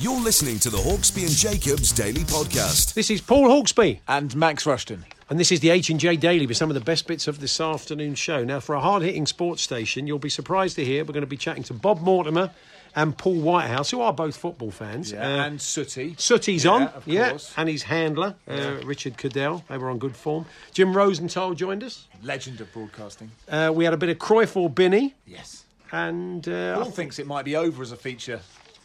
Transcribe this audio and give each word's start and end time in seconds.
You're 0.00 0.20
listening 0.20 0.60
to 0.60 0.70
the 0.70 0.76
Hawksby 0.78 1.22
and 1.22 1.30
Jacobs 1.32 1.90
Daily 1.90 2.20
Podcast. 2.20 2.94
This 2.94 3.10
is 3.10 3.20
Paul 3.20 3.48
Hawksby, 3.48 3.98
and 4.06 4.36
Max 4.36 4.64
Rushton. 4.64 5.04
and 5.28 5.40
this 5.40 5.50
is 5.50 5.58
the 5.58 5.70
H 5.70 5.90
and 5.90 5.98
J 5.98 6.14
Daily 6.14 6.46
with 6.46 6.56
some 6.56 6.70
of 6.70 6.74
the 6.74 6.80
best 6.80 7.08
bits 7.08 7.26
of 7.26 7.40
this 7.40 7.60
afternoon's 7.60 8.20
show. 8.20 8.44
Now, 8.44 8.60
for 8.60 8.76
a 8.76 8.80
hard-hitting 8.80 9.26
sports 9.26 9.60
station, 9.60 10.06
you'll 10.06 10.20
be 10.20 10.28
surprised 10.28 10.76
to 10.76 10.84
hear 10.84 11.04
we're 11.04 11.14
going 11.14 11.22
to 11.22 11.26
be 11.26 11.36
chatting 11.36 11.64
to 11.64 11.74
Bob 11.74 12.00
Mortimer 12.00 12.52
and 12.94 13.18
Paul 13.18 13.40
Whitehouse, 13.40 13.90
who 13.90 14.00
are 14.00 14.12
both 14.12 14.36
football 14.36 14.70
fans. 14.70 15.10
Yeah, 15.10 15.24
Uh, 15.42 15.46
and 15.46 15.60
Sooty. 15.60 16.14
Sooty's 16.16 16.64
Yeah, 16.64 16.70
on, 16.70 16.82
of 16.84 17.08
yeah, 17.08 17.30
course. 17.30 17.52
and 17.56 17.68
his 17.68 17.82
handler, 17.82 18.36
uh, 18.48 18.76
Richard 18.84 19.16
Cadell. 19.16 19.64
They 19.68 19.78
were 19.78 19.90
on 19.90 19.98
good 19.98 20.14
form. 20.16 20.46
Jim 20.72 20.96
Rosenthal 20.96 21.54
joined 21.54 21.82
us. 21.82 22.06
Legend 22.22 22.60
of 22.60 22.72
broadcasting. 22.72 23.32
Uh, 23.48 23.72
we 23.74 23.84
had 23.84 23.94
a 23.94 23.98
bit 23.98 24.10
of 24.10 24.18
Cruyff 24.18 24.56
or 24.56 24.70
Binney, 24.70 25.16
Yes. 25.26 25.64
and 25.90 26.48
uh, 26.48 26.76
Paul 26.80 26.92
thinks 26.92 27.18
it 27.18 27.26
might 27.26 27.44
be 27.44 27.56
over 27.56 27.82
as 27.82 27.90
a 27.90 27.96
feature. 27.96 28.42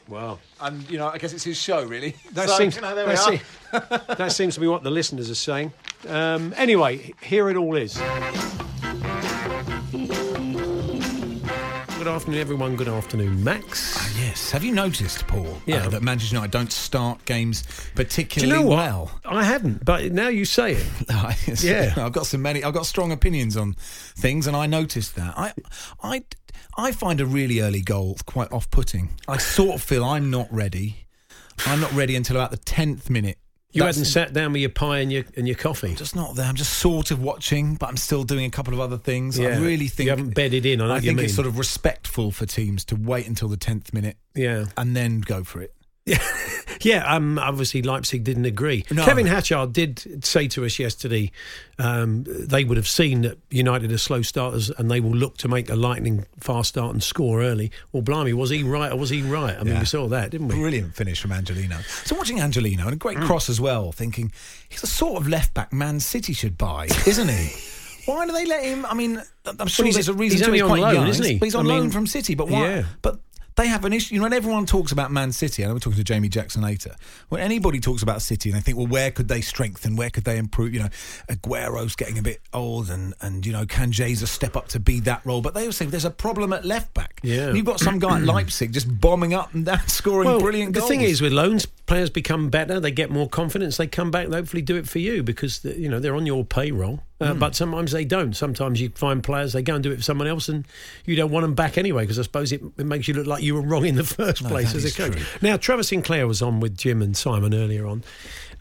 Well, 0.07 0.39
And, 0.61 0.89
you 0.89 0.97
know, 0.97 1.07
I 1.09 1.17
guess 1.17 1.33
it's 1.33 1.43
his 1.43 1.57
show, 1.57 1.83
really. 1.85 2.15
That 2.33 2.49
So, 2.49 2.57
seems 2.57 2.75
you 2.75 2.81
know, 2.81 2.93
there 2.95 3.05
we 3.07 3.13
that, 3.13 3.27
are. 3.73 3.97
se- 4.07 4.15
that 4.17 4.31
seems 4.31 4.53
to 4.55 4.59
be 4.59 4.67
what 4.67 4.83
the 4.83 4.91
listeners 4.91 5.29
are 5.29 5.35
saying. 5.35 5.71
Um, 6.07 6.53
anyway, 6.57 7.13
here 7.21 7.49
it 7.49 7.57
all 7.57 7.75
is. 7.77 7.97
Good 11.97 12.07
afternoon, 12.11 12.39
everyone. 12.41 12.75
Good 12.75 12.89
afternoon, 12.89 13.41
Max. 13.45 14.13
Yes. 14.19 14.51
Have 14.51 14.61
you 14.63 14.73
noticed, 14.73 15.25
Paul, 15.25 15.57
Yeah. 15.65 15.85
uh, 15.85 15.89
that 15.89 16.01
Manchester 16.03 16.35
United 16.35 16.51
don't 16.51 16.71
start 16.71 17.23
games 17.23 17.61
Do 17.61 17.69
you 17.71 17.91
particularly 17.95 18.51
know 18.63 18.67
what? 18.69 18.77
well? 18.77 19.21
I 19.23 19.43
hadn't, 19.45 19.85
but 19.85 20.11
now 20.11 20.27
you 20.27 20.43
say 20.43 20.73
it. 20.73 20.85
Yeah. 21.63 21.93
I've 21.97 22.11
got 22.11 22.25
so 22.25 22.37
many. 22.37 22.61
I've 22.63 22.73
got 22.73 22.85
strong 22.85 23.13
opinions 23.13 23.55
on 23.55 23.73
things, 24.17 24.47
and 24.47 24.55
I 24.55 24.65
noticed 24.65 25.15
that. 25.15 25.33
I, 25.37 25.53
I, 26.03 26.23
I 26.77 26.91
find 26.91 27.21
a 27.21 27.25
really 27.25 27.59
early 27.61 27.81
goal 27.81 28.17
quite 28.25 28.51
off-putting. 28.51 29.09
I 29.27 29.37
sort 29.37 29.75
of 29.75 29.81
feel 29.81 30.03
I'm 30.03 30.29
not 30.29 30.47
ready. 30.51 31.05
I'm 31.65 31.79
not 31.79 31.93
ready 31.93 32.15
until 32.15 32.35
about 32.35 32.51
the 32.51 32.57
tenth 32.57 33.09
minute. 33.09 33.37
You 33.71 33.81
That's 33.83 33.97
hadn't 33.97 34.11
sat 34.11 34.33
down 34.33 34.53
with 34.53 34.61
your 34.61 34.69
pie 34.69 34.99
and 34.99 35.11
your 35.11 35.23
and 35.35 35.47
your 35.47 35.57
coffee. 35.57 35.95
just 35.95 36.15
not 36.15 36.35
there. 36.35 36.45
I'm 36.45 36.55
just 36.55 36.73
sort 36.73 37.09
of 37.09 37.21
watching, 37.23 37.73
but 37.75 37.89
I'm 37.89 37.97
still 37.97 38.23
doing 38.23 38.45
a 38.45 38.49
couple 38.51 38.71
of 38.73 38.79
other 38.79 38.97
things. 38.99 39.39
I 39.39 39.43
Yeah. 39.43 39.59
really 39.59 39.87
think 39.87 40.05
You 40.05 40.11
haven't 40.11 40.35
bedded 40.35 40.65
in, 40.67 40.79
I 40.79 40.95
I 40.95 40.99
think 40.99 41.19
it's 41.19 41.33
sort 41.33 41.47
of 41.47 41.57
respectful 41.57 42.31
for 42.31 42.45
teams 42.45 42.85
to 42.85 42.95
wait 42.95 43.27
until 43.27 43.47
the 43.47 43.57
tenth 43.57 43.91
minute 43.91 44.17
Yeah, 44.35 44.65
and 44.77 44.95
then 44.95 45.21
go 45.21 45.43
for 45.43 45.59
it. 45.61 45.73
yeah. 46.81 47.03
Um, 47.15 47.39
obviously, 47.39 47.81
Leipzig 47.81 48.23
didn't 48.23 48.45
agree. 48.45 48.85
No. 48.91 49.05
Kevin 49.05 49.25
Hatchard 49.25 49.71
did 49.73 50.25
say 50.25 50.47
to 50.49 50.65
us 50.65 50.77
yesterday 50.79 51.31
um, 51.79 52.25
they 52.27 52.63
would 52.63 52.77
have 52.77 52.87
seen 52.87 53.21
that 53.21 53.37
United 53.49 53.91
are 53.91 53.97
slow 53.97 54.21
starters 54.21 54.69
and 54.69 54.91
they 54.91 54.99
will 54.99 55.15
look 55.15 55.37
to 55.37 55.47
make 55.47 55.69
a 55.69 55.75
lightning 55.75 56.25
fast 56.39 56.69
start 56.69 56.91
and 56.93 57.01
score 57.01 57.41
early. 57.41 57.71
Well, 57.91 58.03
blimey, 58.03 58.33
was 58.33 58.49
he 58.49 58.63
right 58.63 58.91
or 58.91 58.97
was 58.97 59.09
he 59.09 59.21
right? 59.21 59.55
I 59.55 59.63
mean, 59.63 59.73
Yeah. 59.75 59.79
we 59.79 59.85
saw 59.85 60.07
that, 60.09 60.31
didn't 60.31 60.49
we? 60.49 60.55
Brilliant 60.55 60.95
finish 60.95 61.21
from 61.21 61.31
Angelino. 61.31 61.77
So 62.05 62.15
watching 62.15 62.39
Angelino 62.39 62.83
and 62.83 62.93
a 62.93 62.95
Mm. 62.97 62.99
great 62.99 63.17
cross 63.19 63.49
as 63.49 63.61
well, 63.61 63.91
thinking 63.91 64.31
he's 64.69 64.81
the 64.81 64.87
sort 64.87 65.21
of 65.21 65.27
left 65.27 65.53
back 65.53 65.71
Man 65.71 65.99
City 65.99 66.33
should 66.33 66.57
buy, 66.57 66.87
isn't 67.07 67.29
he? 67.29 67.51
Why 68.05 68.25
do 68.25 68.33
they 68.33 68.45
let 68.45 68.65
him? 68.65 68.85
I 68.85 68.93
mean, 68.93 69.21
I'm 69.45 69.67
sure 69.67 69.85
he's- 69.85 69.95
there's 69.95 70.09
a 70.09 70.13
reason 70.13 70.37
he's 70.37 70.41
to 70.41 70.47
only 70.47 70.59
he's 70.59 70.63
on 70.69 70.79
loan, 70.81 70.93
young, 70.95 71.07
isn't 71.07 71.25
he? 71.25 71.37
But 71.37 71.45
he's 71.45 71.55
on 71.55 71.65
I 71.65 71.69
loan 71.69 71.89
from 71.89 72.05
City. 72.07 72.35
But 72.35 72.49
why? 72.49 72.59
yeah. 72.67 72.83
But 73.01 73.19
they 73.55 73.67
have 73.67 73.85
an 73.85 73.93
issue. 73.93 74.15
You 74.15 74.19
know, 74.19 74.25
when 74.25 74.33
everyone 74.33 74.65
talks 74.65 74.91
about 74.91 75.11
Man 75.11 75.31
City, 75.31 75.63
and 75.63 75.69
I 75.69 75.71
know 75.71 75.75
we're 75.75 75.79
talking 75.79 75.97
to 75.97 76.03
Jamie 76.03 76.29
Jackson 76.29 76.61
later. 76.61 76.95
When 77.29 77.41
anybody 77.41 77.79
talks 77.79 78.01
about 78.03 78.21
City, 78.21 78.49
and 78.49 78.57
they 78.57 78.61
think, 78.61 78.77
well, 78.77 78.87
where 78.87 79.11
could 79.11 79.27
they 79.27 79.41
strengthen? 79.41 79.95
Where 79.95 80.09
could 80.09 80.23
they 80.23 80.37
improve? 80.37 80.73
You 80.73 80.81
know, 80.81 80.89
Aguero's 81.29 81.95
getting 81.95 82.17
a 82.17 82.21
bit 82.21 82.41
old, 82.53 82.89
and 82.89 83.13
and 83.21 83.45
you 83.45 83.51
know, 83.53 83.65
can 83.65 83.91
step 83.93 84.55
up 84.55 84.67
to 84.69 84.79
be 84.79 84.99
that 85.01 85.25
role? 85.25 85.41
But 85.41 85.53
they 85.53 85.65
all 85.65 85.71
say 85.71 85.85
there's 85.85 86.05
a 86.05 86.09
problem 86.11 86.53
at 86.53 86.65
left 86.65 86.93
back. 86.93 87.19
Yeah. 87.23 87.47
And 87.47 87.57
you've 87.57 87.65
got 87.65 87.79
some 87.79 87.99
guy 87.99 88.17
at 88.17 88.23
Leipzig 88.23 88.73
just 88.73 88.99
bombing 88.99 89.33
up 89.33 89.53
and 89.53 89.65
down, 89.65 89.79
scoring 89.87 90.27
Well, 90.27 90.39
brilliant 90.39 90.73
the 90.73 90.79
goals. 90.79 90.89
thing 90.89 91.01
is, 91.01 91.21
with 91.21 91.33
loans, 91.33 91.65
players 91.93 92.09
become 92.09 92.49
better. 92.49 92.79
They 92.79 92.89
get 92.89 93.11
more 93.11 93.29
confidence. 93.29 93.77
They 93.77 93.85
come 93.85 94.09
back. 94.09 94.27
They 94.29 94.37
hopefully 94.37 94.63
do 94.63 94.75
it 94.77 94.89
for 94.89 94.97
you 94.97 95.21
because 95.21 95.63
you 95.63 95.87
know 95.87 95.99
they're 95.99 96.15
on 96.15 96.25
your 96.25 96.43
payroll. 96.43 97.01
Uh, 97.21 97.35
But 97.35 97.55
sometimes 97.55 97.91
they 97.91 98.03
don't. 98.03 98.35
Sometimes 98.35 98.81
you 98.81 98.89
find 98.95 99.23
players 99.23 99.53
they 99.53 99.61
go 99.61 99.75
and 99.75 99.83
do 99.83 99.91
it 99.91 99.97
for 99.97 100.01
someone 100.01 100.27
else, 100.27 100.49
and 100.49 100.65
you 101.05 101.15
don't 101.15 101.29
want 101.29 101.43
them 101.43 101.53
back 101.53 101.77
anyway 101.77 102.01
because 102.03 102.17
I 102.17 102.23
suppose 102.23 102.51
it, 102.51 102.61
it 102.79 102.85
makes 102.87 103.07
you 103.07 103.13
look 103.13 103.27
like 103.27 103.43
you 103.43 103.53
were 103.53 103.61
wrong 103.61 103.85
in 103.85 103.93
the 103.95 104.03
first 104.19 104.41
No, 104.41 104.49
place 104.49 104.73
as 104.73 104.85
a 104.85 104.91
coach. 104.91 105.13
true. 105.13 105.25
Now, 105.43 105.55
Trevor 105.55 105.83
Sinclair 105.83 106.25
was 106.27 106.41
on 106.41 106.59
with 106.59 106.75
Jim 106.75 107.01
and 107.03 107.15
Simon 107.15 107.53
earlier 107.53 107.85
on. 107.85 108.03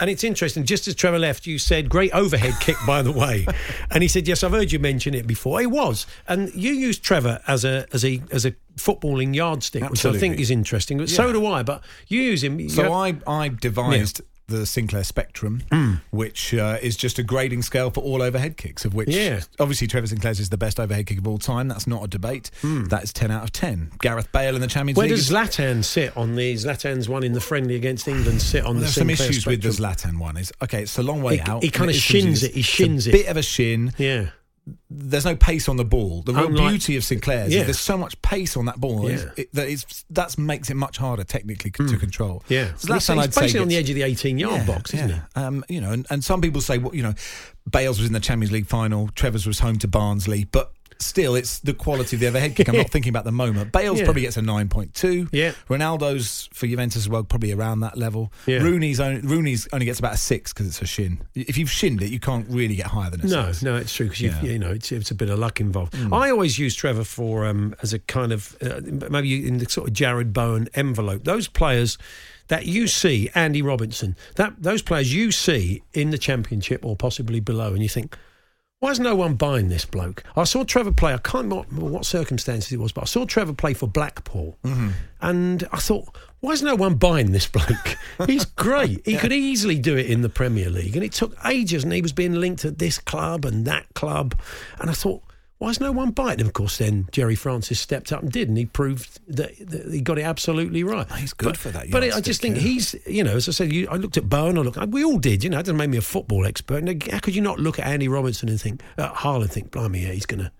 And 0.03 0.11
it's 0.11 0.25
interesting, 0.25 0.65
just 0.65 0.89
as 0.89 0.97
Trevor 0.97 1.21
left, 1.21 1.47
you 1.47 1.61
said, 1.61 1.89
great 1.89 2.11
overhead 2.13 2.55
kick, 2.59 2.75
by 2.85 3.03
the 3.03 3.13
way. 3.13 3.47
And 3.93 4.03
he 4.03 4.09
said, 4.09 4.27
yes, 4.27 4.43
I've 4.43 4.51
heard 4.51 4.73
you 4.73 4.81
mention 4.81 5.15
it 5.15 5.27
before. 5.29 5.61
It 5.63 5.71
was. 5.71 6.07
And 6.27 6.53
you 6.57 6.73
used 6.73 7.05
Trevor 7.05 7.41
as 7.47 7.65
a 7.65 7.87
as 7.93 8.05
a 8.05 8.21
as 8.33 8.45
a 8.45 8.53
footballing 8.77 9.33
yardstick, 9.33 9.89
which 9.91 10.05
I 10.05 10.19
think 10.19 10.41
is 10.41 10.51
interesting. 10.51 10.99
But 10.99 11.09
so 11.09 11.31
do 11.33 11.47
I. 11.47 11.63
But 11.63 11.85
you 12.09 12.21
use 12.21 12.43
him. 12.43 12.59
you 12.59 12.69
So 12.69 12.83
have- 12.85 13.23
I, 13.29 13.45
I 13.45 13.49
devised 13.49 14.23
the 14.59 14.67
Sinclair 14.67 15.05
Spectrum, 15.05 15.63
Hmm. 15.71 15.95
which 16.11 16.55
uh, 16.55 16.79
is 16.83 16.97
just 16.97 17.19
a 17.19 17.23
grading 17.23 17.63
scale 17.63 17.91
for 17.91 18.01
all 18.03 18.23
overhead 18.23 18.57
kicks, 18.57 18.85
of 18.85 18.95
which 18.95 19.09
Yeah. 19.09 19.41
obviously 19.59 19.87
Trevor 19.87 20.07
Sinclair's 20.07 20.41
is 20.41 20.49
the 20.51 20.57
best 20.57 20.79
overhead 20.81 21.07
kick 21.07 21.19
of 21.19 21.27
all 21.27 21.39
time. 21.39 21.69
That's 21.69 21.87
not 21.87 22.05
a 22.05 22.09
debate. 22.09 22.51
That 22.63 23.03
is 23.05 23.13
10 23.13 23.31
out 23.31 23.45
of 23.45 23.53
10. 23.53 23.91
Gareth 24.01 24.31
Bale 24.33 24.55
in 24.55 24.61
the 24.61 24.67
Champions. 24.67 24.97
Where 24.97 25.05
League. 25.07 25.17
does 25.17 25.31
is- 25.31 25.87
sit 25.87 26.17
on 26.17 26.35
the 26.37 26.55
Zlatan's 26.55 27.09
one 27.09 27.25
in 27.25 27.33
the 27.33 27.41
friendly 27.41 27.75
against 27.77 28.07
England 28.09 28.41
sit 28.43 28.65
on 28.65 28.77
the 28.77 28.83
there's 28.83 28.95
some 28.95 29.09
Sinclair 29.09 29.29
issues 29.31 29.47
with 29.47 29.63
the 29.63 29.73
spectrum? 29.73 30.13
Zlatan 30.15 30.19
one. 30.21 30.37
Is 30.37 30.53
okay, 30.63 30.83
it's 30.83 30.99
a 30.99 31.03
long 31.03 31.23
way 31.23 31.37
He- 31.37 31.41
out. 31.43 31.63
he 31.63 31.71
kinda 31.71 31.93
shins 31.93 32.43
it, 32.43 32.55
he 32.55 32.63
shins 32.63 33.07
it. 33.07 33.13
bit 33.13 33.27
of 33.27 33.37
a 33.37 33.43
shin. 33.43 33.93
Yeah. 33.99 34.27
There's 34.89 35.25
no 35.25 35.35
pace 35.35 35.69
on 35.69 35.77
the 35.77 35.85
ball. 35.85 36.23
The 36.23 36.33
real 36.35 36.47
Unlike- 36.47 36.71
beauty 36.71 36.97
of 36.97 37.03
Sinclair's 37.03 37.53
Yeah. 37.53 37.61
is 37.61 37.67
there's 37.67 37.81
so 37.81 37.99
much 37.99 38.21
pace 38.23 38.57
on 38.57 38.67
that 38.67 38.79
ball. 38.81 39.09
Yeah. 39.09 39.15
It's- 39.17 39.33
It, 39.39 39.53
that 39.55 39.69
is 39.69 39.85
that 40.11 40.39
makes 40.39 40.71
it 40.71 40.75
much 40.77 40.99
harder 40.99 41.25
technically 41.25 41.73
c- 41.77 41.89
to 41.91 41.97
control. 41.99 42.45
Hmm. 42.47 42.53
Yeah. 42.53 42.73
He's, 42.73 42.89
I'd 42.89 42.95
he's 42.95 43.05
say, 43.05 43.17
basically 43.17 43.61
on 43.61 43.69
the 43.69 43.77
edge 43.77 43.89
of 43.91 43.97
the 43.97 44.03
18 44.03 44.39
yard 44.39 44.65
box, 44.67 44.95
isn't 44.95 45.09
yeah. 45.11 45.23
Um, 45.35 45.65
you 45.69 45.81
know, 45.81 45.91
and, 45.91 46.07
and 46.11 46.23
some 46.23 46.41
people 46.41 46.61
say, 46.61 46.79
well, 46.79 46.95
you 46.95 47.03
know, 47.03 47.15
Bales 47.71 47.99
was 47.99 48.07
in 48.07 48.13
the 48.13 48.21
Champions 48.21 48.53
League 48.53 48.67
final, 48.67 49.09
Trevor's 49.09 49.47
was 49.47 49.59
home 49.59 49.79
to 49.81 49.89
Barnsley, 49.89 50.45
but 50.45 50.73
still, 51.05 51.35
it's 51.35 51.59
the 51.61 51.75
quality 51.75 52.17
of 52.17 52.21
the 52.21 52.27
overhead 52.29 52.55
kick. 52.57 52.69
I'm 52.69 52.77
not 52.77 52.91
thinking 52.91 53.11
about 53.11 53.25
the 53.25 53.33
moment. 53.33 53.73
Bales 53.73 53.99
Yeah. 53.99 54.05
probably 54.05 54.23
gets 54.23 54.37
a 54.37 54.41
9.2. 54.41 55.29
Yeah. 55.33 55.53
Ronaldo's 55.69 56.49
for 56.53 56.67
Juventus 56.67 56.97
as 56.97 57.09
well, 57.09 57.25
probably 57.25 57.53
around 57.53 57.81
that 57.81 57.97
level. 57.99 58.33
Yeah. 58.47 58.59
Rooney's 58.59 59.01
only, 59.01 59.21
Rooney's 59.21 59.69
only 59.73 59.87
gets 59.87 59.99
about 59.99 60.15
a 60.15 60.17
six 60.17 60.53
because 60.53 60.67
it's 60.67 60.81
a 60.83 60.87
shin. 60.87 61.21
If 61.35 61.57
you've 61.59 61.71
shinned 61.71 62.03
it, 62.03 62.11
you 62.11 62.21
can't 62.21 62.47
really 62.49 62.77
get 62.77 62.87
higher 62.87 63.11
than 63.11 63.21
a 63.21 63.27
No, 63.27 63.47
six. 63.53 63.63
no, 63.63 63.77
it's 63.77 63.95
true 63.95 64.07
because 64.07 64.21
Yeah. 64.23 64.43
You 64.43 64.59
know 64.59 64.71
it's, 64.71 64.93
it's 64.93 65.11
a 65.11 65.15
bit 65.15 65.29
of 65.31 65.39
luck 65.39 65.61
involved. 65.61 65.95
I 66.13 66.31
always 66.31 66.59
use 66.59 66.75
Trevor 66.75 67.05
for 67.05 67.47
um, 67.47 67.75
as 67.83 67.93
a 67.93 67.99
kind 67.99 68.33
of 68.33 68.57
uh, 68.63 68.81
maybe 69.11 69.47
in 69.47 69.59
the 69.59 69.69
sort 69.69 69.89
of 69.89 69.95
Jarrod 69.95 70.33
Bowen 70.33 70.69
envelope. 70.75 71.25
Those 71.25 71.49
players 71.49 71.99
that 72.49 72.67
you 72.67 72.87
see, 72.87 73.31
Andy 73.35 73.63
Robinson, 73.63 74.17
that 74.37 74.55
those 74.59 74.83
players 74.83 75.15
you 75.15 75.31
see 75.33 75.83
in 75.95 76.11
the 76.11 76.19
Championship 76.19 76.85
or 76.85 76.97
possibly 76.97 77.41
below, 77.41 77.73
and 77.73 77.83
you 77.83 77.89
think. 77.89 78.17
Why 78.83 78.91
is 78.91 78.99
no 78.99 79.15
one 79.15 79.35
buying 79.37 79.69
this 79.69 79.85
bloke? 79.85 80.25
I 80.35 80.43
saw 80.43 80.65
Trevor 80.65 80.91
play. 80.91 81.15
I 81.15 81.19
can't 81.19 81.45
remember 81.49 81.87
what 81.87 82.05
circumstances 82.05 82.73
it 82.73 82.81
was, 82.81 82.91
but 82.91 83.03
I 83.03 83.05
saw 83.05 83.25
Trevor 83.25 83.53
play 83.53 83.75
for 83.75 83.87
Blackpool, 83.87 84.59
Mm-hmm. 84.65 84.89
and 85.21 85.69
I 85.71 85.77
thought, 85.77 86.09
why 86.41 86.51
is 86.51 86.63
no 86.63 86.75
one 86.75 86.95
buying 86.97 87.31
this 87.31 87.47
bloke? 87.47 87.97
He's 88.27 88.45
great. 88.45 89.01
He 89.07 89.17
could 89.19 89.33
easily 89.33 89.79
do 89.79 89.97
it 89.97 90.07
in 90.07 90.23
the 90.23 90.29
Premier 90.29 90.69
League, 90.69 90.97
and 90.97 91.05
it 91.05 91.13
took 91.13 91.37
ages. 91.47 91.85
And 91.85 91.93
he 91.93 92.03
was 92.03 92.13
being 92.13 92.33
linked 92.35 92.63
to 92.63 92.73
this 92.73 92.99
club 92.99 93.45
and 93.45 93.65
that 93.67 93.87
club, 93.95 94.37
and 94.81 94.91
I 94.91 94.95
thought. 94.95 95.23
Why 95.63 95.71
is 95.71 95.79
no 95.79 95.93
one 95.93 96.11
biting? 96.11 96.41
And 96.41 96.49
of 96.49 96.55
course, 96.55 96.79
then 96.79 97.09
Gerry 97.13 97.37
Francis 97.37 97.79
stepped 97.79 98.11
up 98.11 98.21
and 98.21 98.33
did, 98.33 98.49
and 98.49 98.59
he 98.59 98.67
proved 98.67 99.21
that, 99.29 99.53
that 99.71 99.93
he 99.93 100.01
got 100.01 100.19
it 100.19 100.23
absolutely 100.23 100.83
right. 100.83 101.09
He's 101.13 101.33
good 101.33 101.57
for 101.57 101.69
that 101.69 101.89
But 101.89 102.03
I 102.03 102.21
just 102.21 102.43
think 102.43 102.57
yeah. 102.57 102.63
he's, 102.63 102.97
you 103.07 103.23
know, 103.23 103.37
as 103.37 103.49
I 103.49 103.53
said, 103.53 103.73
you, 103.73 103.87
I 103.89 103.95
looked 103.95 104.17
at 104.17 104.29
Bowen. 104.29 104.59
I 104.59 104.63
looked, 104.63 104.85
we 104.89 105.05
all 105.05 105.21
did. 105.21 105.45
You 105.45 105.51
know, 105.51 105.61
it 105.61 105.63
doesn't 105.63 105.77
make 105.77 105.89
me 105.89 105.99
a 105.99 106.03
football 106.03 106.47
expert. 106.47 106.83
And 106.83 107.01
how 107.05 107.21
could 107.21 107.37
you 107.37 107.43
not 107.43 107.61
look 107.61 107.79
at 107.79 107.87
Andy 107.87 108.09
Robinson 108.09 108.49
and 108.49 108.61
think, 108.61 108.83
at 108.99 109.15
Haaland, 109.15 109.51
think, 109.51 109.71
blimey, 109.71 110.01
yeah, 110.01 110.11
he's 110.11 110.27
gonna, 110.27 110.51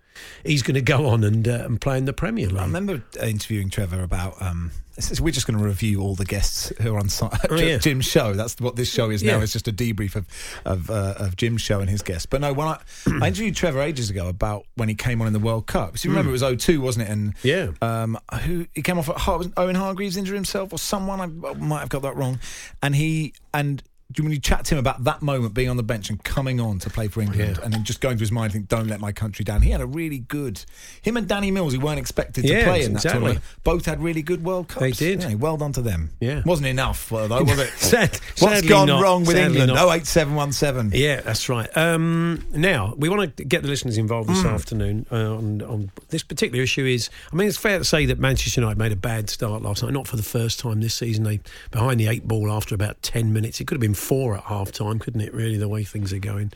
he's 0.45 0.63
gonna 0.63 0.81
go 0.81 1.07
on 1.07 1.25
and 1.25 1.49
uh, 1.49 1.65
and 1.65 1.81
play 1.81 1.99
in 1.99 2.05
the 2.05 2.13
Premier 2.13 2.47
League. 2.47 2.59
I 2.59 2.65
remember 2.65 3.03
interviewing 3.21 3.71
Trevor 3.71 4.05
about. 4.05 4.41
Um, 4.41 4.71
is- 4.97 5.21
we're 5.21 5.31
just 5.33 5.47
going 5.47 5.59
to 5.59 5.65
review 5.65 6.01
all 6.01 6.15
the 6.15 6.25
guests 6.25 6.73
who 6.81 6.95
are 6.95 6.99
on 6.99 7.09
si- 7.09 7.27
Oh, 7.51 7.57
yeah. 7.57 7.79
Jim's 7.79 8.05
show. 8.05 8.35
That's 8.35 8.61
what 8.61 8.77
this 8.77 8.93
show 8.93 9.11
is 9.11 9.23
now. 9.23 9.37
Yeah. 9.39 9.43
It's 9.43 9.53
just 9.53 9.69
a 9.69 9.73
debrief 9.73 10.17
of 10.17 10.27
of, 10.65 10.91
uh, 10.91 11.15
of 11.19 11.37
Jim's 11.37 11.63
show 11.63 11.81
and 11.81 11.89
his 11.91 12.03
guests. 12.03 12.27
But 12.27 12.41
no, 12.41 12.53
when 12.53 12.69
I, 12.69 12.79
I 13.21 13.29
interviewed 13.29 13.57
Trevor 13.57 13.81
ages 13.81 14.11
ago 14.11 14.29
about 14.29 14.67
when 14.77 14.89
he 14.89 14.95
came 14.95 15.21
on 15.21 15.27
in 15.27 15.33
the 15.33 15.39
World 15.39 15.67
Cup. 15.67 15.99
So 15.99 16.07
you 16.09 16.11
remember 16.15 16.31
it 16.31 16.41
was 16.41 16.43
02, 16.43 16.81
wasn't 16.81 17.09
it? 17.09 17.13
And 17.13 17.35
Hmm. 17.39 17.47
Yeah. 17.49 17.71
um, 17.83 18.19
who 18.45 18.67
he 18.75 18.83
came 18.83 18.99
off 18.99 19.09
at 19.09 19.39
was 19.39 19.49
Owen 19.57 19.75
Hargreaves 19.77 20.17
injured 20.17 20.35
himself 20.35 20.73
or 20.73 20.79
someone. 20.79 21.21
I 21.21 21.27
might 21.55 21.81
have 21.81 21.89
got 21.89 22.03
that 22.03 22.17
wrong. 22.17 22.39
And 22.83 22.95
he 22.95 23.35
and. 23.55 23.83
When 24.17 24.25
you 24.27 24.31
mean 24.31 24.41
chat 24.41 24.65
to 24.67 24.75
him 24.75 24.79
about 24.79 25.05
that 25.05 25.23
moment 25.23 25.55
being 25.55 25.69
on 25.69 25.77
the 25.77 25.83
bench 25.83 26.11
and 26.11 26.23
coming 26.25 26.61
on 26.61 26.79
to 26.81 26.91
play 26.91 27.09
for 27.09 27.21
England 27.21 27.57
Yeah. 27.59 27.65
and 27.65 27.73
then 27.73 27.85
just 27.85 28.01
going 28.01 28.17
through 28.17 28.25
his 28.25 28.33
mind, 28.33 28.53
think, 28.53 28.69
don't 28.69 28.87
let 28.89 29.01
my 29.01 29.13
country 29.13 29.45
down. 29.45 29.63
He 29.63 29.71
had 29.71 29.81
a 29.81 29.87
really 29.87 30.19
good. 30.19 30.65
Him 31.03 31.17
and 31.17 31.27
Danny 31.29 31.51
Mills, 31.51 31.73
who 31.75 31.81
weren't 31.81 31.99
expected 31.99 32.43
to 32.47 32.53
Yeah, 32.53 32.65
play 32.65 32.85
in 32.85 32.93
that 32.95 32.99
exactly. 33.05 33.21
tournament, 33.21 33.45
both 33.65 33.87
had 33.87 34.03
really 34.03 34.23
good 34.23 34.45
World 34.45 34.69
Cups. 34.69 34.81
They 34.81 34.93
did. 34.93 35.23
Yeah, 35.23 35.35
well 35.35 35.57
done 35.57 35.73
to 35.73 35.83
them. 35.83 36.11
Yeah. 36.21 36.43
Wasn't 36.45 36.67
enough, 36.67 37.09
though, 37.09 37.27
was 37.29 37.59
it? 37.59 37.71
Sad- 37.77 38.19
What's 38.39 38.63
gone 38.63 38.89
not. 38.89 39.03
wrong 39.03 39.21
with 39.25 39.37
Sadly 39.37 39.61
England? 39.61 39.75
not. 39.75 39.95
08717. 39.97 41.01
Yeah, 41.01 41.21
that's 41.21 41.49
right. 41.49 41.69
Um, 41.77 42.45
now 42.53 42.95
we 42.97 43.09
want 43.09 43.37
to 43.37 43.45
get 43.45 43.63
the 43.63 43.69
listeners 43.69 43.99
involved 43.99 44.29
this 44.29 44.45
afternoon 44.45 45.07
uh, 45.11 45.17
on, 45.37 45.63
on 45.63 45.91
this 46.09 46.23
particular 46.23 46.63
issue. 46.63 46.85
Is 46.85 47.11
I 47.33 47.37
mean, 47.37 47.49
it's 47.49 47.57
fair 47.57 47.79
to 47.79 47.85
say 47.85 48.07
that 48.07 48.19
Manchester 48.19 48.61
United 48.61 48.79
made 48.79 48.93
a 48.93 48.97
bad 48.97 49.31
start 49.31 49.63
last 49.63 49.83
night. 49.83 49.93
Not 49.93 50.07
for 50.07 50.17
the 50.17 50.23
first 50.23 50.61
time 50.61 50.81
this 50.81 50.95
season. 50.95 51.25
They 51.25 51.41
behind 51.71 52.01
the 52.01 52.09
eight 52.09 52.27
ball 52.27 52.51
after 52.53 52.75
about 52.75 53.03
ten 53.03 53.33
minutes. 53.33 53.61
It 53.61 53.67
could 53.67 53.77
have 53.77 53.81
been 53.81 53.95
four 54.03 54.37
at 54.37 54.45
half 54.45 54.73
time, 54.73 54.99
couldn't 54.99 55.21
it? 55.21 55.33
Really, 55.33 55.57
the 55.57 55.69
way 55.69 55.85
things 55.85 56.13
are 56.13 56.19
going. 56.19 56.53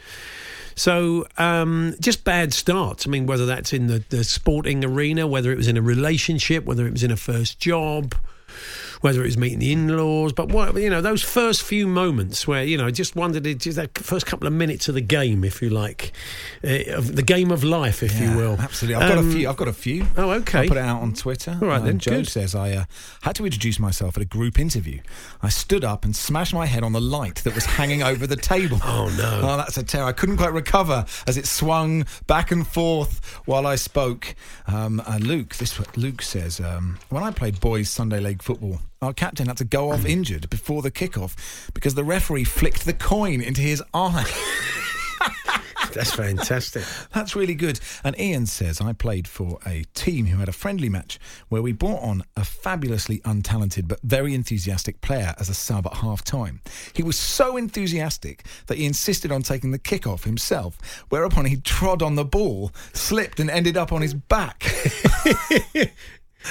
So 0.75 1.27
um, 1.39 1.95
just 2.01 2.25
bad 2.25 2.53
starts. 2.53 3.07
I 3.07 3.11
mean, 3.11 3.27
whether 3.27 3.47
that's 3.47 3.73
in 3.73 3.87
the, 3.87 4.05
the 4.11 4.25
sporting 4.25 4.85
arena, 4.85 5.27
whether 5.27 5.51
it 5.51 5.57
was 5.57 5.69
in 5.69 5.79
a 5.79 5.83
relationship, 5.83 6.65
whether 6.65 6.87
it 6.87 6.93
was 6.93 7.03
in 7.03 7.11
a 7.11 7.17
first 7.17 7.59
job 7.59 8.15
whether 9.07 9.23
it 9.23 9.27
was 9.27 9.39
meeting 9.39 9.61
the 9.61 9.71
in-laws, 9.73 10.33
but 10.33 10.49
what 10.49 10.75
you 10.77 10.91
know, 10.91 11.01
those 11.01 11.23
first 11.23 11.63
few 11.63 11.87
moments 11.87 12.47
where 12.49 12.65
you 12.65 12.77
know, 12.77 12.91
just 12.91 13.15
wondered, 13.15 13.45
just 13.61 13.77
that 13.77 13.97
first 13.99 14.27
couple 14.27 14.47
of 14.49 14.53
minutes 14.53 14.89
of 14.89 14.95
the 14.97 15.01
game, 15.01 15.45
if 15.45 15.63
you 15.63 15.71
like, 15.71 16.11
uh, 16.65 17.01
the 17.01 17.23
game 17.25 17.53
of 17.53 17.63
life, 17.63 18.03
if 18.03 18.13
Yeah, 18.19 18.33
you 18.33 18.37
will. 18.37 18.57
absolutely. 18.61 18.97
I've 19.03 19.09
got 19.09 19.19
Um, 19.19 19.31
a 19.31 19.33
few. 19.33 19.49
I've 19.49 19.57
got 19.57 19.69
a 19.69 19.73
few. 19.73 20.07
Oh, 20.17 20.31
okay. 20.33 20.63
I 20.65 20.69
put 20.69 20.77
it 20.77 20.81
out 20.85 21.03
on 21.03 21.13
Twitter. 21.15 21.57
All 21.63 21.69
right, 21.69 21.83
then, 21.85 21.99
Joe 22.01 22.17
good. 22.17 22.29
says 22.29 22.55
I 22.57 22.73
uh, 22.73 22.85
had 23.23 23.37
to 23.37 23.45
introduce 23.45 23.79
myself 23.79 24.17
at 24.17 24.23
a 24.23 24.27
group 24.27 24.59
interview. 24.59 25.01
I 25.41 25.49
stood 25.51 25.85
up 25.85 26.05
and 26.05 26.17
smashed 26.17 26.53
my 26.53 26.67
head 26.67 26.83
on 26.83 26.93
the 26.93 27.01
light 27.01 27.37
that 27.45 27.55
was 27.55 27.65
hanging 27.65 28.03
over 28.03 28.27
the 28.27 28.37
table. 28.37 28.81
Oh, 28.97 29.09
no. 29.19 29.41
Oh, 29.43 29.57
that's 29.59 29.77
a 29.77 29.83
terror. 29.83 30.07
I 30.07 30.13
couldn't 30.13 30.39
quite 30.39 30.53
recover 30.53 31.05
as 31.27 31.37
it 31.37 31.47
swung 31.47 32.07
back 32.27 32.51
and 32.51 32.67
forth 32.67 33.21
while 33.45 33.67
I 33.67 33.77
spoke. 33.77 34.35
Um, 34.67 35.01
uh, 35.07 35.19
Luke, 35.21 35.55
this 35.57 35.79
Luke 35.97 36.23
says 36.23 36.61
um, 36.61 36.99
when 37.11 37.23
I 37.23 37.31
played 37.31 37.61
boys 37.61 37.91
Sunday 37.91 38.21
league 38.21 38.43
football. 38.43 38.81
Our 39.03 39.13
captain 39.13 39.47
had 39.47 39.59
to 39.59 39.65
go 39.65 39.93
off 39.93 40.07
injured 40.07 40.49
before 40.49 40.83
the 40.83 40.91
kickoff 40.91 41.37
because 41.75 41.95
the 41.95 42.05
referee 42.05 42.45
flicked 42.45 42.85
the 42.85 42.95
coin 42.95 43.41
into 43.41 43.61
his 43.61 43.83
eye. 43.93 44.31
That's 45.93 46.15
fantastic. 46.15 46.85
That's 47.15 47.35
really 47.35 47.55
good. 47.55 47.81
And 48.05 48.19
Ian 48.19 48.45
says, 48.47 48.83
I 48.83 48.93
played 48.93 49.27
for 49.27 49.59
a 49.67 49.85
team 49.95 50.27
who 50.27 50.39
had 50.39 50.49
a 50.49 50.53
friendly 50.53 50.91
match 50.91 51.19
where 51.49 51.63
we 51.63 51.73
brought 51.73 52.03
on 52.03 52.23
a 52.37 52.45
fabulously 52.45 53.21
untalented 53.21 53.89
but 53.89 54.01
very 54.03 54.35
enthusiastic 54.35 55.01
player 55.01 55.35
as 55.39 55.49
a 55.49 55.55
sub 55.55 55.87
at 55.87 55.95
half 55.95 56.23
time. 56.23 56.61
He 56.93 57.03
was 57.03 57.19
so 57.19 57.57
enthusiastic 57.57 58.45
that 58.67 58.77
he 58.77 58.85
insisted 58.85 59.33
on 59.33 59.43
taking 59.43 59.71
the 59.71 59.79
kickoff 59.79 60.25
himself, 60.25 60.79
whereupon 61.09 61.47
he 61.47 61.57
trod 61.57 62.03
on 62.03 62.15
the 62.15 62.25
ball, 62.27 62.73
slipped, 62.93 63.41
and 63.41 63.51
ended 63.51 63.79
up 63.79 63.91
on 63.91 64.03
his 64.03 64.13
back. 64.13 64.65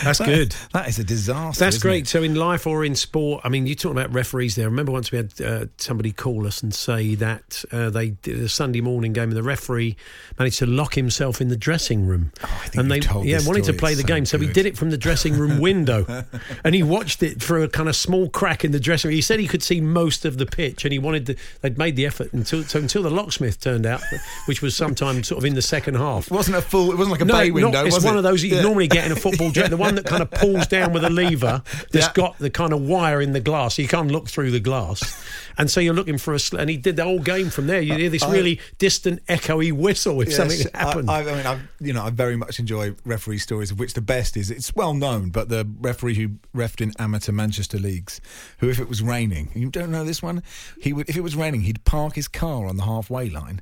That's 0.03 0.19
good. 0.19 0.55
That 0.73 0.87
is 0.87 0.99
a 0.99 1.03
disaster. 1.03 1.63
That's 1.63 1.77
great. 1.77 2.03
it? 2.03 2.07
So 2.07 2.23
in 2.23 2.35
life 2.35 2.67
or 2.67 2.83
in 2.83 2.95
sport, 2.95 3.41
I 3.43 3.49
mean, 3.49 3.65
you 3.67 3.75
talk 3.75 3.91
about 3.91 4.13
referees 4.13 4.55
there. 4.55 4.65
I 4.65 4.69
remember 4.69 4.91
once 4.91 5.11
we 5.11 5.17
had 5.17 5.41
uh, 5.41 5.65
somebody 5.77 6.11
call 6.11 6.45
us 6.47 6.61
and 6.63 6.73
say 6.73 7.15
that 7.15 7.63
uh, 7.71 7.89
they 7.89 8.09
did 8.09 8.39
a 8.39 8.49
Sunday 8.49 8.81
morning 8.81 9.13
game 9.13 9.29
and 9.29 9.37
the 9.37 9.43
referee 9.43 9.95
managed 10.37 10.59
to 10.59 10.65
lock 10.65 10.95
himself 10.95 11.41
in 11.41 11.47
the 11.49 11.57
dressing 11.57 12.05
room. 12.05 12.31
Oh, 12.43 12.45
I 12.63 12.67
think 12.67 12.75
and 12.81 12.91
they 12.91 12.99
told 12.99 13.25
yeah 13.25 13.39
wanted 13.45 13.63
to 13.65 13.73
play 13.73 13.93
the 13.93 14.01
so 14.01 14.07
game, 14.07 14.25
so 14.25 14.37
he 14.37 14.47
did 14.51 14.65
it 14.65 14.77
from 14.77 14.89
the 14.89 14.97
dressing 14.97 15.37
room 15.37 15.59
window, 15.59 16.05
and 16.63 16.75
he 16.75 16.83
watched 16.83 17.23
it 17.23 17.41
through 17.41 17.63
a 17.63 17.69
kind 17.69 17.87
of 17.89 17.95
small 17.95 18.29
crack 18.29 18.65
in 18.65 18.71
the 18.71 18.79
dressing 18.79 19.09
room. 19.09 19.15
He 19.15 19.21
said 19.21 19.39
he 19.39 19.47
could 19.47 19.63
see 19.63 19.81
most 19.81 20.25
of 20.25 20.37
the 20.37 20.45
pitch, 20.45 20.83
and 20.85 20.91
he 20.91 20.99
wanted 20.99 21.25
to, 21.27 21.35
they'd 21.61 21.77
made 21.77 21.95
the 21.95 22.05
effort 22.05 22.33
until 22.33 22.63
so 22.63 22.79
until 22.79 23.03
the 23.03 23.09
locksmith 23.11 23.59
turned 23.59 23.85
out, 23.85 24.01
which 24.47 24.61
was 24.61 24.75
sometime 24.75 25.23
sort 25.23 25.37
of 25.39 25.45
in 25.45 25.53
the 25.55 25.61
second 25.61 25.95
half. 25.95 26.27
It 26.27 26.33
wasn't 26.33 26.57
a 26.57 26.61
full, 26.61 26.91
it 26.91 26.97
wasn't 26.97 27.11
like 27.13 27.21
a 27.21 27.25
bay 27.25 27.51
window, 27.51 27.71
not, 27.71 27.85
it's 27.85 27.95
was 27.95 28.03
one 28.03 28.15
it? 28.15 28.17
of 28.17 28.23
those 28.23 28.41
that 28.41 28.47
you 28.47 28.55
Yeah. 28.55 28.61
normally 28.63 28.87
get 28.87 29.05
in 29.05 29.11
a 29.11 29.15
football 29.15 29.51
dress. 29.51 29.69
One 29.85 29.95
that 29.95 30.05
kind 30.05 30.21
of 30.21 30.31
pulls 30.31 30.67
down 30.67 30.93
with 30.93 31.03
a 31.03 31.09
lever 31.09 31.61
that's 31.91 32.07
Yeah. 32.07 32.11
got 32.13 32.37
the 32.39 32.49
kind 32.49 32.73
of 32.73 32.81
wire 32.81 33.21
in 33.21 33.31
the 33.33 33.39
glass. 33.39 33.75
So 33.75 33.81
you 33.81 33.87
can't 33.87 34.11
look 34.11 34.27
through 34.29 34.51
the 34.51 34.59
glass. 34.59 35.23
And 35.57 35.71
so 35.71 35.79
you're 35.79 35.93
looking 35.93 36.17
for 36.17 36.33
a. 36.33 36.39
Sl- 36.39 36.57
and 36.57 36.69
he 36.69 36.75
did 36.77 36.97
the 36.97 37.03
whole 37.03 37.19
game 37.19 37.49
from 37.49 37.67
there. 37.67 37.79
You 37.81 37.93
hear 37.95 38.09
this 38.09 38.23
I- 38.23 38.31
really 38.31 38.59
distant, 38.77 39.25
echoey 39.27 39.71
whistle 39.71 40.19
if 40.21 40.27
Yes, 40.29 40.37
something 40.37 40.59
happened. 40.73 41.09
I, 41.09 41.21
I 41.21 41.35
mean, 41.35 41.45
I 41.45 41.59
you 41.79 41.93
know, 41.93 42.03
I 42.03 42.09
very 42.09 42.35
much 42.35 42.59
enjoy 42.59 42.93
referee 43.05 43.37
stories, 43.37 43.71
of 43.71 43.79
which 43.79 43.93
the 43.93 44.01
best 44.01 44.35
is 44.35 44.51
it's 44.51 44.75
well 44.75 44.93
known, 44.93 45.29
but 45.29 45.47
the 45.49 45.67
referee 45.79 46.15
who 46.15 46.29
refed 46.53 46.81
in 46.81 46.91
amateur 46.99 47.31
Manchester 47.31 47.77
leagues, 47.77 48.19
who 48.59 48.69
if 48.69 48.79
it 48.79 48.89
was 48.89 49.01
raining, 49.01 49.49
you 49.55 49.69
don't 49.69 49.91
know 49.91 50.03
this 50.03 50.21
one, 50.21 50.43
he 50.81 50.91
would 50.91 51.07
if 51.09 51.15
it 51.15 51.21
was 51.21 51.35
raining, 51.35 51.61
he'd 51.61 51.83
park 51.85 52.15
his 52.15 52.27
car 52.27 52.65
on 52.65 52.75
the 52.77 52.83
halfway 52.83 53.29
line, 53.29 53.61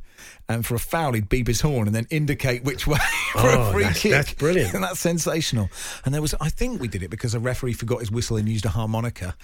and 0.50 0.66
for 0.66 0.74
a 0.76 0.80
foul, 0.80 1.14
he'd 1.14 1.30
beep 1.30 1.48
his 1.48 1.62
horn 1.62 1.88
and 1.88 1.96
then 1.96 2.08
indicate 2.10 2.64
which 2.64 2.88
way 2.88 2.98
for 3.34 3.40
Oh, 3.42 3.70
a 3.70 3.72
free 3.72 3.84
that's- 3.84 4.02
kick. 4.02 4.12
that's 4.12 4.34
brilliant. 4.34 4.74
and 4.74 4.84
that's 4.84 5.00
sensational. 5.00 5.70
And 6.06 6.13
there 6.14 6.22
was, 6.22 6.34
I 6.40 6.50
think 6.50 6.82
we 6.82 6.88
did 6.88 7.04
it 7.04 7.10
because 7.10 7.34
a 7.34 7.40
referee 7.40 7.74
forgot 7.74 8.00
his 8.00 8.12
whistle 8.12 8.38
and 8.38 8.48
used 8.48 8.66
a 8.66 8.70
harmonica, 8.70 9.36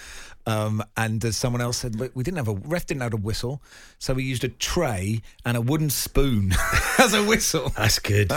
um, 0.46 0.84
and 0.98 1.24
uh, 1.24 1.32
someone 1.32 1.62
else 1.62 1.78
said 1.78 1.96
we 2.14 2.24
didn't 2.24 2.38
have 2.38 2.48
a 2.48 2.54
ref 2.54 2.86
didn't 2.86 3.02
have 3.02 3.14
a 3.14 3.18
whistle, 3.18 3.62
so 3.98 4.14
we 4.14 4.24
used 4.24 4.44
a 4.44 4.50
tray 4.50 5.22
and 5.46 5.58
a 5.58 5.62
wooden 5.62 5.90
spoon 5.90 6.54
as 6.98 7.14
a 7.14 7.24
whistle. 7.24 7.70
That's 7.70 8.00
good. 8.00 8.32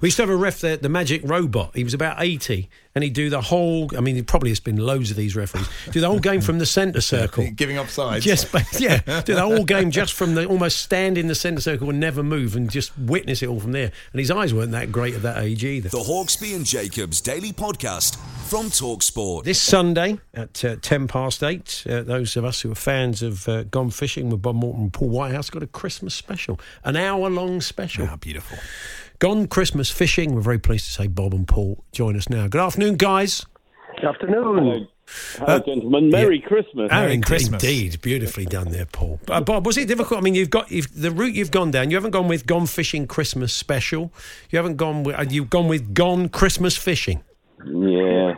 we 0.00 0.08
used 0.08 0.16
to 0.16 0.22
have 0.22 0.30
a 0.30 0.36
ref 0.36 0.60
there, 0.60 0.76
the 0.76 0.88
Magic 0.88 1.22
Robot. 1.24 1.72
He 1.74 1.84
was 1.84 1.94
about 1.94 2.22
80 2.22 2.68
and 2.94 3.02
he'd 3.04 3.14
do 3.14 3.30
the 3.30 3.40
whole. 3.40 3.90
I 3.96 4.00
mean, 4.00 4.14
there 4.14 4.24
probably 4.24 4.50
has 4.50 4.60
been 4.60 4.76
loads 4.76 5.10
of 5.10 5.16
these 5.16 5.34
referees. 5.34 5.68
Do 5.90 6.00
the 6.00 6.08
whole 6.08 6.20
game 6.20 6.40
from 6.40 6.58
the 6.58 6.66
centre 6.66 7.00
circle. 7.12 7.48
Giving 7.54 7.78
up 7.78 7.88
sides. 7.88 8.24
Just, 8.24 8.52
yeah, 8.80 9.00
do 9.22 9.34
the 9.34 9.40
whole 9.42 9.64
game 9.64 9.90
just 9.90 10.12
from 10.12 10.34
the 10.34 10.46
almost 10.46 10.78
stand 10.78 11.16
in 11.18 11.28
the 11.28 11.34
centre 11.34 11.60
circle 11.60 11.90
and 11.90 12.00
never 12.00 12.22
move 12.22 12.56
and 12.56 12.70
just 12.70 12.96
witness 12.98 13.42
it 13.42 13.48
all 13.48 13.60
from 13.60 13.72
there. 13.72 13.92
And 14.12 14.20
his 14.20 14.30
eyes 14.30 14.52
weren't 14.52 14.72
that 14.72 14.92
great 14.92 15.14
at 15.14 15.22
that 15.22 15.42
age 15.42 15.64
either. 15.64 15.88
The 15.88 15.98
Hawksby 15.98 16.54
and 16.54 16.64
Jacobs 16.66 17.20
Daily 17.20 17.52
Podcast 17.52 18.16
from 18.48 18.66
Talksport. 18.66 19.44
This 19.44 19.60
Sunday 19.60 20.18
at 20.34 20.64
uh, 20.64 20.76
10 20.82 21.08
past 21.08 21.42
8, 21.42 21.84
uh, 21.88 22.02
those 22.02 22.36
of 22.36 22.44
us 22.44 22.60
who 22.60 22.72
are 22.72 22.74
fans 22.74 23.22
of 23.22 23.48
uh, 23.48 23.62
Gone 23.64 23.90
Fishing 23.90 24.28
with 24.28 24.42
Bob 24.42 24.56
Mortimer 24.56 24.84
and 24.84 24.92
Paul 24.92 25.08
Whitehouse 25.08 25.48
got 25.48 25.62
a 25.62 25.66
Christmas 25.66 26.14
special, 26.14 26.60
an 26.84 26.96
hour 26.96 27.30
long 27.30 27.60
special. 27.62 28.06
Ah, 28.10 28.16
beautiful. 28.16 28.58
Gone 29.22 29.46
Christmas 29.46 29.88
Fishing. 29.88 30.34
We're 30.34 30.40
very 30.40 30.58
pleased 30.58 30.86
to 30.86 30.90
say 30.90 31.06
Bob 31.06 31.32
and 31.32 31.46
Paul 31.46 31.84
join 31.92 32.16
us 32.16 32.28
now. 32.28 32.48
Good 32.48 32.60
afternoon, 32.60 32.96
guys. 32.96 33.46
Good 33.94 34.06
afternoon. 34.06 34.88
Hello, 35.36 35.60
gentlemen. 35.60 36.10
Merry 36.10 36.40
yeah. 36.40 36.48
Christmas. 36.48 36.90
Oh, 36.90 37.00
Merry 37.00 37.14
in- 37.14 37.22
Christmas. 37.22 37.62
Indeed, 37.62 38.00
beautifully 38.02 38.46
done 38.46 38.70
there, 38.70 38.86
Paul. 38.86 39.20
Uh, 39.28 39.40
Bob, 39.40 39.64
was 39.64 39.78
it 39.78 39.86
difficult? 39.86 40.18
I 40.18 40.22
mean, 40.24 40.34
you've 40.34 40.50
got 40.50 40.72
you've, 40.72 41.00
the 41.00 41.12
route 41.12 41.36
you've 41.36 41.52
gone 41.52 41.70
down. 41.70 41.88
You 41.88 41.96
haven't 41.96 42.10
gone 42.10 42.26
with 42.26 42.46
Gone 42.46 42.66
Fishing 42.66 43.06
Christmas 43.06 43.52
Special. 43.52 44.12
You 44.50 44.56
haven't 44.56 44.74
gone 44.74 45.04
with. 45.04 45.14
Uh, 45.14 45.24
you've 45.30 45.50
gone 45.50 45.68
with 45.68 45.94
Gone 45.94 46.28
Christmas 46.28 46.76
Fishing. 46.76 47.22
Yeah. 47.64 48.34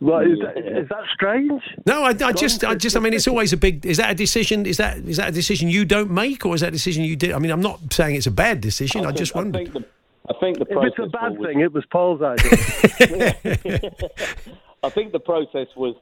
Well, 0.00 0.20
is 0.20 0.38
that, 0.38 0.56
is 0.56 0.88
that 0.90 1.02
strange? 1.12 1.60
No, 1.84 2.04
I, 2.04 2.10
I 2.10 2.32
just, 2.32 2.62
I 2.64 2.76
just, 2.76 2.96
I 2.96 3.00
mean, 3.00 3.12
it's 3.12 3.26
always 3.26 3.52
a 3.52 3.56
big. 3.56 3.84
Is 3.84 3.96
that 3.96 4.10
a 4.10 4.14
decision? 4.14 4.64
Is 4.64 4.76
that 4.76 4.98
is 4.98 5.16
that 5.16 5.30
a 5.30 5.32
decision 5.32 5.68
you 5.68 5.84
don't 5.84 6.10
make, 6.10 6.46
or 6.46 6.54
is 6.54 6.60
that 6.60 6.68
a 6.68 6.72
decision 6.72 7.02
you 7.02 7.16
did? 7.16 7.32
I 7.32 7.38
mean, 7.38 7.50
I'm 7.50 7.60
not 7.60 7.80
saying 7.92 8.14
it's 8.14 8.26
a 8.28 8.30
bad 8.30 8.60
decision. 8.60 9.00
I, 9.00 9.06
think- 9.06 9.18
just 9.18 9.34
I 9.34 9.38
wondered. 9.40 9.72
think 9.72 9.72
the, 9.72 9.84
I 10.30 10.38
think 10.38 10.58
the 10.58 10.66
If 10.66 10.70
process 10.70 10.92
it's 10.98 11.06
a 11.14 11.18
bad 11.18 11.38
was, 11.38 11.48
thing, 11.48 11.60
it 11.60 11.72
was 11.72 11.84
Paul's 11.90 12.22
idea. 12.22 12.50
I 14.84 14.90
think 14.90 15.10
the 15.12 15.18
process 15.20 15.66
was 15.76 15.96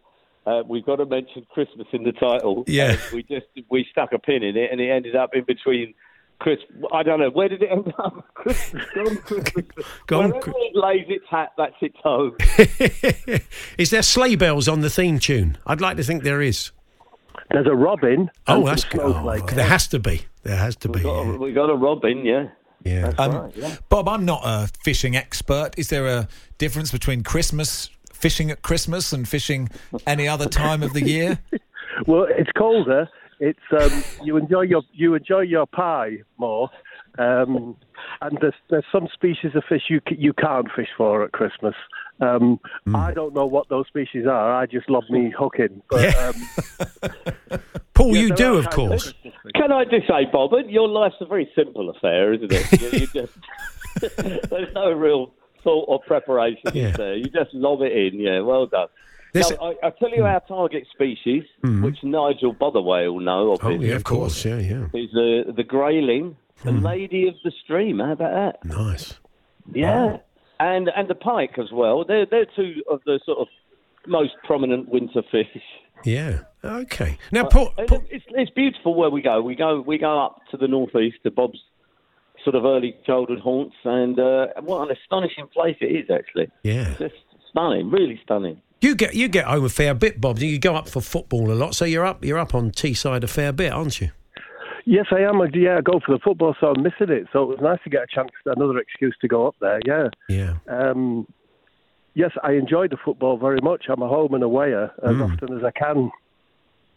uh, 0.47 0.63
we've 0.69 0.85
got 0.85 0.97
to 0.97 1.07
mention 1.07 1.47
Christmas 1.51 1.87
in 1.93 2.05
the 2.05 2.13
title. 2.13 2.65
Yeah. 2.67 2.99
We 3.13 3.23
just 3.23 3.47
we 3.71 3.87
stuck 3.91 4.13
a 4.13 4.19
pin 4.19 4.43
in 4.43 4.57
it, 4.57 4.71
and 4.71 4.81
it 4.81 4.91
ended 4.91 5.17
up 5.17 5.31
in 5.35 5.45
between 5.45 5.95
Chris, 6.39 6.59
I 6.93 7.03
don't 7.03 7.19
know. 7.19 7.31
Where 7.31 7.49
did 7.49 7.63
it 7.63 7.71
end 7.71 7.93
up? 7.99 8.25
Christmas, 8.35 8.85
gone 8.95 9.17
Christmas. 9.17 9.87
Gone 10.07 10.31
Wherever 10.31 10.51
it 10.57 10.77
lays 10.77 11.07
its 11.09 11.25
hat, 11.31 11.53
that's 11.57 11.75
its 11.81 11.97
home. 12.03 12.37
is 13.79 13.91
there 13.91 14.03
sleigh 14.03 14.37
bells 14.37 14.69
on 14.69 14.81
the 14.83 14.91
theme 14.91 15.19
tune? 15.19 15.57
I'd 15.67 15.81
like 15.81 15.97
to 15.97 16.03
think 16.05 16.23
there 16.25 16.43
is. 16.43 16.73
There's 17.51 17.67
a 17.67 17.75
robin. 17.75 18.31
Oh, 18.47 18.65
that's 18.67 18.85
good. 18.85 19.01
Oh, 19.01 19.13
snowflakes. 19.13 19.55
there 19.55 19.67
has 19.67 19.87
to 19.89 19.99
be. 19.99 20.23
There 20.43 20.57
has 20.57 20.77
to 20.77 20.89
be. 20.89 20.99
We 20.99 21.05
got, 21.05 21.23
Yeah. 21.27 21.33
a, 21.33 21.39
we 21.39 21.53
got 21.53 21.71
a 21.71 21.75
robin, 21.77 22.25
yeah. 22.25 22.49
yeah. 22.85 23.13
Um, 23.19 23.51
Bob, 23.89 24.09
I'm 24.09 24.25
not 24.25 24.43
a 24.45 24.69
fishing 24.83 25.17
expert. 25.17 25.71
Is 25.79 25.89
there 25.89 26.07
a 26.07 26.29
difference 26.59 26.91
between 26.93 27.23
Christmas 27.23 27.89
fishing 28.13 28.51
at 28.51 28.63
Christmas 28.63 29.13
and 29.13 29.29
fishing 29.29 29.69
any 30.07 30.27
other 30.29 30.47
time 30.49 30.83
of 30.83 30.93
the 30.93 31.05
year? 31.05 31.39
Well, 32.07 32.27
it's 32.29 32.51
colder. 32.53 33.09
It's 33.39 33.59
um, 33.79 34.03
you 34.27 34.37
enjoy 34.37 34.63
your 34.63 34.83
you 34.93 35.15
enjoy 35.15 35.41
your 35.41 35.67
pie 35.67 36.19
more, 36.39 36.71
um, 37.19 37.77
and 38.23 38.39
there's 38.41 38.55
there's 38.71 38.85
some 38.91 39.09
species 39.13 39.55
of 39.55 39.65
fish 39.69 39.83
you 39.89 40.01
you 40.11 40.33
can't 40.33 40.69
fish 40.75 40.89
for 40.97 41.23
at 41.25 41.33
Christmas. 41.33 41.75
Um, 42.21 42.59
Hmm. 42.87 42.97
I 42.97 43.13
don't 43.13 43.35
know 43.35 43.45
what 43.45 43.69
those 43.69 43.87
species 43.89 44.27
are. 44.27 44.55
I 44.55 44.65
just 44.65 44.89
love 44.89 45.05
me 45.11 45.31
hooking. 45.39 45.83
But, 45.91 46.17
um, 46.17 47.61
Paul, 47.95 48.15
yeah, 48.17 48.23
you 48.23 48.35
do, 48.35 48.55
of 48.57 48.71
course. 48.71 49.13
Christmas. 49.13 49.53
Can 49.55 49.71
I 49.73 49.85
just 49.85 50.07
say, 50.09 50.25
Bob, 50.33 50.53
your 50.67 50.89
life's 50.89 51.17
a 51.21 51.27
very 51.27 51.51
simple 51.55 51.91
affair, 51.91 52.33
isn't 52.33 52.51
it? 52.51 52.81
You, 52.81 52.99
you 53.01 53.07
just, 53.09 53.33
there's 54.51 54.73
no 54.75 54.93
real 54.93 55.35
thought 55.63 55.85
or 55.89 56.01
preparation 56.07 56.71
Yeah. 56.73 56.93
there. 56.97 57.17
You 57.17 57.25
just 57.25 57.53
lob 57.53 57.83
it 57.83 57.93
in. 57.93 58.19
Yeah, 58.21 58.41
well 58.41 58.67
done. 58.67 58.89
This- 59.37 59.51
Now, 59.51 59.73
I, 59.83 59.89
I 59.89 59.91
tell 59.91 60.11
you 60.11 60.23
hmm. 60.23 60.35
our 60.35 60.41
target 60.41 60.87
species, 60.93 61.45
hmm. 61.63 61.85
which 61.85 62.03
Nigel 62.03 62.53
Botherway 62.53 63.07
will 63.09 63.21
know, 63.21 63.57
Oh, 63.63 63.71
yeah, 63.71 63.95
of 63.95 64.05
course. 64.05 64.45
Yeah, 64.45 64.59
yeah. 64.59 64.87
is 64.95 65.11
the 65.13 65.53
the 65.55 65.65
grayling, 65.65 66.37
the 66.65 66.73
hmm. 66.73 66.85
lady 66.85 67.29
of 67.29 67.35
the 67.45 67.53
stream. 67.63 67.99
How 67.99 68.13
about 68.13 68.33
that? 68.33 68.65
Nice. 68.65 69.15
Yeah, 69.73 70.19
and 70.61 70.91
and 70.97 71.09
the 71.09 71.15
pike 71.15 71.59
as 71.59 71.71
well. 71.73 72.05
They're 72.05 72.27
they're 72.27 72.47
two 72.47 72.83
of 72.91 73.01
the 73.05 73.21
sort 73.27 73.39
of 73.39 73.49
most 74.07 74.33
prominent 74.45 74.89
winter 74.89 75.23
fish. 75.31 75.63
Yeah. 76.05 76.41
Okay. 76.65 77.19
Now, 77.33 77.45
Paul, 77.45 77.73
And 77.79 77.89
Paul 77.89 78.05
It's, 78.11 78.25
it's 78.31 78.51
beautiful 78.51 78.95
where 78.95 79.11
we 79.11 79.23
go. 79.23 79.41
We 79.41 79.55
go 79.55 79.81
we 79.81 79.99
go 79.99 80.25
up 80.25 80.41
to 80.51 80.57
the 80.57 80.69
northeast 80.69 81.19
to 81.25 81.31
Bob's 81.31 81.61
sort 82.45 82.55
of 82.55 82.65
early 82.65 82.97
childhood 83.05 83.41
haunts, 83.41 83.77
and 83.85 84.19
uh, 84.19 84.47
what 84.61 84.89
an 84.89 84.97
astonishing 84.97 85.49
place 85.49 85.77
it 85.81 85.87
is. 85.87 86.11
Actually, 86.11 86.49
yeah. 86.63 86.95
just 86.99 87.15
stunning, 87.51 87.91
really 87.91 88.21
stunning. 88.23 88.61
You 88.81 88.95
get 88.95 89.15
you 89.15 89.29
get 89.29 89.47
home 89.47 89.65
a 89.65 89.69
fair 89.69 89.95
bit, 89.95 90.21
Bob. 90.21 90.39
You 90.39 90.59
go 90.59 90.75
up 90.77 90.89
for 90.89 91.01
football 91.01 91.51
a 91.51 91.55
lot, 91.55 91.75
so 91.75 91.85
you're 91.85 92.05
up 92.05 92.25
you're 92.25 92.39
up 92.39 92.55
on 92.55 92.71
Teesside 92.71 93.23
a 93.25 93.27
fair 93.27 93.53
bit, 93.53 93.73
aren't 93.73 94.01
you? 94.01 94.11
Yes, 94.85 95.07
I 95.11 95.21
am. 95.21 95.41
Yeah, 95.53 95.79
I 95.79 95.81
go 95.81 95.99
for 96.05 96.13
the 96.13 96.21
football, 96.23 96.55
so 96.61 96.69
I'm 96.69 96.83
missing 96.83 97.09
it. 97.11 97.27
So 97.33 97.43
it 97.43 97.49
was 97.49 97.59
nice 97.61 97.81
to 97.85 97.91
get 97.91 98.03
a 98.03 98.07
chance, 98.15 98.31
another 98.45 98.79
excuse 98.79 99.17
to 99.21 99.29
go 99.29 99.49
up 99.49 99.57
there. 99.61 99.81
Yeah. 99.85 100.09
Yeah. 100.29 100.55
Um, 100.69 101.27
yes, 102.15 102.31
I 102.45 102.53
enjoy 102.53 102.87
the 102.89 102.97
football 103.05 103.37
very 103.37 103.59
much. 103.63 103.87
I'm 103.89 104.01
a 104.03 104.07
home 104.09 104.35
and 104.35 104.45
awayer 104.45 104.93
as 105.03 105.17
Mm. 105.17 105.33
often 105.33 105.59
as 105.59 105.65
I 105.65 105.73
can. 105.73 106.13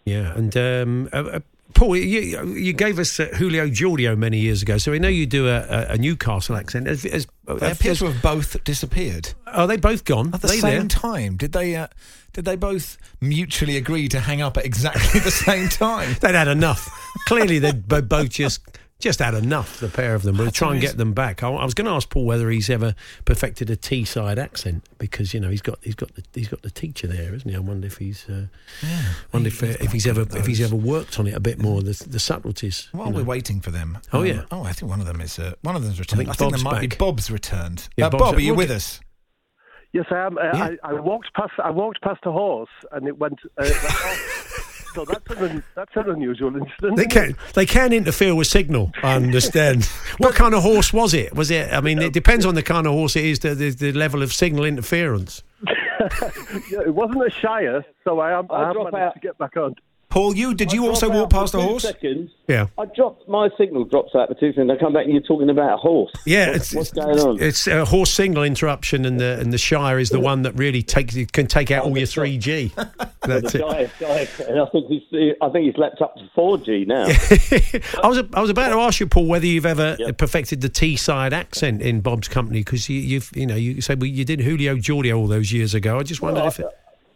Yeah. 0.05 0.35
And 0.35 0.55
um, 0.55 1.09
uh, 1.11 1.17
uh, 1.17 1.39
Paul, 1.73 1.95
you, 1.95 2.53
you 2.53 2.73
gave 2.73 2.99
us 2.99 3.19
uh, 3.19 3.29
Julio 3.35 3.67
Geordio 3.67 4.17
many 4.17 4.39
years 4.39 4.61
ago, 4.61 4.77
so 4.77 4.91
we 4.91 4.99
know 4.99 5.07
you 5.07 5.25
do 5.25 5.47
a, 5.47 5.59
a, 5.59 5.85
a 5.93 5.97
Newcastle 5.97 6.55
accent. 6.55 6.87
Has, 6.87 7.03
has, 7.03 7.27
They 7.47 7.71
appear 7.71 7.95
to 7.95 8.05
have 8.05 8.21
both 8.21 8.61
disappeared 8.63 9.33
are 9.47 9.67
they 9.67 9.77
both 9.77 10.03
gone? 10.03 10.33
at 10.33 10.41
the 10.41 10.47
same 10.47 10.61
there? 10.61 10.87
time. 10.87 11.37
Did 11.37 11.51
they? 11.53 11.75
Uh, 11.75 11.87
did 12.33 12.45
they 12.45 12.55
both 12.55 12.97
mutually 13.21 13.77
agree 13.77 14.07
to 14.09 14.19
hang 14.19 14.41
up 14.41 14.57
at 14.57 14.65
exactly 14.65 15.19
the 15.23 15.31
same 15.31 15.69
time? 15.69 16.15
They'd 16.21 16.35
had 16.35 16.47
enough. 16.47 16.89
Clearly, 17.27 17.59
they'd 17.59 17.87
both 17.87 18.29
just 18.29 18.61
just 18.99 19.19
had 19.19 19.33
enough. 19.33 19.79
The 19.79 19.87
pair 19.87 20.13
of 20.13 20.23
them. 20.23 20.37
We'll 20.37 20.51
try 20.51 20.73
and 20.73 20.81
get 20.81 20.97
them 20.97 21.13
back. 21.13 21.41
I, 21.41 21.49
I 21.49 21.63
was 21.63 21.73
going 21.73 21.85
to 21.85 21.91
ask 21.93 22.09
Paul 22.09 22.25
whether 22.25 22.49
he's 22.49 22.69
ever 22.69 22.95
perfected 23.25 23.69
a 23.69 23.75
Teesside 23.75 24.37
accent 24.37 24.83
because 24.97 25.33
you 25.33 25.39
know 25.39 25.49
he's 25.49 25.61
got 25.61 25.79
he's 25.81 25.95
got 25.95 26.13
the, 26.15 26.23
he's 26.33 26.49
got 26.49 26.61
the 26.61 26.69
teacher 26.69 27.07
there, 27.07 27.33
isn't 27.33 27.49
he? 27.49 27.55
I 27.55 27.59
wonder 27.59 27.87
if 27.87 27.97
he's 27.97 28.27
uh, 28.29 28.47
wonder 29.33 29.47
if, 29.47 29.63
uh, 29.63 29.67
if 29.79 29.91
he's 29.91 30.05
ever 30.05 30.25
if 30.37 30.45
he's 30.45 30.61
ever 30.61 30.75
worked 30.75 31.19
on 31.19 31.27
it 31.27 31.33
a 31.33 31.39
bit 31.39 31.59
more 31.59 31.81
the 31.81 32.03
the 32.07 32.19
subtleties. 32.19 32.89
While 32.91 33.07
you 33.07 33.13
know. 33.13 33.17
we're 33.19 33.25
waiting 33.25 33.61
for 33.61 33.71
them. 33.71 33.97
Oh, 34.11 34.19
um, 34.19 34.25
yeah. 34.25 34.41
Oh, 34.51 34.63
I 34.63 34.73
think 34.73 34.89
one 34.89 34.99
of 34.99 35.05
them 35.05 35.21
is. 35.21 35.39
Uh, 35.39 35.53
one 35.61 35.75
of 35.75 35.83
them's 35.83 35.99
returned. 35.99 36.19
think 36.19 36.29
I 36.29 36.33
think, 36.33 36.51
Bob's 36.51 36.63
there 36.63 36.71
might 36.71 36.89
be. 36.89 36.95
Bob's 36.95 37.31
returned. 37.31 37.89
Yeah, 37.95 38.07
uh, 38.07 38.09
Bob's- 38.09 38.23
Bob, 38.23 38.35
are 38.35 38.41
you 38.41 38.51
we'll 38.53 38.59
with 38.59 38.71
us? 38.71 38.99
Yes, 39.91 40.05
I 40.11 40.17
am. 40.25 40.37
Uh, 40.37 40.41
Yeah. 40.53 40.69
I, 40.83 40.89
I 40.91 40.93
walked 40.93 41.33
past. 41.33 41.53
I 41.63 41.71
walked 41.71 42.01
past 42.01 42.19
a 42.25 42.31
horse, 42.31 42.69
and 42.91 43.07
it 43.07 43.17
went. 43.17 43.39
So 44.93 45.05
that's 45.05 45.39
an 45.39 45.63
that's 45.75 45.95
an 45.95 46.09
unusual 46.09 46.55
incident. 46.55 46.97
They 46.97 47.05
can 47.05 47.35
they 47.53 47.65
can 47.65 47.93
interfere 47.93 48.35
with 48.35 48.47
signal. 48.47 48.91
I 49.03 49.15
understand. 49.15 49.85
what 50.17 50.35
kind 50.35 50.53
of 50.53 50.63
horse 50.63 50.91
was 50.91 51.13
it? 51.13 51.35
Was 51.35 51.51
it? 51.51 51.71
I 51.71 51.81
mean, 51.81 51.99
it 52.01 52.13
depends 52.13 52.45
on 52.45 52.55
the 52.55 52.63
kind 52.63 52.87
of 52.87 52.93
horse 52.93 53.15
it 53.15 53.25
is. 53.25 53.39
The, 53.39 53.55
the, 53.55 53.69
the 53.69 53.91
level 53.93 54.23
of 54.23 54.33
signal 54.33 54.65
interference. 54.65 55.43
Yeah, 56.71 56.79
it 56.85 56.95
wasn't 56.95 57.25
a 57.25 57.29
shire, 57.29 57.83
so 58.05 58.19
I 58.19 58.31
am. 58.31 58.47
I 58.49 58.63
I'll 58.63 58.85
have 58.85 58.93
managed 58.93 58.95
out. 58.95 59.13
to 59.15 59.19
get 59.19 59.37
back 59.37 59.57
on. 59.57 59.75
Paul, 60.09 60.35
you 60.35 60.55
did 60.55 60.73
you 60.73 60.87
also 60.87 61.07
walk 61.07 61.29
past 61.29 61.53
a 61.53 61.61
horse? 61.61 61.83
Seconds. 61.83 62.31
Yeah. 62.47 62.65
I 62.79 62.85
dropped 62.85 63.29
my 63.29 63.47
signal 63.59 63.83
drops 63.83 64.15
out 64.15 64.27
for 64.27 64.33
two 64.33 64.51
seconds. 64.53 64.71
I 64.71 64.75
come 64.75 64.91
back 64.93 65.03
and 65.03 65.13
you're 65.13 65.21
talking 65.21 65.51
about 65.51 65.73
a 65.75 65.77
horse. 65.77 66.11
Yeah, 66.25 66.47
What- 66.47 66.55
it's, 66.55 66.73
what's 66.73 66.91
going 66.91 67.19
on? 67.19 67.39
It's 67.39 67.67
a 67.67 67.85
horse 67.85 68.11
signal 68.11 68.43
interruption, 68.43 69.05
and 69.05 69.19
the 69.19 69.39
and 69.39 69.53
the 69.53 69.59
Shire 69.59 69.99
is 69.99 70.09
the 70.09 70.19
one 70.19 70.41
that 70.41 70.53
really 70.53 70.81
takes 70.81 71.15
can 71.31 71.45
take 71.45 71.69
out 71.69 71.83
oh, 71.85 71.89
all 71.89 71.97
your 71.97 72.07
three 72.07 72.39
G. 72.39 72.71
That's 73.21 73.53
it. 73.53 73.59
guy, 73.61 73.87
guy, 73.99 74.27
and 74.47 74.59
I 74.59 74.65
think 74.71 74.87
he's, 74.87 75.03
I 75.41 75.49
think 75.49 75.65
he's 75.65 75.77
leapt 75.77 76.01
up 76.01 76.15
to 76.15 76.27
4G 76.35 76.87
now. 76.87 77.03
I 78.03 78.07
was 78.07 78.23
I 78.33 78.41
was 78.41 78.49
about 78.49 78.69
to 78.69 78.79
ask 78.79 78.99
you, 78.99 79.05
Paul, 79.05 79.27
whether 79.27 79.45
you've 79.45 79.65
ever 79.67 79.95
Yep. 79.99 80.17
perfected 80.17 80.61
the 80.61 80.69
Teesside 80.69 81.33
accent 81.33 81.81
in 81.83 82.01
Bob's 82.01 82.27
company 82.27 82.61
because 82.61 82.89
you, 82.89 82.99
you've 82.99 83.29
you 83.35 83.45
know 83.45 83.55
you 83.55 83.79
said 83.81 84.01
well, 84.01 84.07
you 84.09 84.25
did 84.25 84.39
Julio 84.39 84.75
Geordio 84.77 85.17
all 85.19 85.27
those 85.27 85.51
years 85.51 85.75
ago. 85.75 85.99
I 85.99 86.03
just 86.03 86.21
wondered 86.23 86.45
if 86.45 86.59
it, 86.59 86.65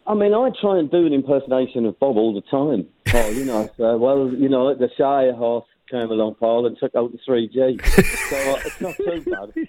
I 0.06 0.14
mean, 0.14 0.34
I 0.34 0.50
try 0.60 0.78
and 0.78 0.90
do 0.90 1.06
an 1.06 1.12
impersonation 1.14 1.86
of 1.86 1.98
Bob 1.98 2.16
all 2.16 2.34
the 2.34 2.42
time. 2.50 2.86
Oh, 3.14 3.30
you 3.30 3.44
know, 3.44 3.68
so, 3.76 3.96
well, 3.96 4.28
you 4.32 4.48
know, 4.48 4.74
the 4.74 4.90
Shire 4.98 5.32
horse 5.32 5.64
came 5.90 6.10
along, 6.10 6.34
Paul, 6.36 6.66
and 6.66 6.76
took 6.78 6.94
out 6.94 7.12
the 7.12 7.18
3G. 7.26 7.80
so 8.28 8.36
uh, 8.52 8.60
it's 8.64 8.80
not 8.80 8.96
too 8.96 9.30
bad. 9.30 9.68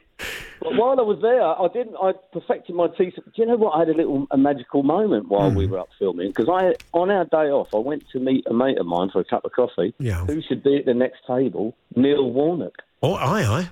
But 0.62 0.76
while 0.76 1.00
I 1.00 1.04
was 1.04 1.20
there, 1.22 1.42
I 1.44 1.68
didn't. 1.74 1.96
I 2.02 2.14
perfected 2.34 2.76
my 2.76 2.88
teeth. 2.88 3.14
Do 3.16 3.32
you 3.36 3.46
know 3.46 3.56
what? 3.58 3.72
I 3.72 3.80
had 3.80 3.90
a 3.90 3.94
little 3.94 4.26
a 4.32 4.38
magical 4.38 4.84
moment 4.84 5.28
while 5.28 5.52
Hmm. 5.52 5.58
we 5.58 5.68
were 5.68 5.78
up 5.80 5.90
filming 6.00 6.30
because 6.30 6.50
I, 6.50 6.74
on 6.98 7.12
our 7.12 7.26
day 7.26 7.52
off, 7.52 7.68
I 7.74 7.78
went 7.78 8.04
to 8.14 8.20
meet 8.20 8.46
a 8.50 8.54
mate 8.54 8.78
of 8.78 8.86
mine 8.86 9.10
for 9.12 9.20
a 9.20 9.26
cup 9.26 9.46
of 9.46 9.52
coffee. 9.52 9.94
Yeah. 10.00 10.26
Who 10.26 10.42
should 10.42 10.64
be 10.64 10.78
at 10.78 10.86
the 10.86 10.94
next 10.94 11.20
table? 11.28 11.76
Neil 11.96 12.30
Warnock. 12.32 12.74
oh 13.04 13.14
aye 13.16 13.44
aye 13.44 13.70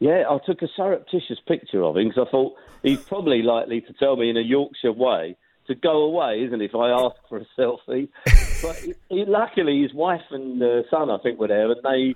Yeah, 0.00 0.24
I 0.28 0.38
took 0.44 0.60
a 0.62 0.68
surreptitious 0.76 1.38
picture 1.46 1.82
of 1.82 1.96
him 1.96 2.08
because 2.08 2.26
I 2.26 2.30
thought 2.30 2.54
he's 2.82 3.00
probably 3.02 3.42
likely 3.42 3.80
to 3.82 3.92
tell 3.94 4.16
me 4.16 4.28
in 4.28 4.36
a 4.36 4.40
Yorkshire 4.42 4.92
way 4.92 5.36
to 5.68 5.74
go 5.74 6.02
away, 6.02 6.42
isn't 6.46 6.60
it? 6.60 6.70
if 6.70 6.74
I 6.74 6.90
ask 6.90 7.16
for 7.28 7.38
a 7.38 7.46
selfie? 7.58 8.08
but 8.62 8.76
he, 8.76 8.94
he, 9.08 9.24
luckily, 9.26 9.82
his 9.82 9.94
wife 9.94 10.22
and 10.30 10.62
uh, 10.62 10.82
son, 10.90 11.10
I 11.10 11.18
think, 11.22 11.38
were 11.38 11.48
there, 11.48 11.70
and 11.70 11.80
they 11.82 12.14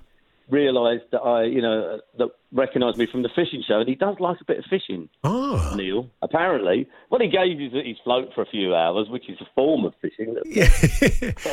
realised 0.49 1.03
that 1.11 1.21
I, 1.21 1.43
you 1.43 1.61
know, 1.61 1.99
that 2.17 2.27
recognised 2.51 2.97
me 2.97 3.07
from 3.11 3.23
the 3.23 3.29
fishing 3.29 3.63
show, 3.67 3.79
and 3.79 3.87
he 3.87 3.95
does 3.95 4.15
like 4.19 4.37
a 4.41 4.45
bit 4.45 4.59
of 4.59 4.65
fishing. 4.69 5.09
oh 5.23 5.73
Neil, 5.75 6.09
apparently. 6.21 6.87
What 7.09 7.21
he 7.21 7.27
gave 7.27 7.61
is 7.61 7.71
his 7.73 7.97
float 8.03 8.29
for 8.35 8.41
a 8.41 8.45
few 8.45 8.75
hours, 8.75 9.07
which 9.09 9.29
is 9.29 9.37
a 9.41 9.47
form 9.55 9.85
of 9.85 9.93
fishing 10.01 10.35
that 10.35 10.43
yeah 10.45 10.69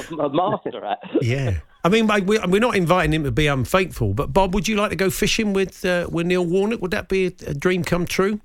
I'm 0.12 0.20
a 0.20 0.28
master 0.28 0.84
at. 0.84 0.98
yeah. 1.22 1.58
I 1.82 1.88
mean, 1.88 2.06
we're 2.26 2.60
not 2.60 2.76
inviting 2.76 3.14
him 3.14 3.24
to 3.24 3.30
be 3.30 3.46
unfaithful, 3.46 4.12
but 4.12 4.32
Bob, 4.34 4.54
would 4.54 4.68
you 4.68 4.76
like 4.76 4.90
to 4.90 4.96
go 4.96 5.08
fishing 5.08 5.52
with 5.52 5.84
uh, 5.84 6.08
with 6.10 6.26
Neil 6.26 6.44
Warnock? 6.44 6.82
Would 6.82 6.90
that 6.90 7.08
be 7.08 7.26
a 7.26 7.54
dream 7.54 7.84
come 7.84 8.06
true? 8.06 8.40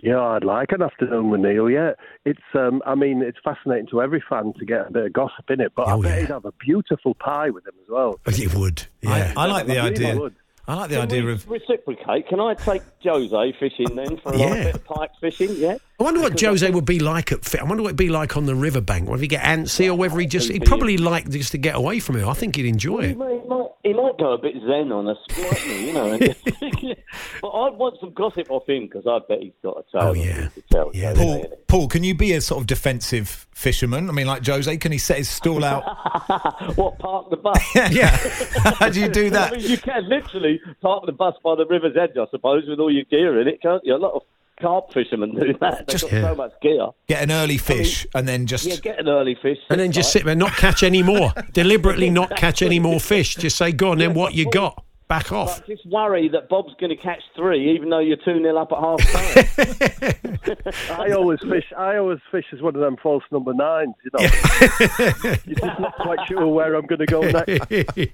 Yeah, 0.00 0.20
I'd 0.20 0.44
like 0.44 0.72
an 0.72 0.82
afternoon 0.82 1.30
with 1.30 1.40
Neil. 1.40 1.68
Yeah, 1.70 1.92
it's. 2.24 2.40
Um, 2.54 2.82
I 2.86 2.94
mean, 2.94 3.22
it's 3.22 3.38
fascinating 3.42 3.88
to 3.88 4.00
every 4.02 4.22
fan 4.28 4.52
to 4.58 4.64
get 4.64 4.88
a 4.88 4.90
bit 4.92 5.06
of 5.06 5.12
gossip 5.12 5.50
in 5.50 5.60
it. 5.60 5.72
But 5.74 5.88
Oh, 5.88 5.98
I 5.98 6.02
bet 6.02 6.14
yeah. 6.14 6.20
he'd 6.20 6.28
have 6.30 6.44
a 6.44 6.52
beautiful 6.52 7.14
pie 7.14 7.50
with 7.50 7.66
him 7.66 7.74
as 7.82 7.88
well. 7.88 8.20
You 8.32 8.50
would. 8.58 8.86
Yeah. 9.02 9.32
I, 9.36 9.44
I 9.44 9.46
like 9.46 9.66
the 9.66 9.78
I 9.78 9.90
believe 9.90 10.06
I 10.06 10.10
idea. 10.10 10.30
I 10.68 10.74
like 10.74 10.90
the 10.90 10.96
Can 10.96 11.02
idea 11.04 11.24
we 11.24 11.32
of. 11.32 11.48
reciprocate. 11.50 12.28
Can 12.28 12.40
I 12.40 12.54
take 12.54 12.82
Jose 13.02 13.52
fishing 13.58 13.94
then 13.96 14.18
for 14.18 14.34
a 14.34 14.38
Yeah. 14.38 14.64
bit 14.64 14.74
of 14.74 14.84
pike 14.84 15.10
fishing? 15.20 15.50
Yeah. 15.56 15.78
I 16.00 16.04
wonder 16.04 16.20
what 16.20 16.32
Because 16.32 16.46
Jose 16.46 16.64
think- 16.66 16.74
would 16.76 16.84
be 16.84 17.00
like 17.00 17.32
at. 17.32 17.44
fi- 17.44 17.58
I 17.58 17.64
wonder 17.64 17.82
what 17.82 17.88
it'd 17.88 17.96
be 17.96 18.08
like 18.08 18.36
on 18.36 18.46
the 18.46 18.54
riverbank. 18.54 19.08
Whether 19.08 19.22
he 19.22 19.26
get 19.28 19.42
antsy 19.42 19.88
or 19.88 19.94
whether 19.94 20.16
he 20.20 20.26
just. 20.26 20.46
He'd 20.48 20.62
He'd 20.62 20.68
probably 20.68 20.96
like 20.96 21.28
just 21.28 21.50
to 21.52 21.58
get 21.58 21.74
away 21.74 21.98
from 21.98 22.16
it. 22.16 22.24
I 22.24 22.34
think 22.34 22.54
he'd 22.54 22.66
enjoy 22.66 23.00
He 23.02 23.08
it. 23.08 23.16
might, 23.18 23.40
he, 23.42 23.48
might, 23.48 23.66
he 23.82 23.92
might 23.94 24.16
go 24.18 24.32
a 24.32 24.38
bit 24.38 24.54
zen 24.66 24.92
on 24.92 25.08
us, 25.08 25.18
like 25.36 25.66
me, 25.66 25.86
you 25.88 25.92
know. 25.92 26.18
but 27.42 27.48
I 27.48 27.70
want 27.70 27.96
some 28.00 28.12
gossip 28.12 28.48
off 28.50 28.68
him 28.68 28.84
because 28.86 29.06
I 29.08 29.18
bet 29.28 29.40
he's 29.42 29.52
got 29.62 29.78
a 29.78 29.82
tale. 29.92 30.08
Oh, 30.10 30.12
yeah. 30.14 30.48
he 30.54 30.62
tell. 30.70 30.90
Yeah, 30.94 31.14
So, 31.14 31.20
Paul, 31.20 31.46
Paul, 31.66 31.88
can 31.88 32.04
you 32.04 32.14
be 32.14 32.32
a 32.34 32.40
sort 32.40 32.60
of 32.60 32.66
defensive 32.68 33.46
fisherman? 33.52 34.08
I 34.08 34.12
mean, 34.12 34.28
like 34.28 34.46
Jose, 34.46 34.76
can 34.76 34.92
he 34.92 34.98
set 34.98 35.18
his 35.18 35.28
stall 35.28 35.64
out? 35.64 35.82
what 36.76 36.98
park 37.00 37.30
the 37.30 37.36
bus? 37.38 37.58
yeah. 37.74 38.16
How 38.78 38.88
do 38.88 39.00
you 39.00 39.08
do 39.08 39.26
I 39.26 39.30
that? 39.30 39.52
mean, 39.52 39.62
you 39.68 39.78
can 39.78 40.08
literally 40.08 40.60
park 40.80 41.06
the 41.06 41.12
bus 41.12 41.34
by 41.42 41.56
the 41.56 41.66
river's 41.66 41.96
edge, 41.96 42.16
I 42.16 42.26
suppose, 42.30 42.64
with 42.68 42.78
all 42.78 42.92
your 42.92 43.04
gear 43.04 43.40
in 43.40 43.48
it, 43.48 43.60
can't 43.60 43.84
you? 43.84 43.94
A 43.94 43.98
lot 43.98 44.12
of 44.14 44.22
carp 44.60 44.92
fishermen 44.92 45.34
do 45.34 45.54
that. 45.60 45.78
They've 45.78 45.86
Just- 45.88 46.04
got 46.04 46.12
Yeah. 46.12 46.22
so 46.30 46.34
much 46.34 46.52
gear. 46.62 46.86
Get 47.08 47.22
an 47.22 47.30
early 47.32 47.58
fish 47.58 48.06
and 48.14 48.26
then 48.28 48.46
just. 48.46 48.66
Yeah, 48.66 48.76
get 48.76 48.98
an 48.98 49.08
early 49.08 49.36
fish. 49.40 49.58
And 49.70 49.80
then 49.80 49.92
just 49.92 50.12
sit 50.12 50.24
there, 50.24 50.34
not 50.34 50.52
catch 50.52 50.82
any 50.82 51.02
more. 51.02 51.32
Deliberately 51.52 52.10
not 52.10 52.30
catch 52.36 52.62
any 52.62 52.78
more 52.78 53.00
fish. 53.00 53.36
Just 53.36 53.56
say, 53.56 53.72
go 53.72 53.90
on, 53.92 53.98
then 53.98 54.14
what 54.14 54.34
you 54.34 54.50
got? 54.50 54.84
back 55.08 55.32
off. 55.32 55.60
But 55.60 55.68
just 55.68 55.86
worry 55.86 56.28
that 56.34 56.50
Bob's 56.50 56.74
going 56.78 56.94
to 56.94 57.02
catch 57.02 57.22
three, 57.34 57.74
even 57.74 57.88
though 57.88 57.98
you're 57.98 58.18
two 58.18 58.38
nil 58.38 58.58
up 58.58 58.70
at 58.72 58.78
half 58.78 59.00
time. 59.10 61.00
I 61.00 61.12
always 61.12 61.40
fish. 61.40 61.64
I 61.78 61.96
always 61.96 62.18
fish 62.30 62.44
as 62.52 62.60
one 62.60 62.74
of 62.76 62.82
them 62.82 62.98
false 63.02 63.24
number 63.32 63.54
nines. 63.54 63.94
You 64.04 64.10
know, 64.12 64.20
you're 65.46 65.54
just 65.56 65.80
not 65.80 65.94
quite 65.96 66.18
sure 66.28 66.46
where 66.48 66.74
I'm 66.74 66.84
going 66.84 66.98
to 66.98 67.06
go 67.06 67.22
next. 67.22 68.04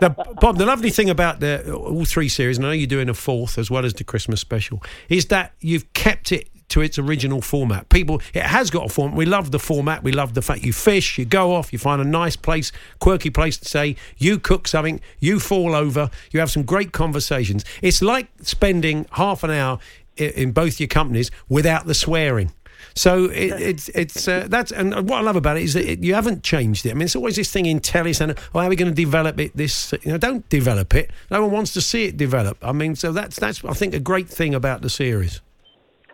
The, 0.00 0.10
Bob, 0.40 0.58
the 0.58 0.66
lovely 0.66 0.90
thing 0.90 1.10
about 1.10 1.40
the 1.40 1.72
all 1.72 2.04
three 2.04 2.28
series, 2.28 2.56
and 2.56 2.66
I 2.66 2.70
know 2.70 2.74
you're 2.74 2.86
doing 2.86 3.08
a 3.08 3.14
fourth 3.14 3.58
as 3.58 3.70
well 3.70 3.84
as 3.84 3.94
the 3.94 4.04
Christmas 4.04 4.40
special, 4.40 4.82
is 5.08 5.26
that 5.26 5.52
you've 5.60 5.92
kept 5.92 6.32
it 6.32 6.48
to 6.70 6.80
its 6.80 6.98
original 6.98 7.42
format. 7.42 7.88
People, 7.88 8.22
it 8.32 8.44
has 8.44 8.70
got 8.70 8.86
a 8.86 8.88
format. 8.88 9.16
We 9.16 9.26
love 9.26 9.50
the 9.50 9.58
format. 9.58 10.02
We 10.02 10.12
love 10.12 10.34
the 10.34 10.42
fact 10.42 10.62
you 10.62 10.72
fish, 10.72 11.18
you 11.18 11.24
go 11.24 11.54
off, 11.54 11.72
you 11.72 11.78
find 11.78 12.00
a 12.00 12.04
nice 12.04 12.36
place, 12.36 12.72
quirky 13.00 13.28
place 13.30 13.58
to 13.58 13.68
stay. 13.68 13.96
You 14.16 14.38
cook 14.38 14.68
something, 14.68 15.00
you 15.18 15.40
fall 15.40 15.74
over, 15.74 16.10
you 16.30 16.40
have 16.40 16.50
some 16.50 16.62
great 16.62 16.92
conversations. 16.92 17.64
It's 17.82 18.00
like 18.00 18.28
spending 18.42 19.06
half 19.12 19.44
an 19.44 19.50
hour 19.50 19.78
in 20.16 20.52
both 20.52 20.80
your 20.80 20.88
companies 20.88 21.30
without 21.48 21.86
the 21.86 21.94
swearing. 21.94 22.52
So 22.94 23.24
it, 23.26 23.60
it's 23.60 23.88
it's 23.90 24.28
uh, 24.28 24.46
that's 24.48 24.72
and 24.72 25.08
what 25.08 25.18
I 25.18 25.20
love 25.22 25.36
about 25.36 25.56
it 25.56 25.62
is 25.62 25.74
that 25.74 25.90
it, 25.90 26.02
you 26.02 26.14
haven't 26.14 26.42
changed 26.42 26.86
it. 26.86 26.90
I 26.90 26.94
mean, 26.94 27.02
it's 27.02 27.16
always 27.16 27.36
this 27.36 27.50
thing 27.50 27.66
in 27.66 27.80
telly 27.80 28.12
saying, 28.12 28.34
"Oh, 28.54 28.58
how 28.60 28.66
are 28.66 28.68
we 28.68 28.76
going 28.76 28.90
to 28.90 28.94
develop 28.94 29.38
it?" 29.40 29.56
This, 29.56 29.92
you 30.02 30.12
know, 30.12 30.18
don't 30.18 30.48
develop 30.48 30.94
it. 30.94 31.10
No 31.30 31.42
one 31.42 31.50
wants 31.52 31.72
to 31.74 31.80
see 31.80 32.04
it 32.06 32.16
develop. 32.16 32.58
I 32.62 32.72
mean, 32.72 32.96
so 32.96 33.12
that's 33.12 33.38
that's 33.38 33.64
I 33.64 33.72
think 33.72 33.94
a 33.94 34.00
great 34.00 34.28
thing 34.28 34.54
about 34.54 34.82
the 34.82 34.90
series. 34.90 35.40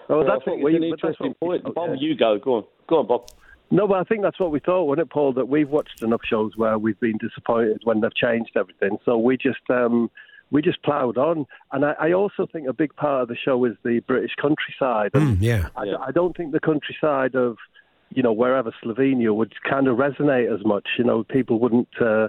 Well, 0.09 0.18
Well, 0.18 0.26
that's 0.26 0.47
what 0.47 0.54
think 0.56 0.64
we. 0.64 0.75
it's 0.75 0.83
an 0.85 0.88
interesting 0.90 1.35
point. 1.35 1.62
thought, 1.64 1.75
Bob, 1.75 1.90
yeah. 1.90 1.97
you 2.09 2.16
go. 2.16 2.38
Go 2.38 2.54
on. 2.56 2.64
Go 2.88 2.99
on, 2.99 3.06
Bob. 3.06 3.28
No, 3.71 3.88
but 3.88 3.95
I 3.99 4.04
think 4.04 4.23
that's 4.23 4.38
what 4.38 4.52
we 4.52 4.61
thought, 4.61 4.85
wasn't 4.85 5.09
it, 5.09 5.11
Paul? 5.11 5.33
That 5.33 5.49
we've 5.49 5.68
watched 5.68 6.02
enough 6.02 6.21
shows 6.25 6.52
where 6.56 6.78
we've 6.78 7.00
been 7.00 7.18
disappointed 7.18 7.80
when 7.83 8.00
they've 8.00 8.14
changed 8.14 8.52
everything. 8.56 8.99
So 9.04 9.18
we 9.18 9.37
just 9.37 9.59
um, 9.71 10.09
we 10.50 10.62
just 10.62 10.82
ploughed 10.82 11.18
on. 11.18 11.46
And 11.72 11.84
I, 11.84 11.94
I 12.00 12.12
also 12.12 12.46
think 12.50 12.68
a 12.68 12.72
big 12.72 12.94
part 12.96 13.22
of 13.22 13.28
the 13.28 13.36
show 13.36 13.64
is 13.64 13.74
the 13.84 14.00
British 14.06 14.32
countryside. 14.40 15.10
And 15.14 15.38
Mm, 15.38 15.42
yeah. 15.42 15.68
I, 15.76 16.08
I 16.08 16.10
don't 16.12 16.36
think 16.36 16.52
the 16.52 16.60
countryside 16.60 17.34
of 17.34 17.56
you 18.10 18.22
know 18.22 18.32
wherever 18.32 18.72
Slovenia 18.82 19.34
would 19.34 19.52
kind 19.68 19.88
of 19.88 19.96
resonate 19.98 20.52
as 20.52 20.64
much. 20.64 20.86
You 20.98 21.04
know, 21.04 21.24
people 21.24 21.58
wouldn't 21.58 21.88
uh, 22.00 22.28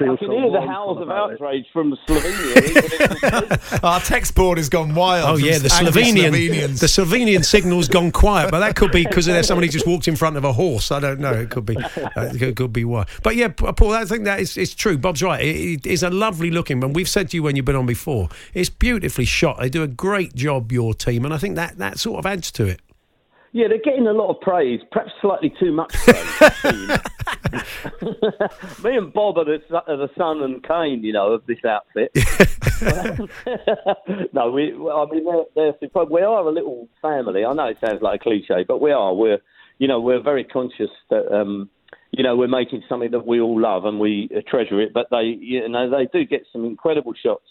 I 0.00 0.04
can 0.16 0.18
so 0.20 0.30
hear 0.30 0.50
the 0.50 0.60
howls 0.66 0.96
of 0.96 1.02
about 1.04 1.30
it. 1.32 1.34
outrage 1.34 1.66
from 1.72 1.96
Slovenia. 2.08 2.56
even 2.70 2.84
if 2.84 3.00
it's- 3.22 3.80
Our 3.84 4.00
text 4.00 4.34
board 4.34 4.58
has 4.58 4.68
gone 4.68 4.94
wild. 4.94 5.28
Oh 5.28 5.36
yeah, 5.36 5.58
the 5.58 5.68
Slovenian 5.68 6.30
Slovenians. 6.32 6.80
the 6.80 6.86
Slovenian 6.86 7.44
signal's 7.44 7.88
gone 7.88 8.10
quiet, 8.10 8.50
but 8.50 8.60
that 8.60 8.74
could 8.74 8.90
be 8.90 9.04
because 9.04 9.26
there's 9.26 9.46
somebody 9.46 9.68
just 9.68 9.86
walked 9.86 10.08
in 10.08 10.16
front 10.16 10.36
of 10.36 10.44
a 10.44 10.52
horse. 10.52 10.90
I 10.90 10.98
don't 11.00 11.20
know. 11.20 11.32
It 11.32 11.50
could 11.50 11.66
be, 11.66 11.76
uh, 11.76 11.90
it 12.16 12.56
could 12.56 12.72
be 12.72 12.84
why. 12.84 13.06
But 13.22 13.36
yeah, 13.36 13.48
Paul, 13.48 13.92
I 13.92 14.04
think 14.04 14.24
that 14.24 14.40
is 14.40 14.56
it's 14.56 14.74
true. 14.74 14.96
Bob's 14.98 15.22
right. 15.22 15.40
It, 15.44 15.84
it 15.84 15.86
is 15.86 16.02
a 16.02 16.10
lovely 16.10 16.50
looking. 16.50 16.82
And 16.82 16.96
we've 16.96 17.08
said 17.08 17.30
to 17.30 17.36
you 17.36 17.42
when 17.42 17.56
you've 17.56 17.64
been 17.66 17.76
on 17.76 17.86
before, 17.86 18.28
it's 18.54 18.70
beautifully 18.70 19.24
shot. 19.26 19.58
They 19.60 19.68
do 19.68 19.82
a 19.82 19.88
great 19.88 20.34
job, 20.34 20.72
your 20.72 20.94
team, 20.94 21.24
and 21.24 21.32
I 21.34 21.38
think 21.38 21.56
that 21.56 21.78
that 21.78 21.98
sort 21.98 22.18
of 22.18 22.26
adds 22.26 22.50
to 22.52 22.66
it. 22.66 22.80
Yeah, 23.54 23.68
they're 23.68 23.78
getting 23.78 24.06
a 24.06 24.12
lot 24.12 24.30
of 24.30 24.40
praise, 24.40 24.80
perhaps 24.90 25.12
slightly 25.20 25.52
too 25.60 25.72
much 25.72 25.92
praise. 25.92 26.40
Me 28.82 28.96
and 28.96 29.12
Bob 29.12 29.36
are 29.36 29.44
the, 29.44 29.60
are 29.86 29.96
the 29.98 30.08
Son 30.16 30.42
and 30.42 30.66
Kane, 30.66 31.04
you 31.04 31.12
know, 31.12 31.32
of 31.32 31.44
this 31.44 31.62
outfit. 31.62 32.12
no, 34.32 34.50
we, 34.50 34.72
I 34.72 35.06
mean, 35.10 35.26
they're, 35.54 35.72
they're. 35.80 36.04
We 36.04 36.22
are 36.22 36.48
a 36.48 36.50
little 36.50 36.88
family. 37.02 37.44
I 37.44 37.52
know 37.52 37.66
it 37.66 37.76
sounds 37.84 38.00
like 38.00 38.22
a 38.22 38.24
cliche, 38.24 38.64
but 38.66 38.80
we 38.80 38.90
are. 38.90 39.14
We're, 39.14 39.40
you 39.78 39.86
know, 39.86 40.00
we're 40.00 40.22
very 40.22 40.44
conscious 40.44 40.90
that, 41.10 41.30
um, 41.30 41.68
you 42.10 42.24
know, 42.24 42.36
we're 42.36 42.48
making 42.48 42.84
something 42.88 43.10
that 43.10 43.26
we 43.26 43.38
all 43.40 43.60
love 43.60 43.84
and 43.84 44.00
we 44.00 44.30
uh, 44.34 44.40
treasure 44.48 44.80
it. 44.80 44.94
But 44.94 45.08
they, 45.10 45.36
you 45.38 45.68
know, 45.68 45.90
they 45.90 46.06
do 46.06 46.24
get 46.24 46.46
some 46.52 46.64
incredible 46.64 47.12
shots 47.22 47.44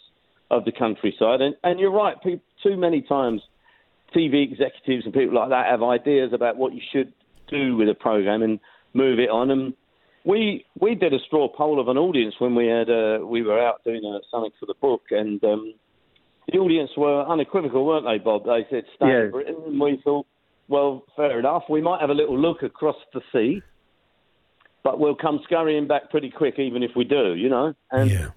of 0.49 0.65
the 0.65 0.71
countryside. 0.71 1.41
And, 1.41 1.55
and 1.63 1.79
you're 1.79 1.91
right. 1.91 2.15
People, 2.23 2.43
too 2.63 2.75
many 2.75 3.01
times, 3.03 3.41
TV 4.15 4.43
executives 4.51 5.05
and 5.05 5.13
people 5.13 5.35
like 5.35 5.49
that 5.49 5.67
have 5.67 5.83
ideas 5.83 6.31
about 6.33 6.57
what 6.57 6.73
you 6.73 6.81
should 6.91 7.13
do 7.47 7.75
with 7.77 7.89
a 7.89 7.93
program 7.93 8.41
and 8.41 8.59
move 8.93 9.19
it 9.19 9.29
on. 9.29 9.51
And 9.51 9.73
we 10.25 10.65
we 10.79 10.95
did 10.95 11.13
a 11.13 11.19
straw 11.25 11.47
poll 11.47 11.79
of 11.79 11.87
an 11.87 11.97
audience 11.97 12.35
when 12.39 12.53
we 12.55 12.67
had 12.67 12.89
uh, 12.89 13.19
we 13.25 13.41
were 13.41 13.59
out 13.59 13.83
doing 13.83 14.01
uh, 14.05 14.19
something 14.29 14.51
for 14.59 14.65
the 14.65 14.75
book, 14.81 15.01
and 15.11 15.43
um, 15.43 15.73
the 16.51 16.59
audience 16.59 16.91
were 16.97 17.23
unequivocal, 17.25 17.85
weren't 17.85 18.05
they, 18.05 18.17
Bob? 18.17 18.45
They 18.45 18.65
said 18.69 18.83
stay 18.95 19.07
Yeah. 19.07 19.23
in 19.25 19.31
Britain, 19.31 19.55
and 19.65 19.79
we 19.79 20.01
thought, 20.03 20.27
well, 20.67 21.03
fair 21.15 21.39
enough. 21.39 21.63
We 21.69 21.81
might 21.81 22.01
have 22.01 22.09
a 22.09 22.13
little 22.13 22.37
look 22.37 22.63
across 22.63 22.97
the 23.13 23.21
sea, 23.31 23.61
but 24.83 24.99
we'll 24.99 25.15
come 25.15 25.39
scurrying 25.43 25.87
back 25.87 26.09
pretty 26.09 26.29
quick, 26.29 26.59
even 26.59 26.83
if 26.83 26.91
we 26.95 27.03
do, 27.03 27.33
you 27.35 27.49
know. 27.49 27.73
And 27.91 28.11
Yeah. 28.11 28.27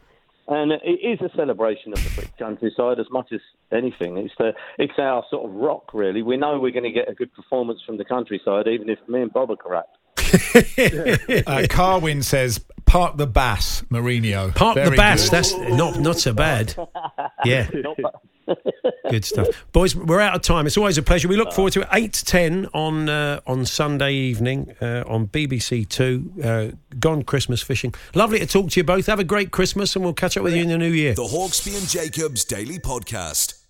And 0.48 0.72
it 0.72 1.00
is 1.02 1.20
a 1.20 1.35
celebration 1.37 1.92
of 1.92 2.02
the 2.04 2.11
British 2.14 2.35
countryside 2.38 2.98
as 2.98 3.07
much 3.11 3.33
as 3.33 3.40
anything. 3.72 4.18
It's 4.18 4.35
the 4.38 4.52
it's 4.78 4.98
our 4.98 5.24
sort 5.30 5.48
of 5.48 5.54
rock, 5.54 5.94
really. 5.94 6.22
We 6.22 6.37
know 6.37 6.59
we're 6.59 6.72
going 6.72 6.85
to 6.85 6.92
get 6.92 7.09
a 7.09 7.14
good 7.14 7.33
performance 7.33 7.80
from 7.85 7.96
the 7.96 8.04
countryside, 8.04 8.68
even 8.68 8.88
if 8.88 8.98
me 9.09 9.22
and 9.22 9.33
Bob 9.33 9.50
are 9.50 9.57
correct. 9.57 9.96
uh, 11.46 11.66
Carwin 11.68 12.22
says, 12.22 12.64
"Park 12.87 13.16
the 13.16 13.26
bass, 13.26 13.83
Mourinho." 13.90 14.54
Park 14.54 14.76
the 14.76 14.90
bass. 14.90 15.24
good. 15.24 15.33
That's 15.33 15.54
not 15.57 15.98
not 16.00 16.18
so 16.18 16.33
bad. 16.33 16.74
Yeah. 17.44 17.68
Not 18.46 18.59
ba- 18.64 19.11
Good 19.11 19.24
stuff, 19.24 19.48
boys. 19.72 19.94
We're 19.94 20.20
out 20.20 20.35
of 20.35 20.42
time. 20.42 20.66
It's 20.66 20.76
always 20.76 20.98
a 20.98 21.02
pleasure. 21.02 21.28
We 21.28 21.37
look 21.37 21.52
forward 21.52 21.72
to 21.74 21.83
it. 21.83 21.88
Eight 21.92 22.12
to 22.14 22.24
ten 22.24 22.66
on 22.74 23.09
uh, 23.09 23.40
on 23.46 23.64
Sunday 23.66 24.12
evening 24.14 24.74
uh, 24.80 25.04
on 25.07 25.28
BBC 25.28 25.88
Two. 25.88 26.33
Uh, 26.42 26.96
Gone 26.98 27.22
Christmas 27.22 27.62
fishing. 27.62 27.94
Lovely 28.14 28.38
to 28.38 28.46
talk 28.46 28.70
to 28.70 28.80
you 28.80 28.85
both. 28.85 29.07
Have 29.07 29.18
a 29.20 29.24
great 29.24 29.50
Christmas, 29.50 29.94
and 29.96 30.04
we'll 30.04 30.14
catch 30.14 30.37
up 30.37 30.42
with 30.44 30.54
you 30.54 30.62
in 30.62 30.68
the 30.68 30.78
new 30.78 30.92
year. 30.92 31.14
The 31.14 31.22
Hawksby 31.22 31.76
and 31.78 31.88
Jacobs 31.88 32.44
Daily 32.44 32.78
Podcast. 32.78 33.61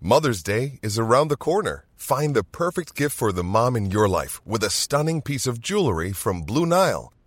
Mother's 0.00 0.42
Day 0.42 0.78
is 0.82 0.98
around 0.98 1.28
the 1.28 1.36
corner. 1.36 1.84
Find 1.96 2.36
the 2.36 2.44
perfect 2.44 2.94
gift 2.94 3.16
for 3.16 3.32
the 3.32 3.42
mom 3.42 3.74
in 3.76 3.90
your 3.90 4.08
life 4.08 4.40
with 4.46 4.62
a 4.62 4.70
stunning 4.70 5.22
piece 5.22 5.46
of 5.46 5.60
jewelry 5.60 6.12
from 6.12 6.42
Blue 6.42 6.66
Nile. 6.66 7.12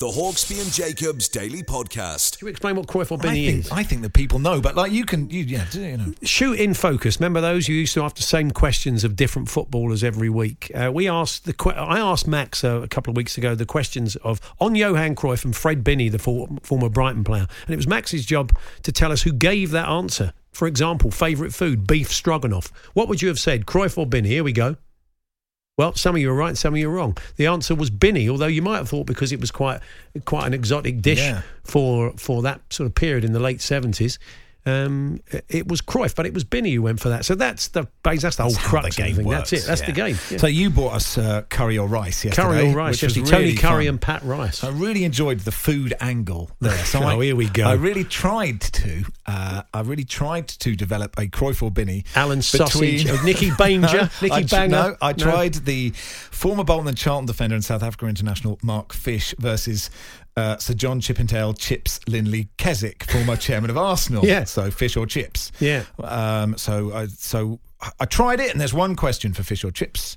The 0.00 0.06
Hawksby 0.06 0.62
and 0.62 0.72
Jacobs 0.72 1.28
Daily 1.28 1.62
Podcast. 1.62 2.38
Can 2.38 2.46
you 2.46 2.50
explain 2.50 2.76
what 2.76 2.86
Cruyff 2.86 3.12
or 3.12 3.18
I 3.20 3.34
think, 3.34 3.66
is? 3.66 3.70
I 3.70 3.82
think 3.82 4.00
that 4.00 4.14
people 4.14 4.38
know, 4.38 4.58
but 4.58 4.74
like 4.74 4.92
you 4.92 5.04
can, 5.04 5.28
you, 5.28 5.42
yeah, 5.42 5.66
you 5.74 5.98
know. 5.98 6.14
Shoot 6.22 6.58
in 6.58 6.72
focus. 6.72 7.20
Remember 7.20 7.42
those 7.42 7.68
you 7.68 7.74
used 7.74 7.92
to 7.92 8.02
ask 8.02 8.16
the 8.16 8.22
same 8.22 8.50
questions 8.50 9.04
of 9.04 9.14
different 9.14 9.50
footballers 9.50 10.02
every 10.02 10.30
week. 10.30 10.72
Uh, 10.74 10.90
we 10.90 11.06
asked 11.06 11.44
the 11.44 11.74
I 11.76 11.98
asked 11.98 12.26
Max 12.26 12.64
uh, 12.64 12.80
a 12.80 12.88
couple 12.88 13.10
of 13.10 13.18
weeks 13.18 13.36
ago 13.36 13.54
the 13.54 13.66
questions 13.66 14.16
of 14.16 14.40
on 14.58 14.74
Johan 14.74 15.14
Cruyff 15.14 15.44
and 15.44 15.54
Fred 15.54 15.84
Binney, 15.84 16.08
the 16.08 16.18
for- 16.18 16.48
former 16.62 16.88
Brighton 16.88 17.22
player, 17.22 17.46
and 17.66 17.74
it 17.74 17.76
was 17.76 17.86
Max's 17.86 18.24
job 18.24 18.56
to 18.84 18.92
tell 18.92 19.12
us 19.12 19.20
who 19.20 19.34
gave 19.34 19.70
that 19.72 19.86
answer. 19.86 20.32
For 20.50 20.66
example, 20.66 21.10
favourite 21.10 21.52
food, 21.52 21.86
beef 21.86 22.10
stroganoff. 22.10 22.72
What 22.94 23.08
would 23.08 23.20
you 23.20 23.28
have 23.28 23.38
said, 23.38 23.66
Cruyff 23.66 23.98
or 23.98 24.06
Binney? 24.06 24.30
Here 24.30 24.44
we 24.44 24.52
go. 24.52 24.76
Well, 25.80 25.94
some 25.94 26.14
of 26.14 26.20
you 26.20 26.30
are 26.30 26.34
right, 26.34 26.58
some 26.58 26.74
of 26.74 26.78
you 26.78 26.90
are 26.90 26.92
wrong. 26.92 27.16
The 27.36 27.46
answer 27.46 27.74
was 27.74 27.88
Binney, 27.88 28.28
although 28.28 28.44
you 28.48 28.60
might 28.60 28.76
have 28.76 28.90
thought 28.90 29.06
because 29.06 29.32
it 29.32 29.40
was 29.40 29.50
quite 29.50 29.80
quite 30.26 30.46
an 30.46 30.52
exotic 30.52 31.00
dish 31.00 31.20
Yeah. 31.20 31.40
for 31.64 32.12
for 32.18 32.42
that 32.42 32.60
sort 32.68 32.86
of 32.86 32.94
period 32.94 33.24
in 33.24 33.32
the 33.32 33.40
late 33.40 33.62
seventies. 33.62 34.18
Um, 34.66 35.20
it 35.48 35.66
was 35.68 35.80
Cruyff, 35.80 36.14
but 36.14 36.26
it 36.26 36.34
was 36.34 36.44
Binney 36.44 36.72
who 36.74 36.82
went 36.82 37.00
for 37.00 37.08
that. 37.08 37.24
So 37.24 37.34
that's 37.34 37.68
the 37.68 37.88
base. 38.02 38.22
That's 38.22 38.36
the 38.36 38.42
whole 38.42 38.52
That's 38.52 38.64
crux 38.66 38.96
the 38.96 39.02
of 39.02 39.08
the 39.16 39.22
game 39.22 39.26
works, 39.26 39.50
that's 39.50 39.64
it. 39.64 39.66
That's 39.66 39.80
the 39.82 39.92
game. 39.92 40.16
Yeah. 40.30 40.38
So 40.38 40.46
you 40.46 40.70
bought 40.70 40.94
us 40.94 41.16
uh, 41.18 41.42
curry 41.48 41.78
or 41.78 41.88
rice 41.88 42.24
yesterday. 42.24 42.42
Curry 42.48 42.72
or 42.72 42.76
rice, 42.76 43.02
yesterday. 43.02 43.26
Tony 43.30 43.44
really 43.44 43.56
Currie 43.56 43.84
fun. 43.86 43.88
and 43.94 44.00
Pat 44.00 44.22
Rice. 44.22 44.62
I 44.62 44.68
really 44.68 45.04
enjoyed 45.04 45.40
the 45.40 45.52
food 45.52 45.94
angle 46.00 46.50
there. 46.60 46.76
So 46.84 47.00
Oh, 47.02 47.06
I, 47.06 47.24
here 47.24 47.36
we 47.36 47.48
go. 47.48 47.64
I 47.64 47.72
really 47.74 48.04
tried 48.04 48.60
to. 48.60 49.04
Uh, 49.26 49.62
I 49.72 49.80
really 49.80 50.04
tried 50.04 50.48
to 50.48 50.76
develop 50.76 51.16
a 51.18 51.26
Cruyff 51.26 51.62
or 51.62 51.70
Binney. 51.70 52.04
Alan 52.14 52.42
Sausage, 52.42 53.06
Nicky 53.24 53.50
Banger, 53.52 54.10
Nicky 54.20 54.30
I, 54.34 54.42
Banger. 54.42 54.68
No, 54.68 54.96
I 55.00 55.12
No. 55.12 55.16
tried 55.24 55.54
the 55.54 55.90
former 55.94 56.64
Bolton 56.64 56.88
and 56.88 56.96
Charlton 56.98 57.26
defender 57.26 57.54
and 57.54 57.64
South 57.64 57.82
Africa 57.82 58.06
international 58.06 58.58
Mark 58.62 58.92
Fish 58.92 59.34
versus. 59.38 59.88
Uh, 60.36 60.56
Sir 60.58 60.74
John 60.74 61.00
Chippendale 61.00 61.52
Chips 61.54 62.00
Lindley 62.06 62.48
Keswick, 62.56 63.04
former 63.10 63.36
chairman 63.36 63.68
of 63.70 63.76
Arsenal. 63.76 64.24
Yeah. 64.30 64.44
So 64.44 64.70
fish 64.70 64.96
or 64.96 65.06
chips. 65.06 65.50
Yeah. 65.60 65.84
Um, 66.02 66.56
so 66.56 66.92
I 66.94 67.06
so 67.08 67.58
I 67.98 68.04
tried 68.04 68.40
it, 68.40 68.50
and 68.52 68.60
there's 68.60 68.74
one 68.74 68.94
question 68.94 69.32
for 69.34 69.42
fish 69.42 69.64
or 69.64 69.70
chips. 69.70 70.16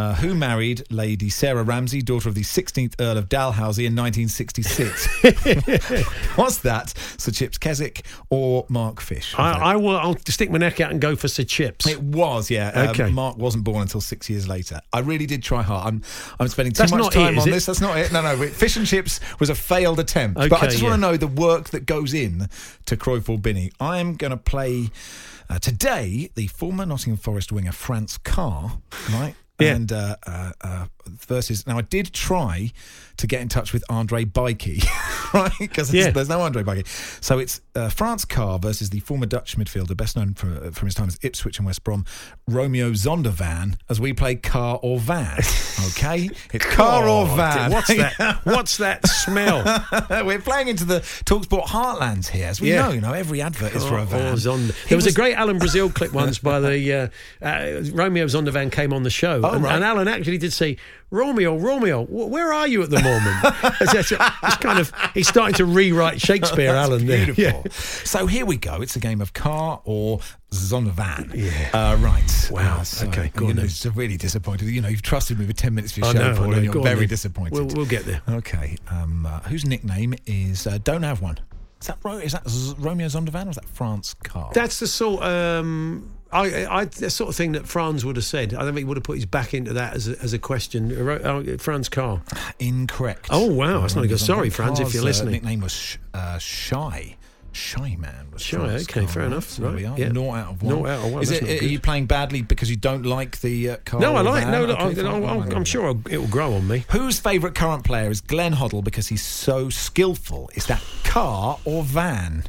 Uh, 0.00 0.14
who 0.14 0.32
married 0.32 0.84
Lady 0.92 1.28
Sarah 1.28 1.64
Ramsay, 1.64 2.02
daughter 2.02 2.28
of 2.28 2.36
the 2.36 2.42
16th 2.42 2.94
Earl 3.00 3.18
of 3.18 3.28
Dalhousie 3.28 3.84
in 3.84 3.96
1966? 3.96 6.36
Was 6.38 6.60
that 6.60 6.90
Sir 7.16 7.32
Chips 7.32 7.58
Keswick 7.58 8.06
or 8.30 8.64
Mark 8.68 9.00
Fish? 9.00 9.34
I, 9.36 9.72
I 9.72 9.76
will. 9.76 9.96
I'll 9.96 10.16
stick 10.28 10.52
my 10.52 10.58
neck 10.58 10.80
out 10.80 10.92
and 10.92 11.00
go 11.00 11.16
for 11.16 11.26
Sir 11.26 11.42
Chips. 11.42 11.88
It 11.88 12.00
was, 12.00 12.48
yeah. 12.48 12.68
Um, 12.68 12.88
Okay. 12.90 13.10
Mark 13.10 13.38
wasn't 13.38 13.64
born 13.64 13.82
until 13.82 14.00
six 14.00 14.30
years 14.30 14.46
later. 14.46 14.80
I 14.92 15.00
really 15.00 15.26
did 15.26 15.42
try 15.42 15.62
hard. 15.62 15.88
I'm, 15.88 16.02
I'm 16.38 16.46
spending 16.46 16.74
too 16.74 16.84
That's 16.84 16.92
much 16.92 17.12
time 17.12 17.34
it, 17.34 17.40
on 17.40 17.48
it? 17.48 17.50
this. 17.50 17.66
That's 17.66 17.80
not 17.80 17.98
it. 17.98 18.12
No, 18.12 18.22
no. 18.22 18.36
Fish 18.46 18.76
and 18.76 18.86
chips 18.86 19.18
was 19.40 19.50
a 19.50 19.54
failed 19.56 19.98
attempt. 19.98 20.38
Okay, 20.38 20.48
but 20.48 20.62
I 20.62 20.66
just 20.66 20.80
yeah. 20.80 20.90
want 20.90 21.02
to 21.02 21.08
know 21.08 21.16
the 21.16 21.26
work 21.26 21.70
that 21.70 21.86
goes 21.86 22.14
in 22.14 22.48
to 22.86 22.96
Cruyff 22.96 23.28
or 23.28 23.36
Binney. 23.36 23.72
I 23.80 23.98
am 23.98 24.14
going 24.14 24.30
to 24.30 24.36
play 24.36 24.90
uh, 25.50 25.58
today 25.58 26.30
the 26.36 26.46
former 26.46 26.86
Nottingham 26.86 27.18
Forest 27.18 27.50
winger 27.50 27.72
Franz 27.72 28.16
Carr, 28.18 28.78
right? 29.10 29.34
Yeah. 29.58 29.74
And 29.74 29.92
uh, 29.92 30.16
uh, 30.26 30.52
uh, 30.60 30.86
versus 31.08 31.66
now, 31.66 31.78
I 31.78 31.82
did 31.82 32.12
try 32.12 32.72
to 33.16 33.26
get 33.26 33.40
in 33.40 33.48
touch 33.48 33.72
with 33.72 33.82
Andre 33.90 34.24
Bikey, 34.24 34.80
right? 35.34 35.50
Because 35.58 35.92
Yeah. 35.92 36.10
there's 36.10 36.28
no 36.28 36.40
Andre 36.40 36.62
Bikey. 36.62 36.84
So 37.20 37.40
it's 37.40 37.60
uh, 37.74 37.88
Franz 37.88 38.24
Carr 38.24 38.60
versus 38.60 38.90
the 38.90 39.00
former 39.00 39.26
Dutch 39.26 39.58
midfielder, 39.58 39.96
best 39.96 40.14
known 40.16 40.34
for, 40.34 40.70
from 40.70 40.86
his 40.86 40.94
time 40.94 41.08
as 41.08 41.18
Ipswich 41.22 41.58
and 41.58 41.66
West 41.66 41.82
Brom, 41.82 42.04
Romeo 42.46 42.92
Zondervan, 42.92 43.76
as 43.88 44.00
we 44.00 44.12
play 44.12 44.36
Car 44.36 44.78
or 44.82 44.98
Van. 44.98 45.38
Okay, 45.90 46.28
it's 46.52 46.64
Car 46.66 47.08
or 47.08 47.24
Van. 47.36 47.70
What's 47.70 47.86
that? 47.88 48.40
What's 48.44 48.78
that 48.78 49.06
smell? 49.06 49.62
We're 50.24 50.40
playing 50.40 50.66
into 50.66 50.84
the 50.84 50.98
Talksport 51.24 51.66
heartlands 51.66 52.26
here, 52.28 52.46
as 52.48 52.60
we 52.60 52.70
Yeah. 52.72 52.86
know. 52.88 52.92
You 52.94 53.00
know, 53.00 53.12
every 53.12 53.40
advert 53.40 53.76
is 53.76 53.84
for 53.84 53.96
a 53.98 54.04
van. 54.04 54.36
There 54.88 54.96
was, 54.96 55.06
a 55.06 55.12
great 55.12 55.34
Alan 55.36 55.58
Brazil 55.58 55.88
clip 55.88 56.12
once 56.12 56.38
by 56.40 56.58
the 56.58 56.92
uh, 56.92 57.46
uh, 57.46 57.82
Romeo 57.92 58.26
Zondervan 58.26 58.72
came 58.72 58.92
on 58.92 59.04
the 59.04 59.10
show, 59.10 59.40
Oh, 59.44 59.50
and, 59.52 59.62
right. 59.62 59.76
and 59.76 59.84
Alan 59.84 60.08
actually 60.08 60.38
did 60.38 60.52
say, 60.52 60.76
"Romeo, 61.10 61.56
Romeo, 61.56 62.02
where 62.04 62.52
are 62.52 62.66
you 62.68 62.82
at 62.82 62.90
the 62.90 63.00
moment?" 63.00 63.36
it's, 63.80 64.56
kind 64.58 64.78
of 64.78 64.92
he's 65.14 65.28
starting 65.28 65.54
to 65.54 65.64
rewrite 65.64 66.20
Shakespeare, 66.20 66.72
That's 66.72 66.88
Alan. 66.88 67.06
there. 67.06 67.32
Beautiful. 67.32 67.62
Yeah. 67.64 67.72
So 68.04 68.26
here 68.26 68.44
we 68.46 68.56
go. 68.56 68.80
It's 68.82 68.96
a 68.96 69.00
game 69.00 69.20
of 69.20 69.32
car 69.32 69.80
or 69.84 70.20
Zondervan. 70.52 71.32
Yeah. 71.34 71.70
Uh, 71.72 71.96
right. 71.96 72.48
Wow. 72.50 72.78
Uh, 72.78 72.82
so, 72.82 73.06
Okay, 73.08 73.30
go 73.34 73.48
you 73.48 73.54
know, 73.54 73.66
really 73.94 74.16
disappointed. 74.16 74.68
You 74.68 74.80
know, 74.80 74.88
you've 74.88 75.02
trusted 75.02 75.38
me 75.38 75.46
with 75.46 75.56
10 75.56 75.74
minutes 75.74 75.92
for 75.92 76.00
your 76.00 76.08
I 76.08 76.12
show, 76.12 76.18
know, 76.18 76.34
Paul, 76.36 76.54
and 76.54 76.64
you're 76.64 76.82
very 76.82 77.00
then. 77.00 77.08
disappointed. 77.08 77.52
We'll, 77.52 77.66
we'll 77.66 77.86
get 77.86 78.04
there. 78.04 78.22
Okay. 78.28 78.76
Um, 78.90 79.26
uh, 79.26 79.40
whose 79.40 79.64
nickname 79.64 80.14
is 80.26 80.66
uh, 80.66 80.78
Don't 80.84 81.02
Have 81.02 81.20
One? 81.20 81.38
Is 81.80 81.86
that, 81.86 81.98
Ro- 82.02 82.18
is 82.18 82.32
that 82.32 82.48
Z- 82.48 82.74
Romeo 82.78 83.06
Zondervan 83.06 83.46
or 83.46 83.50
is 83.50 83.56
that 83.56 83.64
Franz 83.66 84.14
Carr? 84.24 84.50
That's 84.52 84.80
the 84.80 84.86
sort. 84.88 85.22
Um, 85.22 86.10
I, 86.30 86.66
I, 86.80 86.84
the 86.84 87.10
sort 87.10 87.30
of 87.30 87.36
thing 87.36 87.52
that 87.52 87.66
Franz 87.66 88.04
would 88.04 88.16
have 88.16 88.24
said. 88.24 88.52
I 88.54 88.58
don't 88.58 88.66
think 88.68 88.78
he 88.78 88.84
would 88.84 88.96
have 88.96 89.04
put 89.04 89.16
his 89.16 89.26
back 89.26 89.54
into 89.54 89.72
that 89.74 89.94
as 89.94 90.08
a, 90.08 90.18
as 90.20 90.32
a 90.32 90.38
question. 90.38 90.92
Uh, 91.08 91.12
uh, 91.14 91.56
Franz 91.58 91.88
Carr. 91.88 92.20
Incorrect. 92.58 93.28
Oh, 93.30 93.46
wow, 93.46 93.80
that's 93.80 93.94
not 93.96 94.06
good. 94.08 94.20
Sorry. 94.20 94.50
Franz, 94.50 94.78
if 94.80 94.92
you're 94.92 95.02
uh, 95.02 95.06
listening. 95.06 95.32
nickname 95.32 95.60
was 95.60 95.72
sh- 95.72 95.96
uh, 96.12 96.38
Shy. 96.38 97.16
Shy 97.50 97.96
Man 97.98 98.30
was 98.30 98.42
Shy, 98.42 98.56
okay, 98.58 98.84
Carr, 98.84 99.08
fair 99.08 99.22
right? 99.22 99.32
enough, 99.32 99.48
So 99.48 99.62
there 99.62 99.72
we 99.72 99.84
are. 99.86 99.98
yeah. 99.98 100.10
Naught 100.10 100.36
out 100.36 100.50
of 100.52 100.62
one. 100.62 100.74
Naught 100.76 100.88
out 100.88 101.06
of 101.06 101.12
one, 101.12 101.22
Is 101.22 101.30
it, 101.30 101.42
not 101.42 101.50
are 101.50 101.64
you 101.64 101.80
playing 101.80 102.06
badly 102.06 102.42
because 102.42 102.70
you 102.70 102.76
don't 102.76 103.04
like 103.04 103.40
the 103.40 103.70
uh, 103.70 103.76
car? 103.84 103.98
No, 104.00 104.14
I 104.14 104.20
like. 104.20 104.46
No, 104.46 104.64
look, 104.66 104.78
Okay, 104.78 105.00
I'll, 105.00 105.26
I'll, 105.26 105.42
I'll, 105.42 105.56
I'm 105.56 105.64
sure 105.64 105.88
it'll, 105.88 106.12
it'll 106.12 106.26
grow 106.28 106.52
on 106.54 106.68
me. 106.68 106.84
Whose 106.90 107.18
favourite 107.18 107.56
current 107.56 107.84
player 107.84 108.10
is 108.10 108.20
Glenn 108.20 108.52
Hoddle 108.52 108.84
because 108.84 109.08
he's 109.08 109.24
so 109.24 109.70
skillful? 109.70 110.50
Is 110.54 110.66
that 110.66 110.84
car 111.04 111.58
or 111.64 111.82
van? 111.82 112.44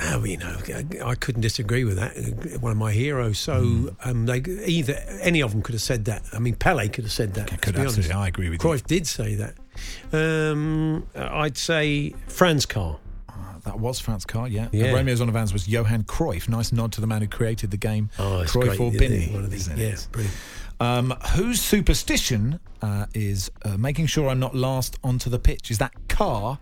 Oh, 0.00 0.24
you 0.24 0.36
know, 0.36 0.56
I- 0.68 1.10
I 1.10 1.14
couldn't 1.16 1.42
disagree 1.42 1.82
with 1.84 1.96
that. 1.96 2.60
One 2.60 2.70
of 2.72 2.78
my 2.78 2.92
heroes. 2.92 3.38
So 3.38 3.60
Hmm. 3.62 3.88
um, 4.04 4.26
they 4.26 4.38
either 4.66 4.94
any 5.20 5.40
of 5.42 5.50
them 5.50 5.62
could 5.62 5.74
have 5.74 5.82
said 5.82 6.04
that. 6.04 6.22
I 6.32 6.38
mean, 6.38 6.54
Pele 6.54 6.88
could 6.88 7.04
have 7.04 7.12
said 7.12 7.34
that. 7.34 7.48
could 7.62 7.74
be 7.74 7.80
absolutely. 7.80 8.12
honest. 8.12 8.14
I 8.14 8.28
agree 8.28 8.48
with 8.48 8.62
you. 8.62 8.68
Cruyff 8.70 8.86
did 8.86 9.06
say 9.06 9.34
that. 9.36 9.54
Um, 10.12 11.06
I'd 11.14 11.56
say 11.56 12.14
Franz 12.28 12.66
Carr. 12.66 12.98
That 13.64 13.80
was 13.80 13.98
Franz 14.00 14.24
Carr, 14.24 14.48
yeah. 14.48 14.68
Yeah. 14.72 14.92
Uh, 14.92 14.96
Romeo 14.96 15.14
Zondervan's 15.14 15.52
was 15.52 15.68
Johan 15.68 16.04
Cruyff. 16.04 16.48
Nice 16.48 16.72
nod 16.72 16.92
to 16.92 17.00
the 17.02 17.06
man 17.06 17.20
who 17.20 17.28
created 17.28 17.70
the 17.70 17.76
game. 17.76 18.08
Oh, 18.18 18.40
it's 18.40 18.52
Cruyff 18.52 18.62
great, 18.76 18.80
or 18.80 18.86
isn't 18.94 18.98
Binney. 18.98 19.26
One 19.34 19.44
of 19.44 19.50
these. 19.50 19.68
Yeah, 19.68 19.96
brilliant. 20.12 20.36
Um, 20.80 21.10
whose 21.34 21.60
superstition 21.60 22.60
uh, 22.80 23.06
is 23.14 23.50
uh, 23.64 23.76
making 23.76 24.06
sure 24.06 24.28
I'm 24.28 24.38
not 24.38 24.54
last 24.54 24.96
onto 25.04 25.28
the 25.28 25.38
pitch? 25.40 25.70
Is 25.70 25.78
that 25.78 25.92
car 26.08 26.58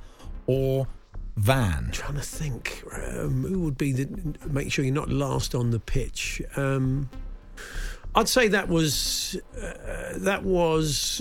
or 0.46 0.88
van? 1.36 1.90
trying 1.92 2.14
to 2.14 2.20
think 2.22 2.82
um, 3.18 3.44
who 3.44 3.60
would 3.60 3.76
be 3.78 3.92
the 3.92 4.08
make 4.48 4.70
sure 4.72 4.84
you're 4.84 4.94
not 4.94 5.10
last 5.10 5.54
on 5.54 5.70
the 5.70 5.80
pitch. 5.80 6.40
Um, 6.56 7.08
I'd 8.14 8.28
say 8.28 8.48
that 8.48 8.68
was 8.68 9.36
uh, 9.60 10.18
that 10.18 10.42
was 10.42 11.20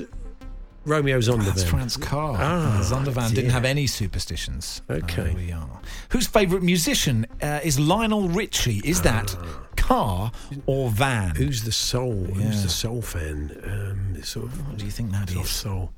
Romeo 0.86 1.18
Zondervan. 1.20 1.46
That's 1.46 1.64
Franz 1.64 1.98
Carr. 1.98 2.38
Ah, 2.40 2.80
Uh, 2.80 2.84
Zondervan 2.84 3.28
dear. 3.30 3.36
didn't 3.36 3.52
have 3.52 3.66
any 3.66 3.88
superstitions. 3.88 4.82
Okay. 4.90 5.24
There 5.24 5.34
we 5.34 5.52
are. 5.52 5.82
Whose 6.10 6.28
favourite 6.28 6.64
musician 6.64 7.26
uh, 7.42 7.60
is 7.64 7.80
Lionel 7.80 8.30
Richie? 8.30 8.82
Is 8.86 9.02
that 9.02 9.36
car 9.76 10.32
or 10.68 10.90
van? 10.92 11.32
Ah. 11.32 11.38
Who's 11.38 11.64
the 11.64 11.72
soul? 11.72 12.28
Yeah. 12.30 12.36
Who's 12.36 12.64
the 12.64 12.70
soul 12.70 13.02
fan? 13.02 13.52
Um, 13.66 14.24
sort 14.24 14.46
of, 14.46 14.68
What 14.70 14.78
do 14.78 14.86
you 14.86 14.92
think 14.92 15.12
that 15.12 15.32
is? 15.32 15.50
soul. 15.50 15.92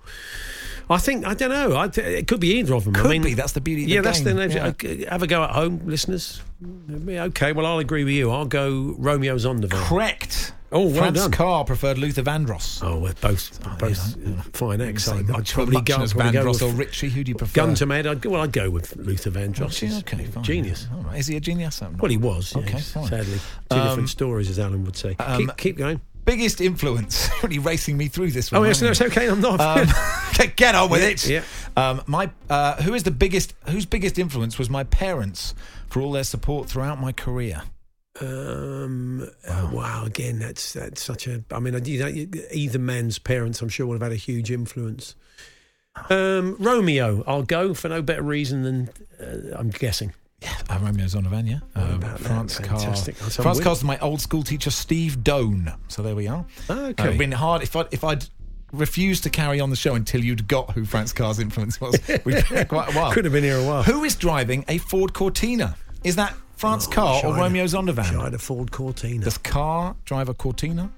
I 0.90 0.98
think 0.98 1.26
I 1.26 1.34
don't 1.34 1.50
know. 1.50 1.74
I 1.76 1.86
it 1.96 2.28
could 2.28 2.40
be 2.40 2.56
either 2.60 2.74
of 2.74 2.86
them. 2.86 2.96
I 2.96 3.00
Could 3.00 3.12
mean, 3.12 3.22
be. 3.24 3.34
That's 3.34 3.52
the 3.52 3.62
beauty 3.62 3.84
of 3.84 3.88
the 3.90 3.94
yeah, 3.96 4.02
that's 4.02 4.22
game. 4.22 4.36
the 4.38 4.96
Yeah. 5.00 5.10
have 5.12 5.22
a 5.22 5.28
go 5.28 5.44
at 5.44 5.52
home, 5.52 5.82
listeners. 5.86 6.42
Okay, 7.10 7.52
well, 7.52 7.66
I'll 7.66 7.80
agree 7.80 8.04
with 8.04 8.14
you. 8.14 8.32
I'll 8.32 8.46
go 8.46 8.96
Romeo 8.98 9.36
Zondervan. 9.36 9.72
Correct. 9.88 10.54
Oh, 10.70 10.88
well 10.88 10.96
Franz 10.98 11.18
done. 11.20 11.32
Carr 11.32 11.64
preferred 11.64 11.98
Luther 11.98 12.24
Vandross. 12.24 12.84
Oh, 12.84 13.00
we're 13.00 13.14
both 13.22 13.58
both 13.80 14.18
you 14.18 14.32
know, 14.32 14.42
fine. 14.52 14.80
Say 14.98 15.12
I'd, 15.14 15.32
I'd 15.32 15.46
probably 15.48 15.82
go, 15.82 16.02
as 16.02 16.12
probably 16.14 16.32
go 16.34 16.44
Vandross 16.44 16.62
with 16.62 16.64
or 16.64 16.70
Richie. 16.72 17.10
Who 17.10 17.24
do 17.24 17.30
you 17.30 17.36
prefer? 17.36 17.54
Gun 17.56 17.76
to 17.76 17.86
my 17.86 17.96
head. 17.98 18.08
I'd, 18.08 18.20
go- 18.20 18.32
well, 18.32 18.42
I'd 18.42 18.52
go 18.52 18.70
with 18.70 18.96
Luther 18.98 19.32
Vandross. 19.32 19.80
He's 19.80 20.00
okay, 20.00 20.26
fine. 20.26 20.44
Genius. 20.44 20.88
All 20.94 21.04
right. 21.04 21.20
Is 21.20 21.28
he 21.28 21.38
a 21.38 21.40
genius? 21.40 21.82
Well, 21.82 22.12
he 22.12 22.18
was. 22.18 22.54
Okay, 22.54 22.72
yes, 22.74 22.92
fine. 22.92 23.08
Sadly, 23.08 23.40
two 23.70 23.78
Um, 23.78 23.88
different 23.88 24.10
stories, 24.10 24.50
as 24.50 24.60
Alan 24.60 24.84
would 24.84 24.98
say. 24.98 25.16
um, 25.20 25.38
keep, 25.40 25.58
keep 25.58 25.78
going. 25.78 26.02
Biggest 26.28 26.62
influence. 26.62 27.30
really 27.44 27.58
racing 27.58 27.98
me 27.98 28.08
through 28.10 28.32
this 28.32 28.52
one. 28.52 28.62
Oh 28.62 28.66
yes, 28.66 28.82
no, 28.82 28.90
it's 28.92 29.02
okay. 29.02 29.28
I'm 29.28 29.42
not. 29.42 29.60
Um, 29.62 29.88
get 30.58 30.76
on 30.76 30.90
with 30.90 31.02
Yeah, 31.02 31.08
it. 31.08 31.28
yeah. 31.78 31.90
Um, 31.90 32.02
my 32.06 32.30
uh, 32.50 32.76
who 32.84 32.94
is 32.94 33.04
the 33.04 33.12
biggest? 33.12 33.54
Whose 33.70 33.86
biggest 33.86 34.20
influence 34.20 34.60
was 34.60 34.70
my 34.70 34.84
parents 34.84 35.56
for 35.88 36.02
all 36.02 36.12
their 36.12 36.24
support 36.26 36.68
throughout 36.70 37.00
my 37.00 37.12
career? 37.14 37.64
Um, 38.20 39.30
wow. 39.48 39.70
wow, 39.72 40.04
again, 40.06 40.40
that's 40.40 40.74
that's 40.74 41.02
such 41.02 41.28
a. 41.28 41.44
I 41.50 41.60
mean, 41.60 41.76
either 42.52 42.80
man's 42.80 43.20
parents, 43.20 43.62
I'm 43.62 43.70
sure, 43.70 43.88
would 43.88 43.96
have 43.96 44.02
had 44.02 44.12
a 44.12 44.16
huge 44.16 44.52
influence. 44.52 45.16
Um, 46.10 46.56
Romeo, 46.60 47.24
I'll 47.26 47.44
go 47.44 47.74
for 47.74 47.90
no 47.90 48.02
better 48.02 48.22
reason 48.22 48.64
than 48.64 48.90
uh, 49.20 49.58
I'm 49.58 49.70
guessing. 49.70 50.14
Uh, 50.44 50.80
Romeo 50.82 51.08
yeah. 51.46 51.60
Um. 51.76 52.02
Franz 52.18 52.60
Carr. 52.60 52.96
Franz. 52.96 53.60
Carr's 53.60 53.84
my 53.84 53.98
old 54.00 54.22
school 54.22 54.44
teacher, 54.44 54.70
Steve 54.70 55.24
Doan. 55.24 55.74
So 55.88 56.02
there 56.04 56.16
we 56.16 56.28
are. 56.28 56.46
Ah, 56.70 56.74
Uh, 56.74 56.76
Okay. 56.90 57.06
it'd 57.06 57.18
been 57.18 57.32
hard 57.32 57.64
if 57.64 57.76
I 57.76 57.86
if 57.92 58.04
I'd 58.04 58.26
refused 58.72 59.24
to 59.24 59.30
carry 59.30 59.60
on 59.60 59.70
the 59.70 59.76
show 59.76 59.96
until 59.96 60.24
you'd 60.24 60.48
got 60.48 60.72
who 60.72 60.86
Franz 60.86 61.14
Carr's 61.14 61.40
influence 61.40 61.80
was. 61.82 61.98
We'd 62.26 62.48
been 62.50 62.68
quite 62.68 62.94
a 62.94 62.98
while. 62.98 63.14
Could 63.14 63.24
have 63.26 63.34
been 63.34 63.44
here 63.44 63.58
a 63.58 63.64
while. 63.66 63.84
Who 63.84 64.04
is 64.04 64.16
driving 64.16 64.66
a 64.68 64.78
Ford 64.78 65.14
Cortina? 65.14 65.76
Is 66.04 66.18
that 66.18 66.36
Franz 66.58 66.86
Carr 66.86 67.26
or 67.26 67.36
Romeo 67.36 67.64
Zondervan? 67.66 68.12
China 68.12 68.38
Ford 68.38 68.72
Cortina. 68.72 69.24
Does 69.24 69.38
Carr 69.38 69.96
drive 70.06 70.28
a 70.30 70.34
Cortina? 70.34 70.92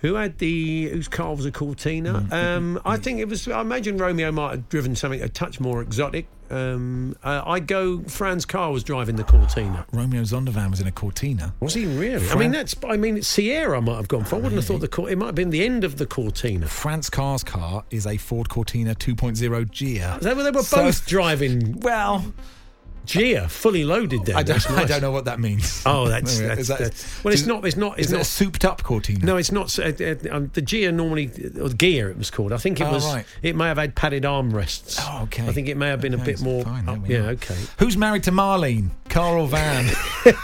Who 0.00 0.14
had 0.14 0.38
the 0.38 0.88
whose 0.88 1.08
car 1.08 1.34
was 1.34 1.44
a 1.44 1.52
Cortina? 1.52 2.26
Mm. 2.30 2.32
Um, 2.32 2.80
I 2.86 2.96
think 2.96 3.20
it 3.20 3.28
was. 3.28 3.46
I 3.48 3.60
imagine 3.60 3.98
Romeo 3.98 4.32
might 4.32 4.50
have 4.52 4.68
driven 4.70 4.96
something 4.96 5.20
a 5.20 5.28
touch 5.28 5.60
more 5.60 5.82
exotic. 5.82 6.26
Um, 6.48 7.16
uh, 7.22 7.42
I'd 7.46 7.66
go. 7.66 8.02
Fran's 8.04 8.44
car 8.46 8.72
was 8.72 8.82
driving 8.82 9.16
the 9.16 9.24
Cortina. 9.24 9.86
Romeo 9.92 10.22
Zondervan 10.22 10.70
was 10.70 10.80
in 10.80 10.86
a 10.86 10.90
Cortina. 10.92 11.54
Was 11.60 11.74
he 11.74 11.84
really? 11.84 12.28
I 12.30 12.34
mean, 12.36 12.50
that's. 12.50 12.74
I 12.88 12.96
mean, 12.96 13.22
Sierra 13.22 13.80
might 13.82 13.96
have 13.96 14.08
gone 14.08 14.24
for. 14.24 14.36
I 14.36 14.38
wouldn't 14.38 14.54
have 14.56 14.64
thought 14.64 14.80
the. 14.80 14.88
Cor- 14.88 15.10
It 15.10 15.18
might 15.18 15.26
have 15.26 15.34
been 15.34 15.50
the 15.50 15.64
end 15.64 15.84
of 15.84 15.98
the 15.98 16.06
Cortina. 16.06 16.66
Franz 16.66 17.10
Carr's 17.10 17.44
car 17.44 17.84
is 17.90 18.06
a 18.06 18.16
Ford 18.16 18.48
Cortina 18.48 18.94
2.0 18.94 19.70
Gia. 19.70 20.18
They 20.22 20.32
were, 20.34 20.42
they 20.42 20.50
were 20.50 20.62
So- 20.62 20.78
both 20.78 21.06
driving 21.06 21.78
Well, 21.80 22.24
Gia, 23.06 23.48
fully 23.48 23.84
loaded. 23.84 24.24
Then 24.24 24.36
I 24.36 24.42
don't, 24.42 24.56
nice. 24.70 24.78
I 24.78 24.84
don't 24.84 25.00
know 25.02 25.10
what 25.10 25.24
that 25.24 25.40
means. 25.40 25.82
Oh, 25.86 26.08
that's, 26.08 26.38
that's, 26.40 26.68
that- 26.68 26.78
that's 26.78 27.24
well. 27.24 27.32
It's 27.34 27.46
not. 27.46 27.64
It's 27.64 27.76
not. 27.76 27.98
It's 27.98 28.06
Is 28.08 28.12
it 28.12 28.16
not 28.16 28.22
a 28.22 28.28
souped 28.28 28.64
up 28.64 28.82
Cortina? 28.82 29.24
No, 29.24 29.36
it's 29.36 29.50
not. 29.52 29.76
Uh, 29.78 29.92
uh, 30.00 30.14
um, 30.30 30.50
the 30.54 30.62
Gia 30.62 30.92
normally, 30.92 31.30
or 31.60 31.68
gear 31.70 32.08
it 32.10 32.18
was 32.18 32.30
called. 32.30 32.52
I 32.52 32.56
think 32.58 32.80
it 32.80 32.84
Oh, 32.84 32.92
was. 32.92 33.04
right. 33.06 33.24
It 33.42 33.56
may 33.56 33.66
have 33.66 33.78
had 33.78 33.94
padded 33.94 34.22
armrests. 34.24 34.98
Oh, 35.00 35.22
okay. 35.24 35.46
I 35.48 35.52
think 35.52 35.68
it 35.68 35.76
may 35.76 35.88
have 35.88 36.00
been 36.00 36.14
a 36.14 36.18
bit 36.18 36.40
more. 36.40 36.62
fine, 36.64 36.88
oh, 36.88 37.02
yeah, 37.06 37.18
are. 37.18 37.28
okay. 37.30 37.56
Who's 37.78 37.96
married 37.96 38.22
to 38.24 38.30
Marlene? 38.32 38.90
Car 39.08 39.36
or 39.38 39.48
van? 39.48 39.90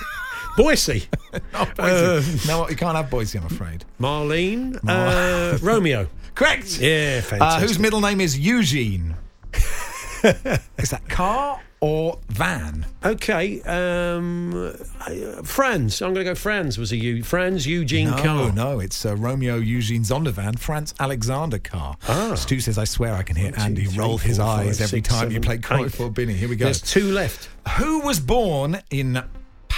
Boise, 0.57 1.05
Boise. 1.77 2.49
no, 2.49 2.66
you 2.69 2.77
can't 2.77 2.97
have 2.97 3.11
Boise, 3.11 3.38
I'm 3.38 3.45
afraid. 3.45 3.85
Marlene, 4.01 4.83
Mar- 4.83 5.09
uh, 5.09 5.59
Romeo. 5.61 6.09
Correct. 6.35 6.79
Yeah, 6.81 7.19
Uh, 7.19 7.23
fantastic. 7.23 7.69
whose 7.69 7.79
middle 7.79 8.01
name 8.01 8.21
is 8.23 8.38
Eugene? 8.38 9.16
is 10.78 10.90
that 10.90 11.08
car 11.08 11.60
or 11.80 12.18
van? 12.28 12.86
Okay, 13.04 13.60
um, 13.62 14.72
uh, 15.00 15.42
Franz. 15.42 16.00
I'm 16.02 16.14
going 16.14 16.24
to 16.26 16.30
go. 16.30 16.34
Franz 16.34 16.78
was 16.78 16.92
a 16.92 16.96
U. 16.96 17.22
Franz 17.22 17.66
Eugene 17.66 18.10
No, 18.10 18.16
Carr. 18.22 18.52
no, 18.52 18.80
it's 18.80 19.04
uh, 19.06 19.14
Romeo 19.16 19.56
Eugene 19.56 20.02
Zondervan, 20.02 20.58
Franz 20.58 20.94
Alexander 20.98 21.58
Carr. 21.58 21.96
Ah. 22.08 22.34
Stu 22.34 22.60
says, 22.60 22.78
I 22.78 22.84
swear 22.84 23.14
I 23.14 23.22
can 23.22 23.36
hear 23.36 23.46
One, 23.50 23.54
two, 23.54 23.60
Andy 23.62 23.84
three, 23.84 23.98
roll 23.98 24.18
his 24.18 24.38
four, 24.38 24.46
five, 24.46 24.66
eyes 24.68 24.80
every 24.80 24.98
six, 24.98 25.08
time 25.08 25.28
you 25.30 25.34
seven, 25.36 25.42
play 25.42 25.58
Cry 25.58 25.84
eight. 25.84 25.92
for 25.92 26.10
Binney. 26.10 26.34
Here 26.34 26.48
we 26.48 26.56
go. 26.56 26.64
There's 26.64 26.80
two 26.82 27.12
left. 27.12 27.48
Who 27.78 28.00
was 28.00 28.20
born 28.20 28.80
in 28.90 29.22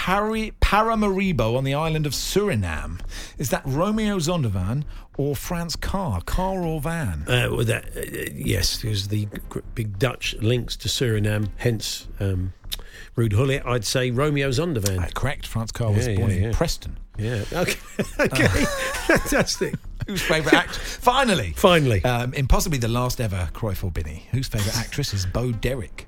Pari- 0.09 0.53
Paramaribo 0.63 1.55
on 1.55 1.65
the 1.65 1.75
island 1.75 2.07
of 2.07 2.13
Suriname? 2.13 2.99
Is 3.37 3.51
that 3.51 3.61
Romeo 3.67 4.17
Zondervan 4.17 4.85
or 5.19 5.37
Franz 5.37 5.77
Carr? 5.77 6.23
Car 6.23 6.63
or 6.63 6.81
van? 6.81 7.25
Uh, 7.29 7.49
well, 7.51 7.65
that, 7.67 7.95
uh, 7.95 8.31
yes, 8.35 8.81
there's 8.81 9.09
the 9.09 9.29
big 9.75 9.99
Dutch 9.99 10.35
links 10.41 10.77
to 10.79 10.89
Suriname, 10.89 11.49
hence 11.59 12.09
um, 12.21 12.55
Ruud 13.19 13.33
Gullit. 13.35 13.63
I'd 13.67 13.85
say 13.85 14.11
Romeo 14.11 14.49
Zondervan. 14.49 14.99
Uh, 15.05 15.09
correct. 15.15 15.47
Franz 15.47 15.73
Carr 15.73 15.93
was 15.93 16.07
Yeah, 16.09 16.17
born 16.17 16.31
yeah, 16.31 16.37
in 16.37 16.43
yeah. 16.45 16.53
Preston. 16.55 16.97
Yeah. 17.19 17.45
Okay. 17.53 17.79
okay. 18.21 18.47
Fantastic. 18.47 19.75
Whose 20.07 20.23
favourite 20.23 20.55
actress? 20.55 20.97
Finally. 20.97 21.53
Finally. 21.55 22.03
Um, 22.05 22.33
in 22.33 22.47
possibly 22.47 22.79
the 22.79 22.89
last 22.89 23.21
ever 23.21 23.51
Cruyff 23.53 23.85
or 23.85 23.91
Binney, 23.91 24.27
whose 24.31 24.49
favourite 24.49 24.79
actress 24.79 25.13
is 25.13 25.27
Bo 25.27 25.53
Derek? 25.53 26.08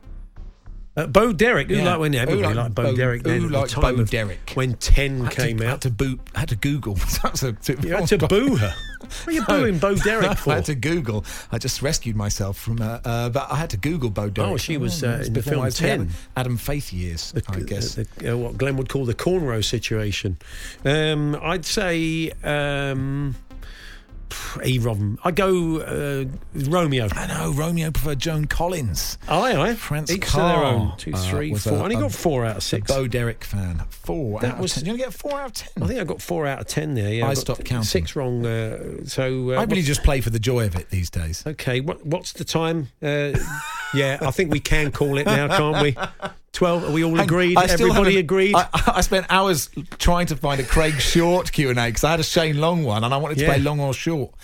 Uh, 1.00 1.06
Bo 1.06 1.32
Derek. 1.32 1.68
Who 1.68 1.76
Yeah. 1.76 1.84
like 1.84 1.98
when 2.00 2.14
everybody 2.14 2.40
Who 2.40 2.44
liked 2.46 2.56
liked 2.56 2.74
Bo, 2.74 2.82
Bo- 2.84 2.96
Derek 2.96 3.22
then? 3.22 3.40
who 3.40 3.56
at 3.56 3.68
the 3.70 3.80
Bo 3.80 4.04
Derek? 4.04 4.52
When 4.54 4.74
Ten 4.74 5.20
Had 5.24 5.32
to- 5.32 5.36
came 5.42 5.58
had 5.58 5.66
out. 5.68 5.80
to 5.82 5.90
boot. 5.90 6.20
Had 6.34 6.48
to 6.50 6.56
Google. 6.56 6.94
That's 7.22 7.42
a, 7.42 7.56
You 7.82 7.94
had 7.94 8.08
to 8.08 8.18
boo 8.26 8.56
her. 8.56 8.74
What 9.24 9.28
are 9.28 9.32
you 9.32 9.44
booing 9.44 9.78
Bo 9.78 9.94
Derek 9.96 10.38
for? 10.38 10.52
I 10.52 10.56
had 10.56 10.66
to 10.66 10.74
Google. 10.74 11.24
I 11.50 11.58
just 11.58 11.80
rescued 11.82 12.14
myself 12.16 12.56
from. 12.58 12.80
Uh, 12.80 13.00
uh, 13.04 13.28
but 13.30 13.50
I 13.50 13.56
had 13.56 13.70
to 13.70 13.76
Google 13.78 14.10
Bo 14.10 14.28
Derek. 14.28 14.50
Oh, 14.52 14.56
she 14.56 14.76
was, 14.76 15.02
uh, 15.02 15.22
in 15.26 15.32
the 15.32 15.40
before 15.42 15.54
film 15.54 15.70
10. 15.70 15.90
Adam, 15.90 16.08
Adam 16.36 16.56
Faith 16.58 16.92
years, 16.92 17.32
I 17.48 17.60
guess. 17.60 17.94
The, 17.94 18.06
the, 18.18 18.34
uh, 18.34 18.36
what 18.36 18.58
Glenn 18.58 18.76
would 18.76 18.88
call 18.90 19.06
the 19.06 19.14
cornrow 19.14 19.64
situation. 19.64 20.36
Um, 20.84 21.36
I'd 21.42 21.64
say 21.64 22.30
um, 22.44 23.34
either 24.64 24.88
of 24.88 24.98
them. 24.98 25.18
I'd 25.24 25.36
go 25.36 25.78
uh, 25.80 26.24
Romeo. 26.54 27.08
I 27.12 27.26
know 27.26 27.52
Romeo 27.52 27.90
preferred 27.90 28.18
Joan 28.18 28.46
Collins. 28.46 29.18
Aye, 29.28 29.54
aye. 29.56 29.74
Franz 29.74 30.10
Each 30.10 30.20
to 30.20 30.26
Carr. 30.26 30.48
their 30.56 30.64
own. 30.64 30.92
Two, 30.96 31.12
uh, 31.14 31.16
three, 31.30 31.52
was 31.52 31.64
four. 31.64 31.78
a- 31.78 31.82
Only 31.82 31.96
got 31.96 32.12
four 32.12 32.44
out 32.44 32.56
of 32.58 32.62
six. 32.62 32.88
Bo 32.90 33.06
Derek 33.06 33.44
fan. 33.44 33.82
Four 33.90 34.40
That 34.40 34.58
was- 34.58 34.76
of 34.76 34.82
ten. 34.82 34.86
You're 34.86 34.98
going 34.98 35.10
to 35.10 35.16
get 35.16 35.20
four 35.20 35.40
out 35.40 35.46
of 35.46 35.52
ten. 35.54 35.82
I 35.82 35.86
think 35.86 36.00
I 36.00 36.04
got 36.04 36.22
four 36.22 36.46
out 36.46 36.60
of 36.60 36.66
ten 36.66 36.94
there. 36.94 37.12
Yeah, 37.12 37.26
I 37.26 37.28
got 37.34 37.38
stopped 37.38 37.64
counting. 37.64 37.84
Six 37.84 38.16
wrong. 38.16 38.44
Uh, 38.44 39.04
so 39.04 39.50
uh, 39.50 39.54
I 39.60 39.64
really 39.64 39.82
just 39.82 40.02
play 40.02 40.20
for 40.20 40.30
the 40.30 40.38
joy 40.40 40.66
of 40.66 40.76
it 40.76 40.90
these 40.90 41.10
days. 41.10 41.44
Okay, 41.46 41.80
what, 41.80 42.04
what's 42.06 42.32
the 42.32 42.44
time? 42.44 42.88
Uh, 43.02 43.32
yeah, 43.94 44.18
I 44.20 44.30
think 44.30 44.50
we 44.50 44.60
can 44.60 44.90
call 44.92 45.18
it 45.18 45.26
now, 45.26 45.48
can't 45.48 45.82
we? 45.82 45.96
Twelve. 46.60 46.84
Are 46.84 46.90
we 46.92 47.02
all 47.04 47.18
agreed? 47.18 47.56
I 47.56 47.64
Everybody 47.64 48.18
agreed. 48.18 48.54
I, 48.54 48.68
I 48.96 49.00
spent 49.00 49.24
hours 49.30 49.70
trying 49.96 50.26
to 50.26 50.36
find 50.36 50.60
a 50.60 50.62
Craig 50.62 51.00
Short 51.00 51.50
Q 51.50 51.70
and 51.70 51.78
A 51.78 51.86
because 51.86 52.04
I 52.04 52.10
had 52.10 52.20
a 52.20 52.22
Shane 52.22 52.60
Long 52.60 52.84
one 52.84 53.02
and 53.02 53.14
I 53.14 53.16
wanted 53.16 53.38
to 53.38 53.44
Yeah. 53.44 53.54
play 53.54 53.62
long 53.62 53.80
or 53.80 53.94
short. 53.94 54.34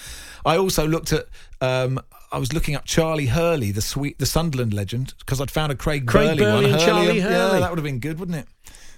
I 0.42 0.56
also 0.56 0.86
looked 0.88 1.12
at. 1.12 1.26
Um, 1.60 2.00
I 2.32 2.38
was 2.38 2.54
looking 2.54 2.74
up 2.74 2.86
Charlie 2.86 3.26
Hurley, 3.26 3.70
the 3.70 3.82
sweet, 3.82 4.18
the 4.18 4.24
Sunderland 4.24 4.72
legend, 4.72 5.12
because 5.18 5.42
I'd 5.42 5.50
found 5.50 5.72
a 5.72 5.74
Craig, 5.74 6.06
Craig 6.06 6.38
Burley, 6.38 6.42
one. 6.52 6.62
Burley 6.62 6.72
and 6.72 6.80
Charlie 6.80 7.18
Yeah, 7.18 7.28
that 7.60 7.70
would 7.70 7.78
have 7.78 7.84
been 7.84 7.98
good, 8.00 8.18
wouldn't 8.18 8.38
it? 8.38 8.48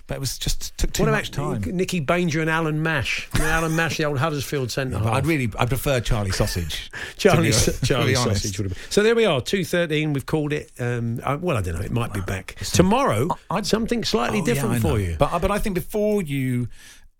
But 0.08 0.16
it 0.16 0.20
was 0.20 0.38
just 0.38 0.76
took 0.78 0.92
too 0.94 1.02
what 1.04 1.12
much 1.12 1.28
about 1.36 1.62
time. 1.62 1.76
Nicky 1.76 2.00
Banger 2.00 2.40
and 2.40 2.48
Alan 2.50 2.82
Mash? 2.82 3.28
I 3.34 3.38
mean, 3.38 3.48
Alan 3.48 3.76
Mash, 3.76 3.98
the 3.98 4.06
old 4.06 4.18
Huddersfield 4.18 4.70
centre 4.72 4.98
half. 4.98 5.06
I'd 5.06 5.26
really, 5.26 5.50
I 5.58 5.66
prefer 5.66 6.00
Charlie 6.00 6.30
Sausage. 6.32 6.90
Charlie, 7.18 7.52
to 7.52 7.70
be- 7.70 7.72
to 7.76 7.80
be 7.80 7.86
Charlie 7.86 8.14
sausage 8.14 8.58
would 8.58 8.70
have 8.70 8.74
been. 8.74 8.90
So 8.90 9.02
there 9.02 9.14
we 9.14 9.26
are, 9.26 9.40
two 9.42 9.64
thirteen. 9.66 10.14
We've 10.14 10.24
called 10.26 10.52
it. 10.54 10.72
Um, 10.80 11.20
uh, 11.22 11.36
well, 11.40 11.56
I 11.56 11.60
don't 11.60 11.74
know. 11.74 11.82
It 11.82 11.92
might 11.92 12.12
be 12.14 12.22
back 12.22 12.54
tomorrow. 12.72 13.28
I'd- 13.50 13.66
something 13.68 14.02
slightly 14.02 14.40
Oh, 14.40 14.44
different 14.46 14.74
I 14.76 14.78
for 14.80 14.98
you. 14.98 15.16
But 15.18 15.38
but 15.40 15.50
I 15.50 15.58
think 15.58 15.74
before 15.74 16.22
you 16.22 16.68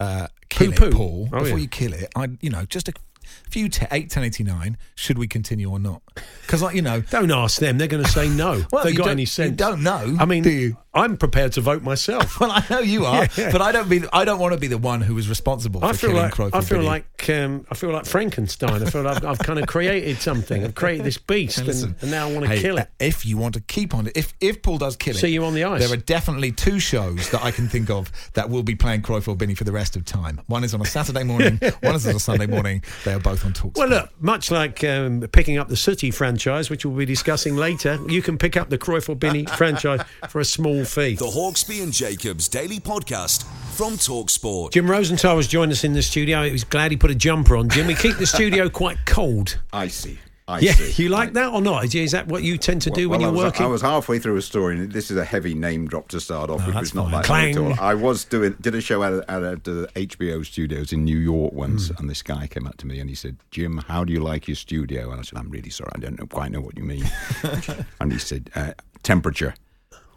uh, 0.00 0.28
kill 0.48 0.72
Poo-poo. 0.72 0.86
it, 0.86 0.94
Paul, 0.94 1.28
Oh, 1.32 1.38
before 1.40 1.58
yeah. 1.58 1.62
you 1.62 1.68
kill 1.68 1.92
it, 1.92 2.08
I 2.16 2.28
you 2.40 2.48
know 2.48 2.64
just 2.64 2.88
a 2.88 2.94
few 3.50 3.68
te- 3.68 3.86
eight 3.92 4.08
ten 4.08 4.24
eighty 4.24 4.44
nine. 4.44 4.78
Should 4.94 5.18
we 5.18 5.28
continue 5.28 5.68
or 5.70 5.78
not? 5.78 6.00
Because 6.42 6.62
like 6.62 6.74
you 6.74 6.82
know, 6.82 7.00
don't 7.02 7.30
ask 7.30 7.60
them. 7.60 7.76
They're 7.76 7.88
going 7.88 8.02
to 8.04 8.10
say 8.10 8.28
no. 8.28 8.64
Well, 8.72 8.84
they 8.84 8.92
got 8.92 9.04
don't- 9.04 9.12
any 9.12 9.22
you 9.22 9.26
sense? 9.26 9.56
don't 9.56 9.82
know, 9.82 10.16
I 10.18 10.24
mean, 10.24 10.42
do 10.42 10.50
you? 10.50 10.76
I'm 10.94 11.16
prepared 11.16 11.52
to 11.52 11.60
vote 11.60 11.82
myself. 11.82 12.40
well 12.40 12.50
I 12.50 12.64
know 12.70 12.80
you 12.80 13.04
are, 13.04 13.28
Yeah. 13.36 13.52
but 13.52 13.60
I 13.60 13.72
don't 13.72 13.88
be 13.88 14.02
I 14.12 14.24
don't 14.24 14.38
want 14.38 14.54
to 14.54 14.58
be 14.58 14.66
the 14.66 14.78
one 14.78 15.00
who 15.00 15.16
is 15.18 15.28
responsible 15.28 15.80
for 15.80 15.86
I 15.86 15.92
feel 15.92 16.10
killing 16.10 16.30
like 16.38 16.54
I 16.54 16.60
feel 16.60 16.82
like 16.82 17.28
um, 17.28 17.66
I 17.70 17.74
feel 17.74 17.90
like 17.90 18.06
Frankenstein. 18.06 18.82
I 18.82 18.90
feel 18.90 19.02
like 19.02 19.18
I've, 19.18 19.24
I've 19.24 19.38
kind 19.38 19.58
of 19.58 19.66
created 19.66 20.18
something. 20.18 20.64
I've 20.64 20.74
created 20.74 21.04
this 21.04 21.18
beast, 21.18 21.58
and, 21.58 21.66
listen, 21.66 21.96
and 22.00 22.10
now 22.10 22.28
I 22.28 22.32
want 22.32 22.46
to 22.46 22.50
hey, 22.50 22.60
kill 22.60 22.78
uh, 22.78 22.82
it. 22.82 22.88
If 22.98 23.26
you 23.26 23.36
want 23.36 23.54
to 23.54 23.60
keep 23.60 23.94
on 23.94 24.06
it, 24.06 24.16
if 24.16 24.32
if 24.40 24.62
Paul 24.62 24.78
does 24.78 24.96
kill 24.96 25.14
it, 25.14 25.18
See 25.18 25.28
you 25.28 25.44
on 25.44 25.54
the 25.54 25.64
ice. 25.64 25.80
There 25.86 25.92
are 25.92 26.00
definitely 26.00 26.52
two 26.52 26.80
shows 26.80 27.30
that 27.30 27.44
I 27.44 27.50
can 27.50 27.68
think 27.68 27.90
of 27.90 28.10
that 28.32 28.48
will 28.48 28.62
be 28.62 28.74
playing 28.74 29.02
Cruyff 29.02 29.36
Binney 29.36 29.54
for 29.54 29.64
the 29.64 29.72
rest 29.72 29.94
of 29.94 30.04
time. 30.04 30.40
One 30.46 30.64
is 30.64 30.74
on 30.74 30.80
a 30.80 30.86
Saturday 30.86 31.22
morning, 31.22 31.60
one 31.82 31.94
is 31.94 32.06
on 32.06 32.16
a 32.16 32.20
Sunday 32.20 32.46
morning. 32.46 32.82
They 33.04 33.12
are 33.12 33.20
both 33.20 33.44
on 33.44 33.52
Talk. 33.52 33.76
Well, 33.76 33.88
look, 33.88 34.10
much 34.20 34.50
like 34.50 34.82
um, 34.84 35.20
picking 35.32 35.58
up 35.58 35.68
the 35.68 35.76
Sooty 36.08 36.16
franchise, 36.16 36.70
which 36.70 36.84
we'll 36.84 36.96
be 36.96 37.04
discussing 37.04 37.56
later, 37.56 37.98
you 38.08 38.22
can 38.22 38.38
pick 38.38 38.56
up 38.56 38.70
the 38.70 38.78
Cruyff 38.78 39.08
or 39.08 39.16
Binney 39.16 39.44
franchise 39.56 40.00
for 40.28 40.40
a 40.40 40.44
small 40.44 40.84
fee. 40.84 41.16
The 41.16 41.26
Hawksby 41.26 41.82
and 41.82 41.92
Jacobs 41.92 42.48
Daily 42.48 42.80
Podcast 42.80 43.44
from 43.76 43.94
Talksport. 43.94 44.72
Jim 44.72 44.90
Rosenthal 44.90 45.36
has 45.36 45.46
joined 45.46 45.72
us 45.72 45.84
in 45.84 45.92
the 45.92 46.02
studio. 46.02 46.44
He 46.44 46.52
was 46.52 46.64
glad 46.64 46.90
he 46.90 46.96
put 46.96 47.10
a 47.10 47.14
jumper 47.14 47.56
on. 47.56 47.68
Jim, 47.68 47.86
we 47.86 47.94
keep 47.94 48.16
the 48.16 48.26
studio 48.26 48.68
quite 48.68 48.98
cold. 49.06 49.58
Icy. 50.50 50.64
yeah, 50.66 50.72
Icy. 50.72 51.02
you 51.02 51.08
like 51.10 51.34
that 51.34 51.52
or 51.52 51.60
not? 51.60 51.94
Is- 51.94 52.12
that 52.12 52.26
what 52.26 52.42
you 52.42 52.56
tend 52.56 52.80
to 52.82 52.90
do 52.90 53.08
when 53.10 53.20
Well, 53.20 53.28
you're 53.32 53.40
I 53.42 53.44
was, 53.44 53.52
working? 53.52 53.66
I 53.66 53.68
was 53.68 53.82
halfway 53.82 54.18
through 54.18 54.36
a 54.36 54.42
story, 54.42 54.76
and 54.78 54.90
this 54.90 55.10
is 55.10 55.16
a 55.18 55.24
heavy 55.24 55.52
name 55.54 55.86
drop 55.86 56.08
to 56.08 56.20
start 56.20 56.48
off, 56.48 56.62
Oh, 56.62 56.66
which 56.68 56.76
was 56.76 56.94
not 56.94 57.10
like 57.12 57.26
that 57.26 57.48
at 57.50 57.56
all. 57.58 57.74
I 57.78 57.92
was 57.94 58.24
doing 58.24 58.56
did 58.60 58.74
a 58.74 58.80
show 58.80 59.02
at, 59.02 59.12
at, 59.28 59.42
at 59.42 59.64
the 59.64 59.88
HBO 59.94 60.44
studios 60.46 60.92
in 60.92 61.04
New 61.04 61.18
York 61.18 61.52
once, 61.52 61.88
Hmm. 61.88 61.94
and 61.98 62.10
this 62.10 62.22
guy 62.22 62.46
came 62.46 62.66
up 62.66 62.78
to 62.78 62.86
me 62.86 62.98
and 62.98 63.10
he 63.10 63.14
said, 63.14 63.36
"Jim, 63.50 63.78
how 63.88 64.04
do 64.04 64.12
you 64.12 64.20
like 64.20 64.48
your 64.48 64.54
studio?" 64.56 65.10
And 65.10 65.20
I 65.20 65.22
said, 65.22 65.38
"I'm 65.38 65.50
really 65.50 65.70
sorry, 65.70 65.90
I 65.94 65.98
don't 65.98 66.18
know, 66.18 66.26
quite 66.26 66.50
know 66.50 66.60
what 66.62 66.78
you 66.78 66.84
mean." 66.84 67.04
and 68.00 68.10
he 68.12 68.18
said, 68.18 68.50
uh, 68.54 68.72
"Temperature." 69.02 69.54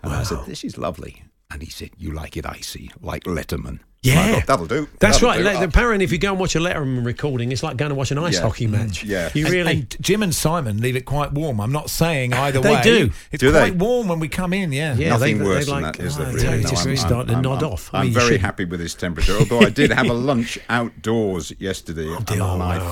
And 0.03 0.13
I 0.13 0.23
said, 0.23 0.39
"This 0.47 0.63
is 0.63 0.77
lovely." 0.77 1.23
And 1.51 1.61
he 1.61 1.69
said, 1.69 1.89
"You 1.97 2.11
like 2.13 2.37
it 2.37 2.45
icy, 2.45 2.89
like 3.01 3.25
Letterman." 3.25 3.79
And 4.03 4.17
I 4.19 4.27
Yeah. 4.29 4.33
thought, 4.33 4.45
that'll 4.47 4.65
do. 4.65 4.87
That's 4.99 5.17
That'll 5.19 5.29
right. 5.29 5.37
do. 5.37 5.43
Le- 5.43 5.59
Uh, 5.59 5.63
apparently, 5.63 6.03
if 6.03 6.11
you 6.11 6.17
go 6.17 6.31
and 6.31 6.39
watch 6.39 6.55
a 6.55 6.59
Letterman 6.59 7.05
recording, 7.05 7.51
it's 7.51 7.61
like 7.61 7.77
going 7.77 7.89
to 7.89 7.95
watch 7.95 8.09
an 8.09 8.17
ice 8.17 8.33
Yeah. 8.33 8.41
hockey 8.41 8.65
Mm, 8.65 8.71
match. 8.71 9.03
yeah. 9.03 9.29
You 9.35 9.45
And- 9.45 9.53
really. 9.53 9.71
and 9.73 9.95
Jim 10.01 10.23
and 10.23 10.33
Simon 10.33 10.81
leave 10.81 10.95
it 10.95 11.05
quite 11.05 11.33
warm. 11.33 11.61
I'm 11.61 11.71
not 11.71 11.91
saying 11.91 12.33
either 12.33 12.61
They 12.61 12.69
way. 12.71 12.81
They 12.83 12.97
do. 12.99 13.11
It's 13.31 13.41
Do 13.41 13.51
they? 13.51 13.59
quite 13.59 13.75
warm 13.75 14.07
when 14.07 14.19
we 14.19 14.27
come 14.27 14.53
in. 14.53 14.71
Yeah. 14.71 14.95
Yeah, 14.95 15.09
Nothing 15.09 15.37
they- 15.37 15.43
worse 15.45 15.65
they 15.67 15.71
than 15.73 15.83
like- 15.83 15.97
that, 15.97 16.03
is 16.03 16.17
there? 16.17 16.25
oh, 16.27 16.31
Really? 16.31 16.47
they 16.47 16.63
No, 16.63 16.69
just 16.71 16.87
I'm, 16.87 16.97
start 16.97 17.27
to 17.27 17.33
I'm- 17.33 17.43
nod 17.43 17.61
I'm- 17.61 17.73
off. 17.73 17.91
I 17.93 17.99
I'm 17.99 18.05
mean, 18.05 18.13
you 18.15 18.19
very 18.19 18.37
happy 18.39 18.65
with 18.65 18.79
this 18.79 18.95
temperature. 18.95 19.37
Although 19.37 19.61
I 19.61 19.69
did 19.69 19.91
have 19.91 20.07
a 20.09 20.13
lunch 20.31 20.57
outdoors 20.67 21.53
yesterday, 21.59 22.11
and 22.11 22.25
dear, 22.25 22.41
oh, 22.41 22.59
I 22.59 22.79
wow. 22.79 22.91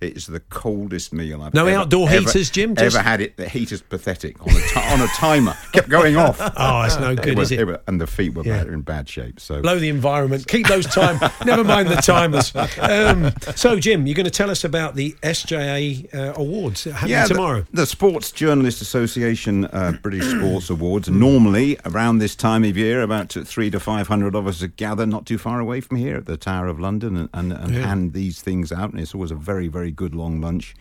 Think 0.00 0.16
it's 0.16 0.26
the 0.26 0.40
coldest 0.40 1.12
meal 1.12 1.42
I've 1.42 1.54
No 1.54 1.66
ever, 1.66 1.78
outdoor 1.80 2.08
ever- 2.08 2.20
heaters, 2.20 2.50
Jim? 2.50 2.70
Ever 2.72 2.80
Just- 2.90 2.96
had 2.98 3.20
it? 3.20 3.36
The 3.36 3.48
heater's 3.48 3.82
pathetic 3.82 4.40
on 4.40 4.48
a, 4.50 4.78
on 4.94 5.00
a 5.02 5.06
timer. 5.08 5.54
Kept 5.72 5.88
going 5.88 6.16
off. 6.16 6.38
Oh, 6.62 6.82
it's 6.82 6.98
no 6.98 7.14
good, 7.14 7.38
is 7.38 7.52
it? 7.52 7.82
and 7.86 8.00
the 8.00 8.06
feet 8.06 8.34
were 8.34 8.42
Yeah. 8.44 8.62
in 8.62 8.80
bad 8.82 9.08
shape. 9.08 9.38
So 9.40 9.60
Blow 9.62 9.78
the 9.78 9.88
environment. 9.88 10.46
Keep 10.46 10.66
those 10.68 10.86
time. 10.86 11.18
never 11.44 11.64
mind 11.64 11.88
the 11.88 11.96
timers. 11.96 12.52
Um, 12.80 13.32
so, 13.56 13.78
Jim, 13.78 14.06
you're 14.06 14.14
going 14.14 14.24
to 14.24 14.30
tell 14.30 14.50
us 14.50 14.64
about 14.64 14.94
the 14.94 15.12
SJA 15.22 16.14
uh, 16.14 16.32
awards 16.36 16.84
happening 16.84 17.16
the- 17.22 17.28
tomorrow. 17.28 17.64
The, 17.72 17.86
Sports 17.86 18.30
Journalist 18.32 18.80
Association 18.82 19.64
uh, 19.66 19.92
British 20.02 20.24
Sports 20.30 20.70
Awards. 20.70 21.08
Normally, 21.10 21.78
around 21.84 22.18
this 22.18 22.34
time 22.36 22.64
of 22.64 22.76
year, 22.76 23.02
about 23.02 23.32
three 23.32 23.70
to 23.70 23.80
five 23.80 24.08
hundred 24.08 24.34
of 24.34 24.46
us 24.46 24.62
gather 24.76 25.06
not 25.06 25.26
too 25.26 25.38
far 25.38 25.60
away 25.60 25.80
from 25.80 25.96
here 25.98 26.16
at 26.16 26.26
the 26.26 26.36
Tower 26.36 26.66
of 26.68 26.78
London 26.80 27.16
and, 27.16 27.28
and, 27.34 27.52
and 27.52 27.74
Yeah. 27.74 27.86
hand 27.86 28.12
these 28.12 28.40
things 28.40 28.70
out. 28.72 28.90
And 28.92 29.00
it's 29.00 29.14
always 29.14 29.30
a 29.30 29.34
very, 29.36 29.68
very 29.68 29.89
good 29.92 30.14
long 30.14 30.40
lunch. 30.40 30.74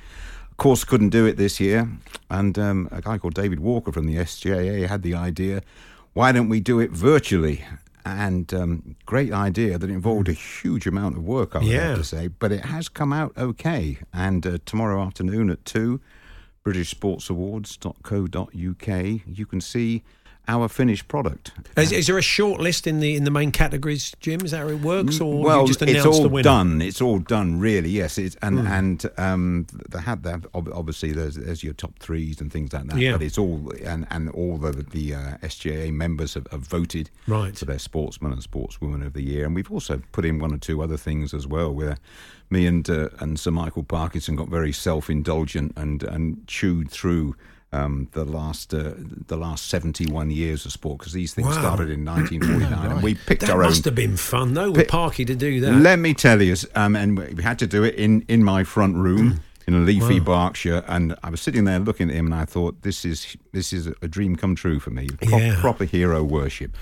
Of 0.51 0.57
course, 0.57 0.83
couldn't 0.83 1.09
do 1.09 1.25
it 1.25 1.37
this 1.37 1.59
year. 1.59 1.89
And 2.29 2.57
um, 2.59 2.87
a 2.91 3.01
guy 3.01 3.17
called 3.17 3.33
David 3.33 3.59
Walker 3.59 3.91
from 3.91 4.05
the 4.07 4.15
SJA 4.17 4.87
had 4.87 5.01
the 5.03 5.15
idea 5.15 5.61
why 6.13 6.31
don't 6.31 6.49
we 6.49 6.59
do 6.59 6.79
it 6.79 6.89
virtually? 6.91 7.63
And 8.03 8.51
um, 8.53 8.95
great 9.05 9.31
idea 9.31 9.77
that 9.77 9.89
involved 9.89 10.27
a 10.27 10.33
huge 10.33 10.87
amount 10.87 11.17
of 11.17 11.23
work, 11.23 11.55
I 11.55 11.59
would 11.59 11.67
Yeah. 11.67 11.89
have 11.89 11.97
to 11.99 12.03
say. 12.03 12.27
But 12.27 12.51
it 12.51 12.65
has 12.65 12.89
come 12.89 13.13
out 13.13 13.31
okay. 13.37 13.99
And 14.11 14.45
uh, 14.47 14.57
tomorrow 14.65 15.01
afternoon 15.03 15.49
at 15.51 15.63
2, 15.65 16.01
BritishSportsAwards.co.uk, 16.65 19.21
you 19.27 19.45
can 19.45 19.61
see 19.61 20.03
our 20.49 20.67
finished 20.67 21.07
product. 21.07 21.51
Is, 21.77 21.91
is 21.91 22.07
there 22.07 22.17
a 22.17 22.21
short 22.23 22.59
list 22.59 22.87
in 22.87 22.99
the 22.99 23.15
in 23.15 23.23
the 23.23 23.31
main 23.31 23.51
categories, 23.51 24.13
Jim? 24.19 24.41
Is 24.43 24.51
that 24.51 24.57
how 24.59 24.67
it 24.69 24.81
works, 24.81 25.21
or 25.21 25.43
well, 25.43 25.67
just 25.67 25.81
announce 25.81 25.97
it's 25.97 26.05
all 26.07 26.23
the 26.23 26.29
winner? 26.29 26.43
done. 26.43 26.81
It's 26.81 27.01
all 27.01 27.19
done, 27.19 27.59
really. 27.59 27.89
Yes, 27.89 28.17
it's, 28.17 28.35
and 28.41 28.59
Hmm. 28.59 28.67
and 28.67 29.05
um, 29.17 29.67
they 29.89 29.99
had 30.01 30.23
that. 30.23 30.45
Obviously, 30.53 31.11
there's, 31.11 31.35
there's 31.35 31.63
your 31.63 31.73
top 31.73 31.99
threes 31.99 32.41
and 32.41 32.51
things 32.51 32.73
like 32.73 32.87
that. 32.87 32.97
Yeah. 32.97 33.13
But 33.13 33.21
it's 33.21 33.37
all 33.37 33.71
and 33.85 34.07
and 34.09 34.29
all 34.31 34.57
the 34.57 34.71
the 34.71 35.13
uh, 35.15 35.37
SJA 35.43 35.93
members 35.93 36.33
have, 36.33 36.47
have 36.51 36.61
voted 36.61 37.09
Right. 37.27 37.55
for 37.57 37.65
their 37.65 37.79
sportsman 37.79 38.31
and 38.33 38.41
sportswoman 38.41 39.05
of 39.05 39.13
the 39.13 39.21
year, 39.23 39.45
and 39.45 39.53
we've 39.55 39.71
also 39.71 40.01
put 40.11 40.25
in 40.25 40.39
one 40.39 40.53
or 40.53 40.57
two 40.57 40.81
other 40.81 40.97
things 40.97 41.33
as 41.33 41.45
well. 41.45 41.71
Where 41.73 41.97
me 42.49 42.65
and 42.65 42.89
uh, 42.89 43.09
and 43.19 43.39
Sir 43.39 43.51
Michael 43.51 43.83
Parkinson 43.83 44.35
got 44.35 44.49
very 44.49 44.71
self 44.73 45.09
indulgent 45.09 45.73
and 45.75 46.01
and 46.03 46.45
chewed 46.47 46.89
through. 46.89 47.35
Um, 47.71 48.07
the 48.13 48.25
last 48.25 48.73
uh, 48.73 48.93
the 49.27 49.37
last 49.37 49.67
seventy 49.67 50.07
one 50.07 50.31
years 50.31 50.65
of 50.65 50.71
sport 50.71 50.97
because 50.97 51.13
these 51.13 51.35
things 51.35 51.49
Wow. 51.49 51.61
started 51.61 51.91
in 51.91 52.03
nineteen 52.03 52.41
forty 52.41 52.67
nine 52.67 52.91
and 52.93 53.03
we 53.03 53.13
picked 53.13 53.41
that 53.41 53.51
our 53.51 53.61
own 53.61 53.69
must 53.69 53.85
have 53.85 53.93
been 53.93 54.17
fun, 54.17 54.55
though, 54.55 54.71
with 54.71 54.87
Parky 54.87 55.23
to 55.25 55.35
do 55.35 55.59
that. 55.61 55.73
let 55.73 55.99
me 55.99 56.15
tell 56.15 56.41
you, 56.41 56.55
um, 56.73 56.95
and 56.95 57.19
we 57.35 57.43
had 57.43 57.59
to 57.59 57.67
do 57.67 57.83
it 57.83 57.93
in, 57.93 58.25
in 58.27 58.43
my 58.43 58.63
front 58.63 58.95
room 58.95 59.41
in 59.67 59.75
a 59.75 59.79
leafy 59.81 60.19
Berkshire, 60.19 60.83
and 60.87 61.13
I 61.21 61.29
was 61.29 61.41
sitting 61.41 61.65
there 61.65 61.77
looking 61.77 62.09
at 62.09 62.15
him, 62.15 62.25
and 62.25 62.33
I 62.33 62.45
thought, 62.45 62.81
this 62.81 63.05
is 63.05 63.37
this 63.51 63.71
is 63.71 63.85
a 64.01 64.07
dream 64.07 64.35
come 64.35 64.55
true 64.55 64.79
for 64.79 64.89
me, 64.89 65.07
Pro- 65.21 65.37
Yeah. 65.37 65.61
proper 65.61 65.83
hero 65.85 66.23
worship. 66.23 66.75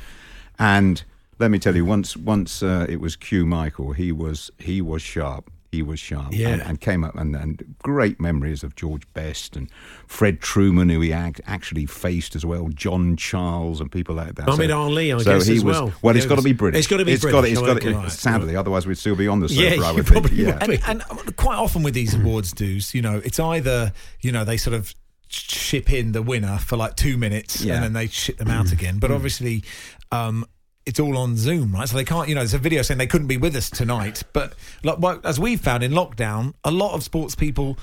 And 0.58 1.04
let 1.38 1.52
me 1.52 1.60
tell 1.60 1.76
you, 1.76 1.84
once 1.84 2.16
once 2.16 2.64
uh, 2.64 2.86
it 2.88 3.02
was 3.02 3.18
Q 3.18 3.46
Michael, 3.46 3.92
he 3.92 4.14
was 4.14 4.52
he 4.58 4.82
was 4.82 5.02
sharp. 5.02 5.52
He 5.78 5.84
was 5.84 6.00
sharp, 6.00 6.34
Yeah. 6.34 6.50
and, 6.50 6.62
and 6.64 6.82
came 6.82 7.04
up 7.04 7.16
and, 7.16 7.36
and 7.36 7.76
great 7.84 8.20
memories 8.20 8.64
of 8.64 8.76
George 8.76 9.04
Best 9.14 9.56
and 9.56 9.70
Fred 10.08 10.42
Trueman, 10.42 10.92
who 10.92 11.00
he 11.02 11.14
act, 11.14 11.40
actually 11.46 11.86
faced 11.86 12.36
as 12.36 12.44
well, 12.46 12.68
John 12.70 13.16
Charles 13.16 13.80
and 13.80 13.92
people 13.92 14.16
like 14.16 14.34
that. 14.36 14.48
Muhammad 14.48 14.72
Ali, 14.72 15.14
I 15.14 15.18
so 15.20 15.38
guess, 15.38 15.46
he 15.46 15.58
as 15.58 15.64
was, 15.64 15.80
well. 15.80 15.94
Well, 16.02 16.16
it's 16.16 16.26
got 16.26 16.38
to 16.38 16.42
be 16.42 16.54
British. 16.54 16.80
it's 16.80 16.88
gotta 16.88 17.06
be 17.06 17.12
It's 17.12 17.24
got 17.24 17.32
British. 17.42 17.52
It's 17.52 17.62
Oh, 17.62 17.66
got 17.66 17.78
okay. 17.78 17.92
to. 17.92 17.98
Right. 17.98 18.12
Sadly, 18.12 18.56
otherwise 18.56 18.88
we'd 18.88 18.98
still 18.98 19.16
be 19.16 19.28
on 19.28 19.40
the 19.40 19.50
sofa. 19.50 19.78
Yeah, 19.78 19.84
I 19.84 19.92
would 19.92 20.06
probably 20.08 20.30
think. 20.44 20.48
Yeah. 20.48 20.58
And, 20.88 21.04
and 21.06 21.36
quite 21.38 21.58
often 21.58 21.84
with 21.84 21.94
these 21.94 22.16
awards 22.16 22.52
dues, 22.54 22.96
you 22.96 23.02
know, 23.04 23.22
it's 23.24 23.40
either 23.40 23.94
you 24.22 24.32
know 24.32 24.44
they 24.44 24.58
sort 24.58 24.74
of 24.76 24.96
ship 25.30 25.92
in 25.92 26.14
the 26.14 26.22
winner 26.22 26.58
for 26.58 26.78
like 26.78 26.96
two 26.96 27.18
minutes 27.18 27.62
Yeah. 27.62 27.76
and 27.76 27.84
then 27.84 27.94
they 27.94 28.08
ship 28.08 28.38
them 28.38 28.50
out 28.50 28.72
again. 28.72 28.98
But 28.98 29.12
obviously, 29.12 29.64
um, 30.12 30.46
it's 30.88 31.02
all 31.02 31.18
on 31.18 31.36
Zoom, 31.36 31.74
right? 31.74 31.88
So 31.88 31.98
they 31.98 32.06
can't, 32.06 32.30
you 32.30 32.36
know, 32.36 32.42
there's 32.42 32.54
a 32.54 32.58
video 32.58 32.82
saying 32.82 32.98
they 32.98 33.08
couldn't 33.08 33.28
be 33.28 33.36
with 33.36 33.56
us 33.58 33.70
tonight. 33.70 34.24
But 34.32 34.54
like, 34.84 35.20
as 35.26 35.38
we've 35.38 35.60
found 35.60 35.84
in 35.84 35.92
lockdown, 35.92 36.54
a 36.64 36.72
lot 36.72 36.94
of 36.94 37.04
sports 37.04 37.36
people 37.36 37.78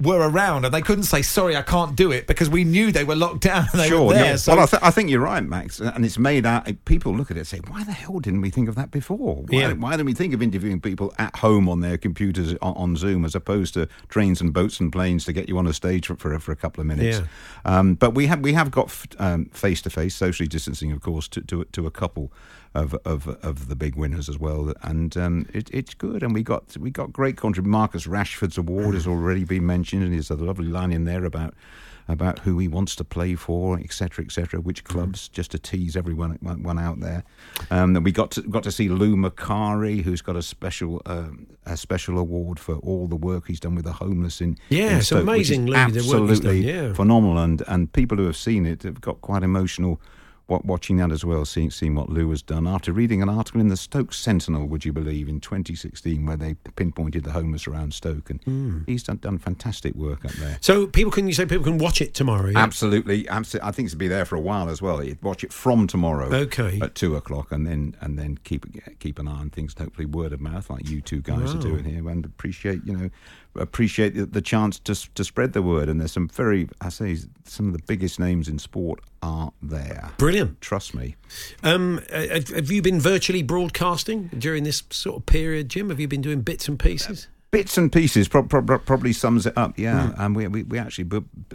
were 0.00 0.28
around 0.28 0.64
and 0.64 0.72
they 0.72 0.80
couldn't 0.80 1.04
say 1.04 1.22
sorry 1.22 1.56
I 1.56 1.62
can't 1.62 1.94
do 1.94 2.10
it 2.10 2.26
because 2.26 2.48
we 2.48 2.64
knew 2.64 2.90
they 2.90 3.04
were 3.04 3.14
locked 3.14 3.42
down 3.42 3.66
and 3.72 3.80
they 3.80 3.88
sure. 3.88 4.06
were 4.06 4.14
there 4.14 4.24
yeah. 4.24 4.36
so 4.36 4.54
well, 4.54 4.64
I, 4.64 4.66
th- 4.66 4.82
I 4.82 4.90
think 4.90 5.10
you're 5.10 5.20
right, 5.20 5.44
Max. 5.44 5.80
And 5.80 6.04
it's 6.04 6.18
made 6.18 6.46
out. 6.46 6.68
People 6.84 7.14
look 7.14 7.30
at 7.30 7.36
it 7.36 7.40
and 7.40 7.46
say, 7.46 7.60
"Why 7.68 7.84
the 7.84 7.92
hell 7.92 8.18
didn't 8.18 8.40
we 8.40 8.50
think 8.50 8.68
of 8.68 8.74
that 8.76 8.90
before? 8.90 9.36
Why, 9.48 9.58
Yeah. 9.58 9.72
why 9.74 9.92
didn't 9.92 10.06
we 10.06 10.14
think 10.14 10.32
of 10.34 10.42
interviewing 10.42 10.80
people 10.80 11.12
at 11.18 11.36
home 11.36 11.68
on 11.68 11.80
their 11.80 11.98
computers 11.98 12.54
on, 12.62 12.74
on 12.74 12.96
Zoom 12.96 13.24
as 13.24 13.34
opposed 13.34 13.74
to 13.74 13.88
trains 14.08 14.40
and 14.40 14.52
boats 14.52 14.80
and 14.80 14.90
planes 14.90 15.24
to 15.26 15.32
get 15.32 15.48
you 15.48 15.58
on 15.58 15.66
a 15.66 15.72
stage 15.72 16.06
for 16.06 16.16
for, 16.16 16.38
for 16.38 16.52
a 16.52 16.56
couple 16.56 16.80
of 16.80 16.86
minutes?" 16.86 17.18
Yeah. 17.18 17.26
Um, 17.78 17.94
but 17.94 18.14
we 18.14 18.26
have 18.26 18.40
we 18.40 18.54
have 18.54 18.70
got 18.70 18.90
face 18.90 19.82
to 19.82 19.90
face, 19.90 20.14
socially 20.14 20.48
distancing, 20.48 20.92
of 20.92 21.00
course, 21.00 21.28
to 21.28 21.40
to, 21.42 21.64
to 21.64 21.86
a 21.86 21.90
couple. 21.90 22.32
Of, 22.72 22.94
of 23.04 23.26
of 23.42 23.66
the 23.66 23.74
big 23.74 23.96
winners 23.96 24.28
as 24.28 24.38
well, 24.38 24.72
and 24.82 25.16
um, 25.16 25.44
it, 25.52 25.68
it's 25.72 25.92
good. 25.92 26.22
And 26.22 26.32
we 26.32 26.44
got 26.44 26.76
we 26.76 26.92
got 26.92 27.12
great 27.12 27.36
Marcus 27.42 28.06
Rashford's 28.06 28.56
award 28.56 28.94
has 28.94 29.06
already 29.08 29.42
been 29.42 29.66
mentioned, 29.66 30.04
and 30.04 30.12
there's 30.12 30.30
a 30.30 30.36
lovely 30.36 30.68
line 30.68 30.92
in 30.92 31.04
there 31.04 31.24
about 31.24 31.54
about 32.10 32.40
who 32.40 32.58
he 32.58 32.68
wants 32.68 32.96
to 32.96 33.04
play 33.04 33.34
for, 33.34 33.78
etc., 33.78 34.24
etc., 34.24 34.60
which 34.60 34.84
clubs, 34.84 35.28
just 35.28 35.52
to 35.52 35.58
tease 35.58 35.96
everyone 35.96 36.36
one, 36.40 36.78
out 36.78 37.00
there. 37.00 37.24
Um, 37.70 37.92
then 37.92 38.02
we 38.02 38.12
got 38.12 38.32
to 38.32 38.42
got 38.42 38.62
to 38.64 38.72
see 38.72 38.88
Lou 38.88 39.16
Macari, 39.16 40.02
who's 40.02 40.22
got 40.22 40.36
a 40.36 40.42
special 40.42 41.00
um, 41.06 41.46
a 41.66 41.76
special 41.76 42.18
award 42.18 42.58
for 42.58 42.76
all 42.76 43.06
the 43.06 43.16
work 43.16 43.46
he's 43.46 43.60
done 43.60 43.74
with 43.74 43.84
the 43.84 43.92
homeless 43.92 44.40
in 44.40 44.58
Yeah, 44.68 44.90
in 44.90 44.96
it's 44.98 45.06
Stoke, 45.06 45.22
amazing, 45.22 45.66
Lou, 45.66 45.72
the 45.72 45.80
work 45.80 45.92
he's 45.92 46.06
done, 46.08 46.30
absolutely 46.30 46.72
yeah. 46.72 46.92
phenomenal, 46.92 47.38
and 47.38 47.62
and 47.68 47.92
people 47.92 48.16
who 48.16 48.26
have 48.26 48.36
seen 48.36 48.66
it 48.66 48.82
have 48.82 49.00
got 49.00 49.20
quite 49.20 49.42
emotional. 49.42 50.00
Wa- 50.50 50.60
Watching 50.64 50.98
that 50.98 51.10
as 51.12 51.24
well, 51.24 51.44
seeing 51.44 51.70
seeing 51.70 51.94
what 51.94 52.10
Lou 52.10 52.28
has 52.30 52.42
done 52.42 52.66
after 52.66 52.92
reading 52.92 53.22
an 53.22 53.28
article 53.28 53.60
in 53.60 53.68
the 53.68 53.76
Stoke 53.76 54.12
Sentinel, 54.12 54.66
would 54.66 54.84
you 54.84 54.92
believe, 54.92 55.28
in 55.28 55.40
2016, 55.40 56.26
where 56.26 56.36
they 56.36 56.54
pinpointed 56.76 57.24
the 57.24 57.32
homeless 57.32 57.66
around 57.66 57.94
Stoke, 57.94 58.28
and 58.30 58.42
Hmm. 58.44 58.78
he's 58.86 59.02
done, 59.04 59.18
done 59.18 59.38
fantastic 59.38 59.94
work 59.94 60.24
up 60.24 60.32
there. 60.32 60.58
So 60.60 60.86
people 60.86 61.10
can 61.12 61.26
you 61.26 61.32
say 61.32 61.46
people 61.46 61.64
can 61.64 61.78
watch 61.78 62.02
it 62.02 62.12
tomorrow? 62.14 62.50
Yeah? 62.50 62.58
Absolutely, 62.58 63.28
absolutely. 63.28 63.68
I 63.68 63.72
think 63.72 63.86
it's 63.86 63.94
be 63.94 64.08
there 64.08 64.24
for 64.24 64.36
a 64.36 64.40
while 64.40 64.68
as 64.68 64.82
well. 64.82 65.02
You'd 65.02 65.22
watch 65.22 65.44
it 65.44 65.52
from 65.52 65.86
tomorrow, 65.86 66.26
Okay. 66.34 66.78
at 66.82 66.94
two 66.94 67.16
o'clock, 67.16 67.52
and 67.52 67.66
then 67.66 67.94
and 68.00 68.18
then 68.18 68.38
keep 68.44 68.66
keep 68.98 69.18
an 69.18 69.28
eye 69.28 69.32
on 69.40 69.50
things. 69.50 69.74
Hopefully, 69.78 70.06
word 70.06 70.32
of 70.32 70.40
mouth, 70.40 70.68
like 70.68 70.88
you 70.88 71.00
two 71.00 71.20
guys 71.20 71.54
are 71.54 71.58
doing 71.60 71.84
here, 71.84 72.08
and 72.08 72.24
appreciate 72.24 72.82
you 72.84 72.96
know 72.96 73.10
appreciate 73.56 74.14
the, 74.14 74.26
the 74.26 74.40
chance 74.40 74.78
to 74.80 74.94
to 75.14 75.24
spread 75.24 75.52
the 75.52 75.62
word. 75.62 75.88
And 75.88 76.00
there's 76.00 76.12
some 76.12 76.28
very, 76.28 76.68
I 76.80 76.88
say, 76.88 77.16
some 77.44 77.66
of 77.66 77.72
the 77.72 77.82
biggest 77.86 78.18
names 78.20 78.48
in 78.48 78.58
sport 78.58 79.00
are 79.22 79.52
there. 79.62 80.10
Brilliant. 80.18 80.60
Trust 80.60 80.94
me. 80.94 81.16
Um, 81.62 82.00
uh, 82.12 82.40
have 82.54 82.70
you 82.70 82.82
been 82.82 83.00
virtually 83.00 83.42
broadcasting 83.42 84.30
during 84.38 84.64
this 84.64 84.82
sort 84.90 85.16
of 85.18 85.26
period, 85.26 85.68
Jim? 85.68 85.88
Have 85.90 86.00
you 86.00 86.08
been 86.08 86.22
doing 86.22 86.40
bits 86.42 86.68
and 86.68 86.78
pieces? 86.78 87.28
Bits 87.52 87.76
and 87.76 87.90
pieces 87.90 88.28
pro- 88.28 88.44
pro- 88.44 88.62
pro- 88.62 88.78
probably 88.78 89.12
sums 89.12 89.44
it 89.44 89.58
up. 89.58 89.76
Yeah, 89.76 90.10
Hmm. 90.12 90.20
and 90.22 90.36
we, 90.36 90.46
we 90.46 90.62
we 90.62 90.78
actually 90.78 91.10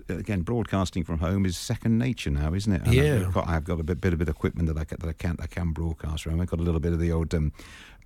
again 0.09 0.41
broadcasting 0.41 1.05
from 1.05 1.19
home 1.19 1.45
is 1.45 1.55
second 1.57 1.97
nature 1.97 2.29
now, 2.31 2.53
isn't 2.53 2.73
it? 2.73 2.81
And 2.83 2.93
Yeah. 2.93 3.23
I've 3.27 3.33
got, 3.33 3.47
I've 3.47 3.63
got 3.63 3.79
a 3.79 3.83
bit, 3.83 4.01
bit 4.01 4.11
of 4.11 4.19
bit 4.19 4.27
of 4.27 4.35
equipment 4.35 4.67
that 4.67 4.77
I 4.77 4.83
can, 4.83 4.97
that 4.99 5.07
I 5.07 5.13
can 5.13 5.37
I 5.39 5.47
can 5.47 5.71
broadcast 5.71 6.27
around. 6.27 6.41
I've 6.41 6.49
got 6.49 6.59
a 6.59 6.63
little 6.63 6.81
bit 6.81 6.91
of 6.91 6.99
the 6.99 7.13
old. 7.13 7.33
Um, 7.33 7.53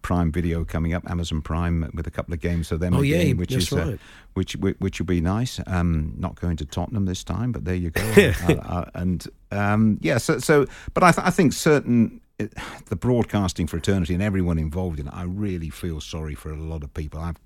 Prime 0.02 0.32
Video 0.32 0.66
coming 0.66 0.94
up, 0.94 1.10
Amazon 1.10 1.42
Prime 1.42 1.90
with 1.94 2.08
a 2.08 2.12
couple 2.12 2.34
of 2.34 2.40
games 2.40 2.70
for 2.70 2.78
them 2.78 2.94
Oh, 2.94 3.02
yeah, 3.02 3.34
which 3.34 3.52
is 3.52 3.72
uh, 3.72 3.98
which 4.34 4.56
which 4.58 4.76
which 4.80 5.00
will 5.00 5.06
be 5.06 5.22
nice. 5.22 5.60
Um, 5.68 6.14
not 6.18 6.40
going 6.40 6.58
to 6.58 6.66
Tottenham 6.66 7.06
this 7.06 7.24
time, 7.24 7.52
but 7.52 7.66
there 7.66 7.76
you 7.76 7.90
go. 7.92 8.02
uh, 8.48 8.54
uh, 8.54 8.86
and 8.94 9.28
um, 9.52 9.98
yeah, 10.02 10.18
so 10.18 10.40
so, 10.40 10.66
but 10.94 11.04
I, 11.04 11.12
th- 11.12 11.26
I 11.26 11.30
think 11.30 11.54
certain 11.54 12.22
it, 12.40 12.54
the 12.86 12.96
broadcasting 12.96 13.68
fraternity 13.68 14.14
and 14.14 14.24
everyone 14.24 14.58
involved 14.58 15.00
in 15.00 15.08
it, 15.08 15.14
I 15.14 15.24
really 15.24 15.70
feel 15.70 16.00
sorry 16.00 16.36
for 16.36 16.52
a 16.52 16.56
lot 16.56 16.84
of 16.84 16.94
people. 16.94 17.20
I've, 17.20 17.38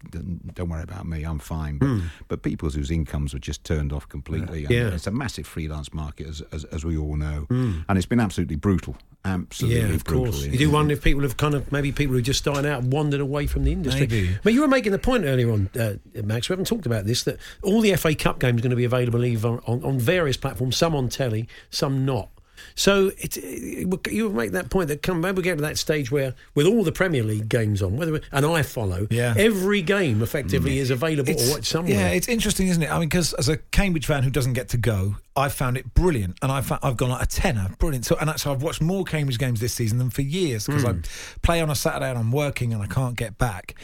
don't 0.54 0.70
worry 0.70 0.84
about 0.84 1.06
me, 1.06 1.24
I'm 1.24 1.40
fine. 1.40 1.80
But, 1.80 1.88
but 2.28 2.44
people 2.44 2.70
whose 2.70 2.92
incomes 2.92 3.34
were 3.34 3.40
just 3.40 3.64
turned 3.64 3.92
off 3.92 4.08
completely. 4.08 4.66
Hmm. 4.66 4.72
Yeah. 4.72 4.88
It's 4.90 5.08
a 5.08 5.12
massive 5.12 5.48
freelance 5.48 5.94
market, 5.94 6.28
as, 6.28 6.44
as, 6.52 6.64
as 6.66 6.86
we 6.86 6.96
all 6.96 7.16
know. 7.16 7.46
Hmm. 7.50 7.80
And 7.90 7.98
it's 7.98 8.08
been 8.08 8.20
absolutely 8.20 8.56
brutal. 8.56 8.96
Absolutely 9.26 9.80
yeah, 9.80 9.96
of 9.96 10.04
brutal. 10.04 10.26
course. 10.26 10.46
You 10.46 10.58
do 10.58 10.70
wonder 10.70 10.94
if 10.94 11.02
people 11.02 11.24
have 11.24 11.38
kind 11.38 11.54
of 11.54 11.72
maybe 11.72 11.92
people 11.94 12.14
who 12.14 12.22
just 12.22 12.40
started 12.40 12.66
out 12.66 12.84
wandered 12.84 13.22
away 13.22 13.48
from 13.48 13.64
the 13.64 13.72
industry. 13.72 14.02
Maybe. 14.02 14.38
But 14.44 14.54
you 14.54 14.62
were 14.62 14.68
making 14.68 14.92
the 14.92 15.00
point 15.00 15.24
earlier 15.24 15.50
on, 15.50 15.70
uh, 15.80 15.94
Max. 16.24 16.50
We 16.50 16.54
haven't 16.54 16.68
talked 16.68 16.86
about 16.86 17.06
this 17.06 17.24
that 17.24 17.38
all 17.62 17.80
the 17.80 17.96
FA 17.96 18.16
Cup 18.16 18.40
games 18.40 18.60
are 18.60 18.64
going 18.64 18.72
to 18.72 18.76
be 18.76 18.84
available 18.84 19.24
either 19.24 19.48
on, 19.66 19.84
on 19.84 19.98
various 19.98 20.36
platforms, 20.36 20.76
some 20.76 20.94
on 20.94 21.08
telly, 21.08 21.48
some 21.70 22.06
not. 22.06 22.30
So 22.76 23.12
it, 23.20 23.38
it, 23.38 24.12
you 24.12 24.30
make 24.30 24.52
that 24.52 24.70
point 24.70 24.88
that 24.90 25.02
come 25.02 25.22
maybe 25.22 25.38
we 25.38 25.44
get 25.44 25.56
to 25.56 25.62
that 25.62 25.78
stage 25.78 26.12
where 26.12 26.34
with 26.56 26.66
all 26.66 26.84
the 26.84 26.92
Premier 26.92 27.24
League 27.24 27.50
games 27.50 27.82
on, 27.82 27.98
whether 27.98 28.20
and 28.32 28.46
I 28.46 28.62
follow, 28.64 29.08
Yeah. 29.10 29.34
every 29.38 29.82
game 29.82 30.22
effectively 30.22 30.80
is 30.80 30.90
available 30.90 31.34
to 31.34 31.52
watch 31.52 31.66
somewhere. 31.66 31.94
Yeah, 31.94 32.10
it's 32.10 32.28
interesting, 32.28 32.68
isn't 32.68 32.84
it? 32.84 32.92
I 32.92 33.00
mean, 33.00 33.10
because 33.10 33.34
as 33.34 33.50
a 33.50 33.58
Cambridge 33.58 34.06
fan 34.06 34.24
who 34.24 34.30
doesn't 34.30 34.54
get 34.54 34.70
to 34.70 34.78
go, 34.78 35.16
I 35.36 35.50
found 35.50 35.78
it 35.78 35.94
brilliant, 35.94 36.38
and 36.42 36.52
I've 36.52 36.72
I've 36.84 36.98
gone 36.98 37.10
like 37.10 37.24
a 37.24 37.28
tenner, 37.28 37.70
brilliant. 37.80 38.06
So, 38.06 38.16
and 38.20 38.30
actually, 38.30 38.56
I've 38.56 38.64
watched 38.64 38.82
more 38.82 39.04
Cambridge 39.04 39.40
games 39.40 39.60
this 39.60 39.74
season 39.74 39.98
than 39.98 40.10
for 40.10 40.22
years 40.22 40.68
because 40.68 40.86
I 40.86 40.94
hmm. 40.94 41.02
play 41.42 41.62
on 41.62 41.70
a 41.70 41.76
Saturday 41.76 42.10
and 42.10 42.20
I'm 42.20 42.32
working 42.32 42.74
and 42.74 42.82
I 42.82 42.88
can't 42.88 43.16
get 43.16 43.38
back, 43.38 43.76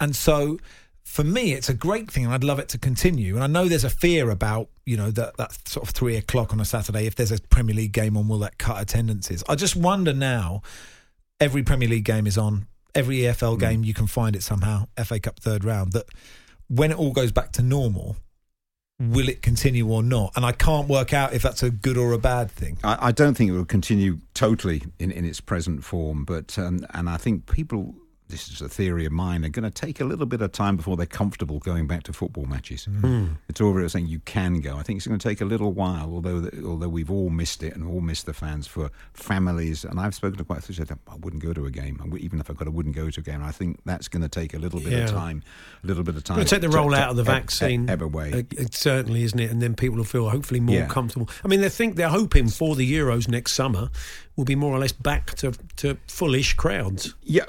and 0.00 0.14
so. 0.14 0.58
For 1.04 1.22
me, 1.22 1.52
it's 1.52 1.68
a 1.68 1.74
great 1.74 2.10
thing, 2.10 2.24
and 2.24 2.34
I'd 2.34 2.42
love 2.42 2.58
it 2.58 2.68
to 2.70 2.78
continue. 2.78 3.34
And 3.34 3.44
I 3.44 3.46
know 3.46 3.68
there's 3.68 3.84
a 3.84 3.90
fear 3.90 4.30
about, 4.30 4.68
you 4.84 4.96
know, 4.96 5.10
that, 5.12 5.36
that 5.36 5.68
sort 5.68 5.86
of 5.86 5.94
three 5.94 6.16
o'clock 6.16 6.52
on 6.52 6.60
a 6.60 6.64
Saturday. 6.64 7.06
If 7.06 7.14
there's 7.14 7.30
a 7.30 7.40
Premier 7.40 7.74
League 7.74 7.92
game 7.92 8.16
on, 8.16 8.26
will 8.26 8.38
that 8.40 8.58
cut 8.58 8.80
attendances? 8.80 9.44
I 9.48 9.54
just 9.54 9.76
wonder 9.76 10.12
now. 10.12 10.62
Every 11.40 11.62
Premier 11.62 11.88
League 11.88 12.04
game 12.04 12.26
is 12.26 12.38
on 12.38 12.66
every 12.94 13.18
EFL 13.18 13.58
game 13.58 13.84
you 13.84 13.94
can 13.94 14.06
find 14.06 14.36
it 14.36 14.42
somehow. 14.42 14.86
FA 15.02 15.18
Cup 15.20 15.40
third 15.40 15.64
round. 15.64 15.92
That 15.92 16.06
when 16.68 16.90
it 16.90 16.98
all 16.98 17.12
goes 17.12 17.32
back 17.32 17.52
to 17.52 17.62
normal, 17.62 18.16
will 18.98 19.28
it 19.28 19.42
continue 19.42 19.88
or 19.88 20.02
not? 20.02 20.32
And 20.36 20.44
I 20.44 20.52
can't 20.52 20.88
work 20.88 21.12
out 21.12 21.32
if 21.32 21.42
that's 21.42 21.62
a 21.62 21.70
good 21.70 21.96
or 21.96 22.12
a 22.12 22.18
bad 22.18 22.50
thing. 22.50 22.78
I, 22.84 23.08
I 23.08 23.12
don't 23.12 23.34
think 23.34 23.50
it 23.50 23.52
will 23.52 23.64
continue 23.64 24.18
totally 24.34 24.82
in, 24.98 25.10
in 25.10 25.24
its 25.24 25.40
present 25.40 25.84
form, 25.84 26.24
but 26.24 26.58
um, 26.58 26.86
and 26.94 27.08
I 27.08 27.16
think 27.16 27.50
people. 27.50 27.94
This 28.34 28.48
is 28.50 28.60
a 28.60 28.68
theory 28.68 29.04
of 29.06 29.12
mine. 29.12 29.44
Are 29.44 29.48
going 29.48 29.62
to 29.62 29.70
take 29.70 30.00
a 30.00 30.04
little 30.04 30.26
bit 30.26 30.42
of 30.42 30.50
time 30.50 30.76
before 30.76 30.96
they're 30.96 31.06
comfortable 31.06 31.60
going 31.60 31.86
back 31.86 32.02
to 32.02 32.12
football 32.12 32.46
matches. 32.46 32.88
It's 33.48 33.60
already 33.60 33.88
saying 33.88 34.08
you 34.08 34.18
can 34.24 34.60
go. 34.60 34.76
I 34.76 34.82
think 34.82 34.96
it's 34.96 35.06
going 35.06 35.20
to 35.20 35.28
take 35.28 35.40
a 35.40 35.44
little 35.44 35.70
while. 35.72 36.10
Although 36.12 36.40
the, 36.40 36.66
although 36.66 36.88
we've 36.88 37.12
all 37.12 37.30
missed 37.30 37.62
it 37.62 37.76
and 37.76 37.86
all 37.86 38.00
missed 38.00 38.26
the 38.26 38.32
fans 38.34 38.66
for 38.66 38.90
families, 39.12 39.84
and 39.84 40.00
I've 40.00 40.16
spoken 40.16 40.36
to 40.38 40.44
quite 40.44 40.58
a 40.58 40.62
few. 40.62 40.74
Said 40.74 40.90
I 40.90 41.14
wouldn't 41.14 41.44
go 41.44 41.52
to 41.52 41.64
a 41.66 41.70
game. 41.70 42.00
Even 42.18 42.40
if 42.40 42.50
I 42.50 42.54
could, 42.54 42.66
I 42.66 42.70
wouldn't 42.70 42.96
go 42.96 43.08
to 43.08 43.20
a 43.20 43.22
game. 43.22 43.40
I 43.40 43.52
think 43.52 43.78
that's 43.84 44.08
going 44.08 44.22
to 44.22 44.28
take 44.28 44.52
a 44.52 44.58
little 44.58 44.80
bit 44.80 44.90
Yeah. 44.92 45.04
of 45.04 45.10
time. 45.10 45.44
A 45.84 45.86
little 45.86 46.02
bit 46.02 46.16
of 46.16 46.24
time. 46.24 46.38
Going 46.38 46.46
to 46.46 46.50
take 46.50 46.60
the 46.62 46.68
to- 46.68 46.76
roll 46.76 46.90
to 46.90 46.96
out 46.96 47.10
of 47.10 47.16
the 47.16 47.22
vaccine. 47.22 47.88
ebb 47.88 48.02
away. 48.02 48.32
Uh, 48.32 48.42
It 48.60 48.74
certainly 48.74 49.22
isn't 49.22 49.38
it, 49.38 49.52
and 49.52 49.62
then 49.62 49.74
people 49.76 49.98
will 49.98 50.04
feel 50.04 50.28
hopefully 50.28 50.58
more 50.58 50.74
Yeah. 50.74 50.86
comfortable. 50.86 51.28
I 51.44 51.48
mean, 51.48 51.60
they 51.60 51.68
think 51.68 51.94
they're 51.94 52.08
hoping 52.08 52.48
for 52.48 52.74
the 52.74 52.92
Euros 52.92 53.28
next 53.28 53.52
summer 53.52 53.90
will 54.34 54.44
be 54.44 54.56
more 54.56 54.74
or 54.74 54.80
less 54.80 54.90
back 54.90 55.36
to 55.36 55.52
to 55.76 55.96
fullish 56.08 56.54
crowds. 56.54 57.14
Yeah, 57.22 57.44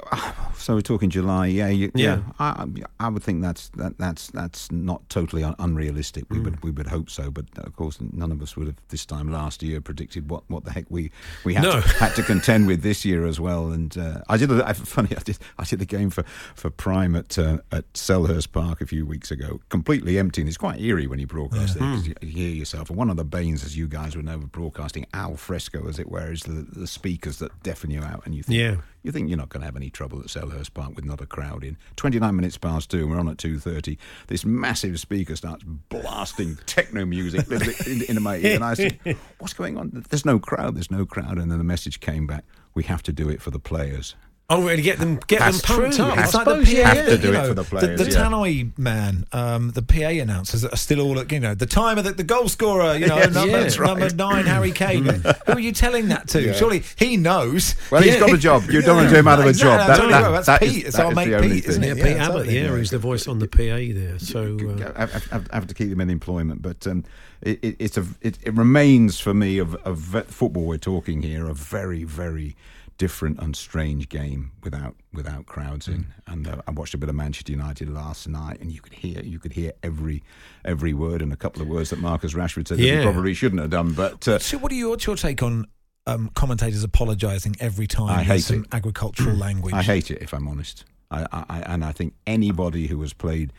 so 0.56 0.75
we're 0.76 0.82
talking 0.82 1.10
July. 1.10 1.46
Yeah, 1.46 1.68
you, 1.68 1.90
yeah. 1.94 2.16
Yeah. 2.16 2.22
I, 2.38 2.66
I 3.00 3.08
would 3.08 3.22
think 3.22 3.42
that's 3.42 3.68
that, 3.70 3.98
that's 3.98 4.28
that's 4.30 4.70
not 4.70 5.08
totally 5.08 5.42
un- 5.42 5.56
unrealistic. 5.58 6.24
We 6.30 6.38
Mm. 6.38 6.44
would 6.44 6.62
we 6.62 6.70
would 6.70 6.86
hope 6.86 7.10
so, 7.10 7.30
but 7.30 7.46
of 7.56 7.74
course 7.76 7.98
none 8.00 8.30
of 8.30 8.40
us 8.42 8.56
would 8.56 8.66
have 8.68 8.76
this 8.88 9.04
time 9.06 9.30
last 9.32 9.62
year 9.62 9.80
predicted 9.80 10.30
what, 10.30 10.42
what 10.48 10.64
the 10.64 10.70
heck 10.72 10.86
we 10.90 11.10
we 11.44 11.54
had 11.54 11.62
No. 11.64 11.80
to, 11.80 11.88
had 11.98 12.14
to 12.16 12.22
contend 12.22 12.66
with 12.66 12.82
this 12.82 13.04
year 13.04 13.26
as 13.26 13.40
well. 13.40 13.72
And 13.72 13.96
uh, 13.98 14.20
I 14.28 14.36
did 14.36 14.50
a, 14.52 14.74
funny 14.74 15.08
I 15.16 15.20
did 15.22 15.38
I 15.58 15.64
did 15.64 15.78
the 15.80 15.86
game 15.86 16.10
for, 16.10 16.22
for 16.54 16.70
Prime 16.70 17.16
at 17.16 17.38
uh, 17.38 17.58
at 17.72 17.90
Selhurst 17.94 18.52
Park 18.52 18.80
a 18.80 18.86
few 18.86 19.04
weeks 19.06 19.30
ago, 19.30 19.60
completely 19.70 20.18
empty, 20.18 20.40
and 20.42 20.48
it's 20.48 20.58
quite 20.58 20.80
eerie 20.80 21.06
when 21.06 21.18
you 21.18 21.26
broadcast 21.26 21.76
it 21.76 21.80
'cause 21.80 22.06
you, 22.06 22.14
you 22.20 22.28
hear 22.28 22.50
yourself. 22.54 22.90
And 22.90 22.98
one 22.98 23.10
of 23.10 23.16
the 23.16 23.24
banes, 23.24 23.64
as 23.64 23.76
you 23.76 23.88
guys 23.88 24.14
would 24.14 24.24
know, 24.26 24.34
of 24.34 24.52
broadcasting 24.52 25.06
al 25.14 25.36
fresco, 25.36 25.88
as 25.88 25.98
it 25.98 26.10
were, 26.10 26.30
is 26.32 26.42
the, 26.42 26.66
the 26.80 26.86
speakers 26.86 27.38
that 27.38 27.50
deafen 27.62 27.90
you 27.90 28.02
out, 28.02 28.22
and 28.26 28.34
you 28.34 28.42
think 28.42 28.58
Yeah. 28.58 28.76
You 29.06 29.12
think 29.12 29.28
you're 29.28 29.38
not 29.38 29.48
going 29.48 29.60
to 29.60 29.66
have 29.66 29.76
any 29.76 29.88
trouble 29.88 30.18
at 30.20 30.26
Selhurst 30.26 30.74
Park 30.74 30.96
with 30.96 31.04
not 31.04 31.20
a 31.20 31.26
crowd 31.26 31.62
in. 31.64 31.78
29 31.94 32.34
minutes 32.34 32.58
past 32.58 32.90
two, 32.90 32.98
and 33.02 33.10
we're 33.10 33.18
on 33.20 33.28
at 33.28 33.36
2.30. 33.36 33.96
This 34.26 34.44
massive 34.44 34.98
speaker 34.98 35.36
starts 35.36 35.62
blasting 35.64 36.58
techno 36.66 37.06
music 37.06 37.48
in- 37.50 38.02
into 38.08 38.20
my 38.20 38.36
ear. 38.38 38.56
And 38.56 38.64
I 38.64 38.74
said, 38.74 38.98
what's 39.38 39.54
going 39.54 39.78
on? 39.78 40.04
There's 40.10 40.24
no 40.26 40.38
crowd, 40.38 40.74
there's 40.74 40.90
no 40.90 41.06
crowd. 41.06 41.38
And 41.38 41.50
then 41.50 41.58
the 41.58 41.64
message 41.64 42.00
came 42.00 42.26
back, 42.26 42.44
we 42.74 42.82
have 42.82 43.02
to 43.04 43.12
do 43.12 43.28
it 43.28 43.40
for 43.40 43.50
the 43.50 43.60
players. 43.60 44.16
Oh, 44.48 44.62
really? 44.62 44.80
Get 44.82 45.00
them 45.00 45.18
get 45.26 45.40
That's 45.40 45.60
them 45.60 45.76
pumped 45.80 45.96
true. 45.96 46.04
up. 46.04 46.14
You 46.14 46.18
I 46.18 46.20
have- 46.20 46.30
suppose, 46.30 46.70
you 46.72 46.78
yeah, 46.78 46.94
have 46.94 47.06
to 47.06 47.18
do 47.18 47.22
you 47.26 47.34
it 47.34 47.36
know, 47.36 47.48
for 47.48 47.54
the 47.54 47.64
players, 47.64 47.98
The, 47.98 48.08
yeah. 48.12 48.16
tannoy 48.28 48.78
man, 48.78 49.26
um, 49.32 49.72
the 49.72 49.82
PA 49.82 50.06
announcers 50.22 50.64
are 50.64 50.76
still 50.76 51.00
all, 51.00 51.18
at, 51.18 51.32
you 51.32 51.40
know, 51.40 51.56
the 51.56 51.66
timer 51.66 51.98
of 51.98 52.04
the, 52.04 52.12
the 52.12 52.22
goal 52.22 52.48
scorer, 52.48 52.94
you 52.94 53.08
know, 53.08 53.16
Yes, 53.26 53.34
number, 53.34 53.58
yeah, 53.58 53.64
right. 53.64 53.98
number 53.98 54.14
nine, 54.14 54.46
Harry 54.46 54.70
Kane. 54.82 55.04
Who 55.04 55.52
are 55.52 55.58
you 55.58 55.72
telling 55.72 56.06
that 56.10 56.28
to? 56.28 56.42
Yeah. 56.42 56.52
Surely 56.52 56.84
he 56.94 57.16
knows. 57.16 57.74
Well, 57.90 58.02
he's 58.02 58.18
got 58.18 58.32
a 58.32 58.38
job. 58.38 58.70
You 58.70 58.82
don't 58.82 58.96
want 58.98 59.08
to 59.08 59.14
do 59.14 59.18
him 59.18 59.26
out 59.26 59.40
of 59.40 59.46
a 59.46 59.48
Exactly, 59.56 59.66
job. 59.68 59.88
that's 59.88 59.98
That- 59.98 60.08
that- 60.22 60.30
That's 60.30 60.46
that 60.46 60.60
Pete. 60.60 60.68
is- 60.76 60.84
It's 60.84 60.96
that 60.96 61.04
our 61.06 61.10
is 61.10 61.16
mate 61.16 61.24
the 61.28 61.34
only 61.38 61.48
Pete, 61.48 61.64
isn't 61.66 61.82
thing. 61.82 61.90
it? 61.90 61.96
Yeah, 61.98 62.04
Pete 62.04 62.16
Yeah, 62.16 62.28
Abbott, 62.28 62.46
yeah, 62.48 62.66
who's 62.68 62.90
the 62.90 62.98
voice 62.98 63.26
on 63.26 63.40
the 63.40 63.48
PA 63.48 63.58
there. 63.98 64.18
So 64.20 64.58
uh, 64.62 64.92
I 64.94 65.00
have, 65.00 65.24
have, 65.30 65.50
have 65.50 65.66
to 65.66 65.74
keep 65.74 65.90
them 65.90 66.00
in 66.00 66.08
employment, 66.08 66.62
but 66.62 66.86
um, 66.86 67.02
it, 67.42 67.58
it, 67.64 67.76
it's 67.80 67.96
a, 67.98 68.06
it, 68.22 68.38
it 68.44 68.54
remains 68.54 69.18
for 69.18 69.34
me 69.34 69.58
of, 69.58 69.74
of 69.84 70.24
football. 70.28 70.66
We're 70.66 70.78
talking 70.78 71.22
here 71.22 71.48
a 71.48 71.54
very, 71.54 72.04
very 72.04 72.54
different 72.98 73.38
and 73.40 73.54
strange 73.54 74.08
game 74.08 74.52
without 74.62 74.94
without 75.12 75.46
crowds 75.46 75.86
in. 75.88 76.06
And 76.26 76.46
uh, 76.48 76.62
I 76.66 76.70
watched 76.70 76.94
a 76.94 76.98
bit 76.98 77.08
of 77.08 77.14
Manchester 77.14 77.52
United 77.52 77.88
last 77.88 78.26
night, 78.28 78.60
and 78.60 78.70
you 78.72 78.80
could 78.80 78.92
hear 78.94 79.20
you 79.22 79.38
could 79.38 79.52
hear 79.52 79.72
every 79.82 80.22
every 80.64 80.94
word 80.94 81.22
and 81.22 81.32
a 81.32 81.36
couple 81.36 81.62
of 81.62 81.68
words 81.68 81.90
that 81.90 81.98
Marcus 81.98 82.32
Rashford 82.34 82.68
said 82.68 82.78
that 82.78 82.82
he 82.82 83.02
probably 83.02 83.34
shouldn't 83.34 83.60
have 83.60 83.70
done. 83.70 83.92
But 83.92 84.26
uh, 84.28 84.38
So, 84.38 84.58
what 84.58 84.72
are 84.72 84.74
your, 84.74 84.90
what's 84.90 85.06
your 85.06 85.16
take 85.16 85.42
on 85.42 85.66
um, 86.06 86.30
commentators 86.34 86.84
apologising 86.84 87.56
every 87.60 87.86
time 87.86 88.08
I 88.18 88.22
hate 88.22 88.40
some 88.42 88.62
it. 88.64 88.68
agricultural 88.74 89.36
language? 89.36 89.74
I 89.74 89.82
hate 89.82 90.10
it, 90.10 90.22
if 90.22 90.32
I'm 90.32 90.48
honest. 90.48 90.84
I, 91.10 91.22
I, 91.32 91.44
I- 91.50 91.60
and 91.74 91.84
I 91.84 91.92
think 91.92 92.14
anybody 92.26 92.86
who 92.86 93.00
has 93.02 93.12
played 93.12 93.52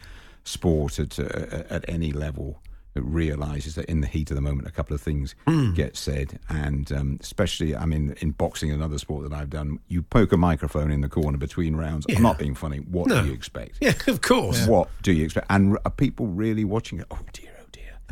sport 0.43 0.97
at 0.99 1.19
uh, 1.19 1.63
at 1.69 1.83
any 1.89 2.11
level 2.11 2.61
realizes 3.01 3.75
that 3.75 3.85
in 3.85 4.01
the 4.01 4.07
heat 4.07 4.29
of 4.31 4.35
the 4.35 4.41
moment, 4.41 4.67
a 4.67 4.71
couple 4.71 4.93
of 4.95 5.01
things 5.01 5.35
Hmm. 5.47 5.73
get 5.73 5.95
said, 5.97 6.39
and 6.49 6.91
um, 6.91 7.17
especially, 7.21 7.75
I 7.75 7.85
mean, 7.85 8.15
in 8.19 8.31
boxing, 8.31 8.71
another 8.71 8.97
sport 8.97 9.29
that 9.29 9.35
I've 9.35 9.49
done, 9.49 9.79
you 9.87 10.01
poke 10.01 10.31
a 10.31 10.37
microphone 10.37 10.91
in 10.91 11.01
the 11.01 11.09
corner 11.09 11.37
between 11.37 11.75
rounds. 11.75 12.05
Yeah. 12.09 12.17
I'm 12.17 12.23
not 12.23 12.37
being 12.39 12.55
funny. 12.55 12.77
What 12.79 13.07
No. 13.07 13.21
do 13.21 13.27
you 13.27 13.33
expect? 13.33 13.77
yeah, 13.81 13.93
of 14.07 14.21
course. 14.21 14.65
What 14.67 14.89
do 15.01 15.11
you 15.11 15.25
expect? 15.25 15.47
And 15.49 15.77
are 15.85 15.91
people 15.91 16.27
really 16.27 16.63
watching 16.65 16.99
it? 16.99 17.07
Oh 17.11 17.19
dear. 17.33 17.46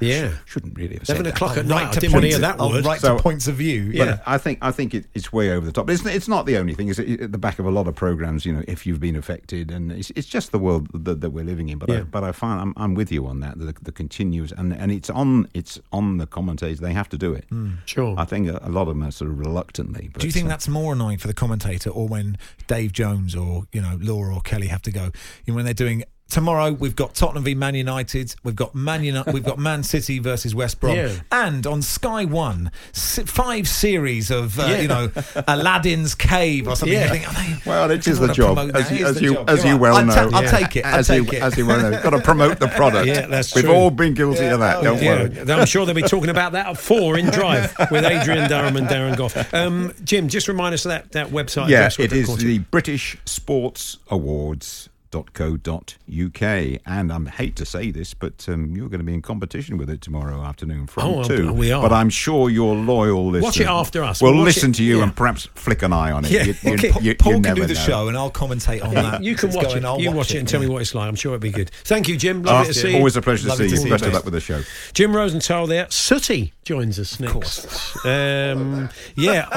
Yeah. 0.02 0.34
Shouldn't 0.46 0.78
really 0.78 0.96
have 0.96 1.06
said 1.08 1.18
Seven 1.18 1.32
o'clock 1.32 1.58
at 1.58 1.66
night. 1.66 1.88
I 1.88 1.92
to 1.92 2.00
didn't 2.00 2.14
want 2.14 2.24
to 2.24 2.28
hear 2.28 2.36
of- 2.38 2.42
that 2.42 2.60
word. 2.60 2.86
write 2.86 3.00
So- 3.02 3.16
to 3.18 3.24
points 3.24 3.48
of 3.48 3.56
view. 3.56 3.84
Yeah. 3.94 4.20
I 4.26 4.38
think 4.38 4.60
I 4.62 4.72
think 4.72 4.94
it, 4.94 5.06
it's 5.14 5.32
way 5.32 5.52
over 5.52 5.66
the 5.66 5.72
top. 5.72 5.86
But 5.88 5.94
it's, 5.96 6.06
it's 6.06 6.28
not 6.28 6.46
the 6.46 6.58
only 6.58 6.74
thing. 6.74 6.90
It's 6.90 7.00
at 7.00 7.32
the 7.32 7.38
back 7.38 7.60
of 7.60 7.66
a 7.66 7.72
lot 7.72 7.88
of 7.88 7.96
programs. 7.96 8.46
You 8.46 8.54
know, 8.54 8.64
if 8.68 8.86
you've 8.86 9.00
been 9.00 9.16
affected, 9.16 9.72
and 9.72 9.92
it's, 9.92 10.12
it's 10.16 10.28
just 10.28 10.52
the 10.52 10.60
world 10.60 10.88
that, 10.94 11.22
that 11.22 11.30
we're 11.30 11.46
living 11.46 11.70
in. 11.70 11.78
But 11.78 11.90
I, 11.92 12.02
but 12.02 12.24
I 12.24 12.32
find 12.32 12.60
I'm, 12.60 12.74
I'm 12.78 12.94
with 12.94 13.12
you 13.12 13.26
on 13.28 13.40
that. 13.40 13.58
The, 13.58 13.74
the 13.82 13.92
continuous 13.92 14.52
and 14.52 14.74
and 14.74 14.92
it's 14.92 15.10
on 15.10 15.48
it's 15.54 15.80
on 15.92 16.18
the 16.18 16.28
commentators. 16.28 16.80
They 16.80 16.94
have 16.94 17.10
to 17.10 17.18
do 17.18 17.34
it. 17.34 17.46
Sure. 17.86 18.16
I 18.18 18.26
think 18.26 18.50
a, 18.50 18.60
a 18.64 18.70
lot 18.70 18.84
of 18.84 18.88
them 18.90 19.04
are 19.04 19.12
sort 19.12 19.32
of 19.32 19.40
reluctantly. 19.40 20.10
But 20.12 20.22
Do 20.22 20.28
you 20.28 20.34
think 20.34 20.46
uh, 20.48 20.50
that's 20.50 20.68
more 20.68 20.94
annoying 20.94 21.18
for 21.20 21.28
the 21.28 21.34
commentator, 21.34 21.90
or 21.90 22.08
when 22.08 22.38
Dave 22.68 22.92
Jones 22.92 23.36
or 23.36 23.64
you 23.72 23.82
know 23.82 23.98
Laura 24.02 24.36
or 24.36 24.42
Kelly 24.42 24.68
have 24.68 24.82
to 24.84 24.92
go? 24.92 25.06
You 25.46 25.54
know, 25.54 25.56
when 25.56 25.66
they're 25.66 25.74
doing 25.74 26.04
tomorrow, 26.30 26.72
we've 26.72 26.96
got 26.96 27.14
Tottenham 27.16 27.44
v 27.44 27.56
Man 27.56 27.76
United, 27.76 28.36
we've 28.44 28.56
got 28.56 28.74
Man 28.76 29.04
United, 29.04 29.34
we've 29.34 29.44
got 29.44 29.58
Man 29.60 29.84
City 29.84 30.20
versus 30.20 30.54
West 30.56 30.80
Brom, 30.80 30.96
Yeah. 30.96 31.14
and 31.32 31.66
on 31.68 31.82
Sky 31.82 32.26
One, 32.26 32.72
five 32.94 33.68
series 33.68 34.32
of 34.32 34.60
uh, 34.60 34.64
Yeah. 34.70 34.82
you 34.82 34.88
know 34.88 35.12
Aladdin's 35.48 36.16
Cave 36.16 36.68
or 36.68 36.76
something. 36.76 36.98
Yeah. 36.98 37.10
Think, 37.10 37.26
they- 37.64 37.70
Well, 37.70 37.90
it 37.92 38.08
is 38.08 38.20
the 38.20 38.34
job, 38.34 38.58
as 38.76 38.92
you, 38.92 39.06
as 39.06 39.22
you, 39.22 39.34
job. 39.36 39.50
as 39.50 39.64
you 39.64 39.78
well 39.78 39.96
I'll 39.98 40.06
know. 40.06 40.30
ta- 40.30 40.38
I'll 40.38 40.50
take 40.50 40.76
it. 40.76 40.86
I'll 40.86 41.00
As 41.00 41.08
take 41.08 41.32
you, 41.32 41.38
it. 41.38 41.44
as 41.44 41.58
you 41.58 41.66
well 41.66 41.82
know, 41.92 42.02
got 42.02 42.10
to 42.12 42.20
promote 42.22 42.60
the 42.60 42.68
product. 42.76 43.08
Yeah, 43.08 43.28
that's 43.28 43.52
true. 43.52 43.62
We've 43.62 43.72
all 43.72 43.92
been 43.92 44.14
guilty 44.14 44.46
of 44.46 44.60
that. 44.60 44.84
Don't 44.84 45.00
worry. 45.04 45.52
I'm 45.52 45.66
sure 45.66 45.86
they'll 45.86 45.96
be 45.96 46.02
talking 46.02 46.30
about 46.30 46.52
that 46.54 46.68
at 46.68 46.78
four 46.78 47.18
in 47.18 47.26
Drive 47.32 47.74
with 47.92 48.04
Adrian 48.06 48.50
Durham 48.50 48.76
and 48.78 48.88
Darren 48.88 49.16
Gough. 49.18 49.54
Um, 49.54 49.94
Jim, 50.04 50.28
just 50.28 50.48
remind 50.48 50.74
us 50.74 50.86
of 50.86 50.90
that, 50.90 51.12
that 51.14 51.28
website. 51.30 51.70
Yeah, 51.70 51.90
it 52.00 52.12
is 52.12 52.36
the 52.38 52.60
British 52.60 53.18
Sports 53.26 53.98
Awards. 54.10 54.90
.co.uk 55.16 56.42
and 56.86 57.12
I 57.12 57.30
hate 57.30 57.56
to 57.58 57.66
say 57.66 57.92
this, 57.92 58.14
but 58.14 58.48
um, 58.50 58.76
you're 58.76 58.90
going 58.90 59.00
to 59.00 59.06
be 59.06 59.14
in 59.14 59.22
competition 59.22 59.78
with 59.78 59.90
it 59.90 60.02
tomorrow 60.02 60.42
afternoon 60.42 60.88
from 60.88 61.04
Oh, 61.04 61.24
two. 61.24 61.54
we 61.54 61.72
are. 61.72 61.82
But 61.82 61.94
I'm 61.94 62.10
sure 62.10 62.50
your 62.50 62.76
loyal 62.76 63.28
listeners 63.28 63.44
Watch 63.44 63.60
it 63.62 63.68
after 63.68 64.04
us. 64.04 64.22
We'll 64.22 64.36
listen 64.36 64.72
it- 64.72 64.76
to 64.76 64.84
you 64.84 64.98
yeah. 64.98 65.04
and 65.04 65.16
perhaps 65.16 65.48
flick 65.56 65.84
an 65.84 65.94
eye 65.94 66.12
on 66.12 66.26
it. 66.26 66.32
Yeah, 66.32 66.44
You, 66.44 66.54
you, 66.64 66.74
okay. 66.74 66.88
You- 66.90 67.02
you 67.02 67.16
Paul 67.16 67.42
can 67.42 67.56
do 67.56 67.66
the 67.66 67.74
know. 67.74 67.80
show, 67.80 68.08
and 68.08 68.18
I'll 68.18 68.32
commentate 68.32 68.84
on 68.84 68.94
that. 68.94 69.24
You 69.24 69.36
can 69.36 69.52
watch 69.52 69.66
going, 69.66 69.78
it. 69.78 69.86
I'll 69.86 70.00
You 70.02 70.12
watch 70.12 70.34
it 70.34 70.40
and 70.40 70.48
tell 70.48 70.60
me 70.62 70.68
what 70.68 70.82
it's 70.82 70.96
like. 70.96 71.08
I'm 71.08 71.16
sure 71.16 71.34
it'll 71.34 71.42
be 71.42 71.52
good. 71.52 71.70
Thank 71.84 72.08
you, 72.08 72.18
Jim. 72.18 72.42
Oh, 72.46 72.52
Lovely 72.52 72.74
to 72.74 72.80
see 72.80 72.92
you. 72.92 72.98
always 72.98 73.16
a 73.16 73.22
pleasure 73.22 73.50
to 73.50 73.56
see 73.56 73.70
to 73.70 73.82
you. 73.84 73.90
Best 73.90 74.06
of 74.06 74.14
luck 74.14 74.26
with 74.26 74.34
the 74.34 74.40
show. 74.40 74.62
Jim 74.94 75.16
Rosenthal 75.16 75.68
there. 75.68 75.88
Sooty 75.90 76.54
joins 76.64 77.00
us 77.00 77.20
next. 77.20 77.34
course. 77.34 78.06
Um, 78.06 78.90
yeah. 79.16 79.46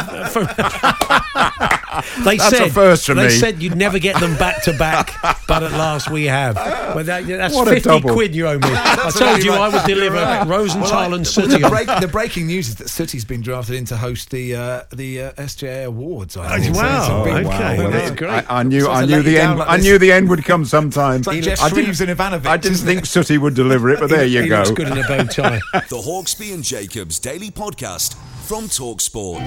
they 2.24 2.36
That's 2.36 2.56
said 2.56 2.68
a 2.68 2.70
first 2.70 3.06
for 3.06 3.14
they 3.14 3.24
me. 3.28 3.30
said 3.30 3.62
you'd 3.62 3.76
never 3.76 3.98
get 3.98 4.18
them 4.20 4.36
back 4.36 4.62
to 4.64 4.72
back, 4.76 5.12
but 5.48 5.62
at 5.64 5.72
last 5.72 6.10
we 6.10 6.26
have. 6.26 6.56
Well, 6.88 7.04
that, 7.04 7.26
that's 7.26 7.54
What 7.54 7.68
fifty 7.68 7.82
double. 7.90 8.14
quid 8.14 8.34
you 8.34 8.46
owe 8.48 8.54
me. 8.58 8.60
I 8.70 9.10
told 9.14 9.44
you 9.44 9.50
right. 9.50 9.60
I 9.60 9.68
would 9.68 9.84
deliver 9.86 10.16
You're 10.16 10.24
right. 10.24 10.46
Rosenthal 10.48 10.90
Well, 10.90 10.98
I- 11.00 11.04
and 11.04 11.12
well, 11.12 11.24
Sooty. 11.26 11.58
the, 11.62 11.68
break, 11.68 11.86
the 12.00 12.08
breaking 12.08 12.46
news 12.46 12.68
is 12.68 12.76
that 12.76 12.88
Sooty's 12.88 13.26
been 13.26 13.42
drafted 13.42 13.74
in 13.74 13.84
to 13.86 13.96
host 13.98 14.30
the 14.30 14.56
uh, 14.56 14.82
the 14.90 15.22
uh, 15.24 15.32
SJA 15.32 15.84
Awards. 15.84 16.38
I 16.38 16.58
think. 16.58 16.74
So 16.74 16.80
wow. 16.82 16.98
it's 16.98 17.08
a 17.08 17.34
big- 17.34 17.46
Okay, 17.46 17.78
Well, 17.78 17.90
that's 17.90 18.10
I- 18.10 18.14
great. 18.14 18.30
I, 18.30 18.44
I 18.60 18.62
knew, 18.62 18.80
So 18.80 18.90
I 18.90 19.04
knew 19.04 19.22
the 19.22 19.38
end. 19.38 19.58
like 19.58 19.68
I 19.68 19.76
knew 19.76 19.98
the 19.98 20.12
end 20.12 20.30
would 20.30 20.42
come 20.46 20.64
sometime. 20.64 21.20
Like 21.26 21.42
Jeff 21.42 21.60
I 21.60 21.68
didn't- 21.68 21.90
Shreves 21.90 22.00
and 22.08 22.18
Ivanovic. 22.18 22.46
I 22.46 22.56
didn't 22.56 22.78
think? 22.78 23.04
Sooty 23.04 23.36
would 23.36 23.54
deliver 23.54 23.90
it, 23.90 24.00
but 24.00 24.08
there 24.08 24.24
you 24.24 24.42
he 24.42 24.48
go. 24.48 24.56
looks 24.58 24.70
good 24.70 24.88
in 24.88 24.96
a 24.96 25.06
bow 25.06 25.24
tie. 25.24 25.60
The 25.74 25.96
Hawksbee 25.96 26.54
and 26.54 26.64
Jacobs 26.64 27.18
Daily 27.18 27.50
Podcast 27.50 28.14
from 28.46 28.64
Talksport. 28.64 29.38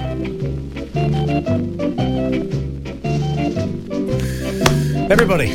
Everybody, 5.10 5.48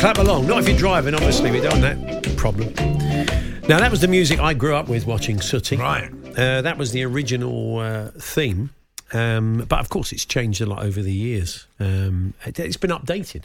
clap 0.00 0.16
along. 0.16 0.46
Not 0.46 0.60
if 0.60 0.68
you're 0.68 0.78
driving, 0.78 1.14
obviously. 1.14 1.50
We 1.50 1.60
don't 1.60 1.78
want 1.80 2.22
that 2.22 2.36
problem. 2.38 2.72
Now, 3.68 3.78
that 3.78 3.90
was 3.90 4.00
the 4.00 4.08
music 4.08 4.40
I 4.40 4.54
grew 4.54 4.74
up 4.74 4.88
with 4.88 5.06
watching 5.06 5.40
Sooty. 5.42 5.76
Right. 5.76 6.10
Uh, 6.36 6.62
that 6.62 6.78
was 6.78 6.92
the 6.92 7.04
original 7.04 7.78
uh, 7.78 8.10
theme. 8.18 8.70
Um, 9.12 9.66
but 9.68 9.78
of 9.78 9.90
course, 9.90 10.12
it's 10.12 10.24
changed 10.24 10.62
a 10.62 10.66
lot 10.66 10.82
over 10.82 11.02
the 11.02 11.12
years. 11.12 11.66
Um, 11.78 12.32
it, 12.46 12.56
has 12.56 12.78
been 12.78 12.90
updated. 12.90 13.42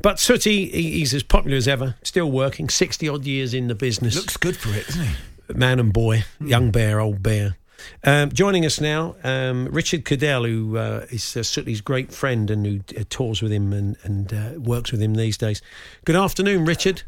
But 0.00 0.18
Sooty, 0.18 0.70
he, 0.70 0.90
he's 0.92 1.14
as 1.14 1.22
popular 1.22 1.56
as 1.56 1.68
ever, 1.68 1.94
still 2.02 2.30
working, 2.30 2.68
60 2.68 3.08
odd 3.08 3.24
years 3.24 3.54
in 3.54 3.68
the 3.68 3.74
business. 3.76 4.16
Looks 4.16 4.36
good 4.36 4.56
for 4.56 4.70
it, 4.70 4.86
doesn't 4.86 5.06
he? 5.06 5.14
man 5.54 5.78
and 5.78 5.92
boy, 5.92 6.24
young 6.40 6.70
bear, 6.70 6.98
old 7.00 7.22
bear. 7.22 7.56
Um, 8.04 8.30
joining 8.32 8.64
us 8.64 8.80
now, 8.80 9.16
um, 9.24 9.68
Richard 9.70 10.04
Cadell, 10.04 10.44
who 10.44 10.76
uh, 10.76 11.06
is 11.10 11.36
uh, 11.36 11.42
Sooty's 11.42 11.80
great 11.80 12.12
friend 12.12 12.50
and 12.50 12.66
who 12.66 12.80
uh, 12.98 13.04
tours 13.08 13.42
with 13.42 13.52
him 13.52 13.72
and, 13.72 13.96
and 14.02 14.32
uh, 14.32 14.60
works 14.60 14.92
with 14.92 15.00
him 15.00 15.14
these 15.14 15.36
days. 15.36 15.62
Good 16.04 16.16
afternoon, 16.16 16.64
Richard. 16.64 17.02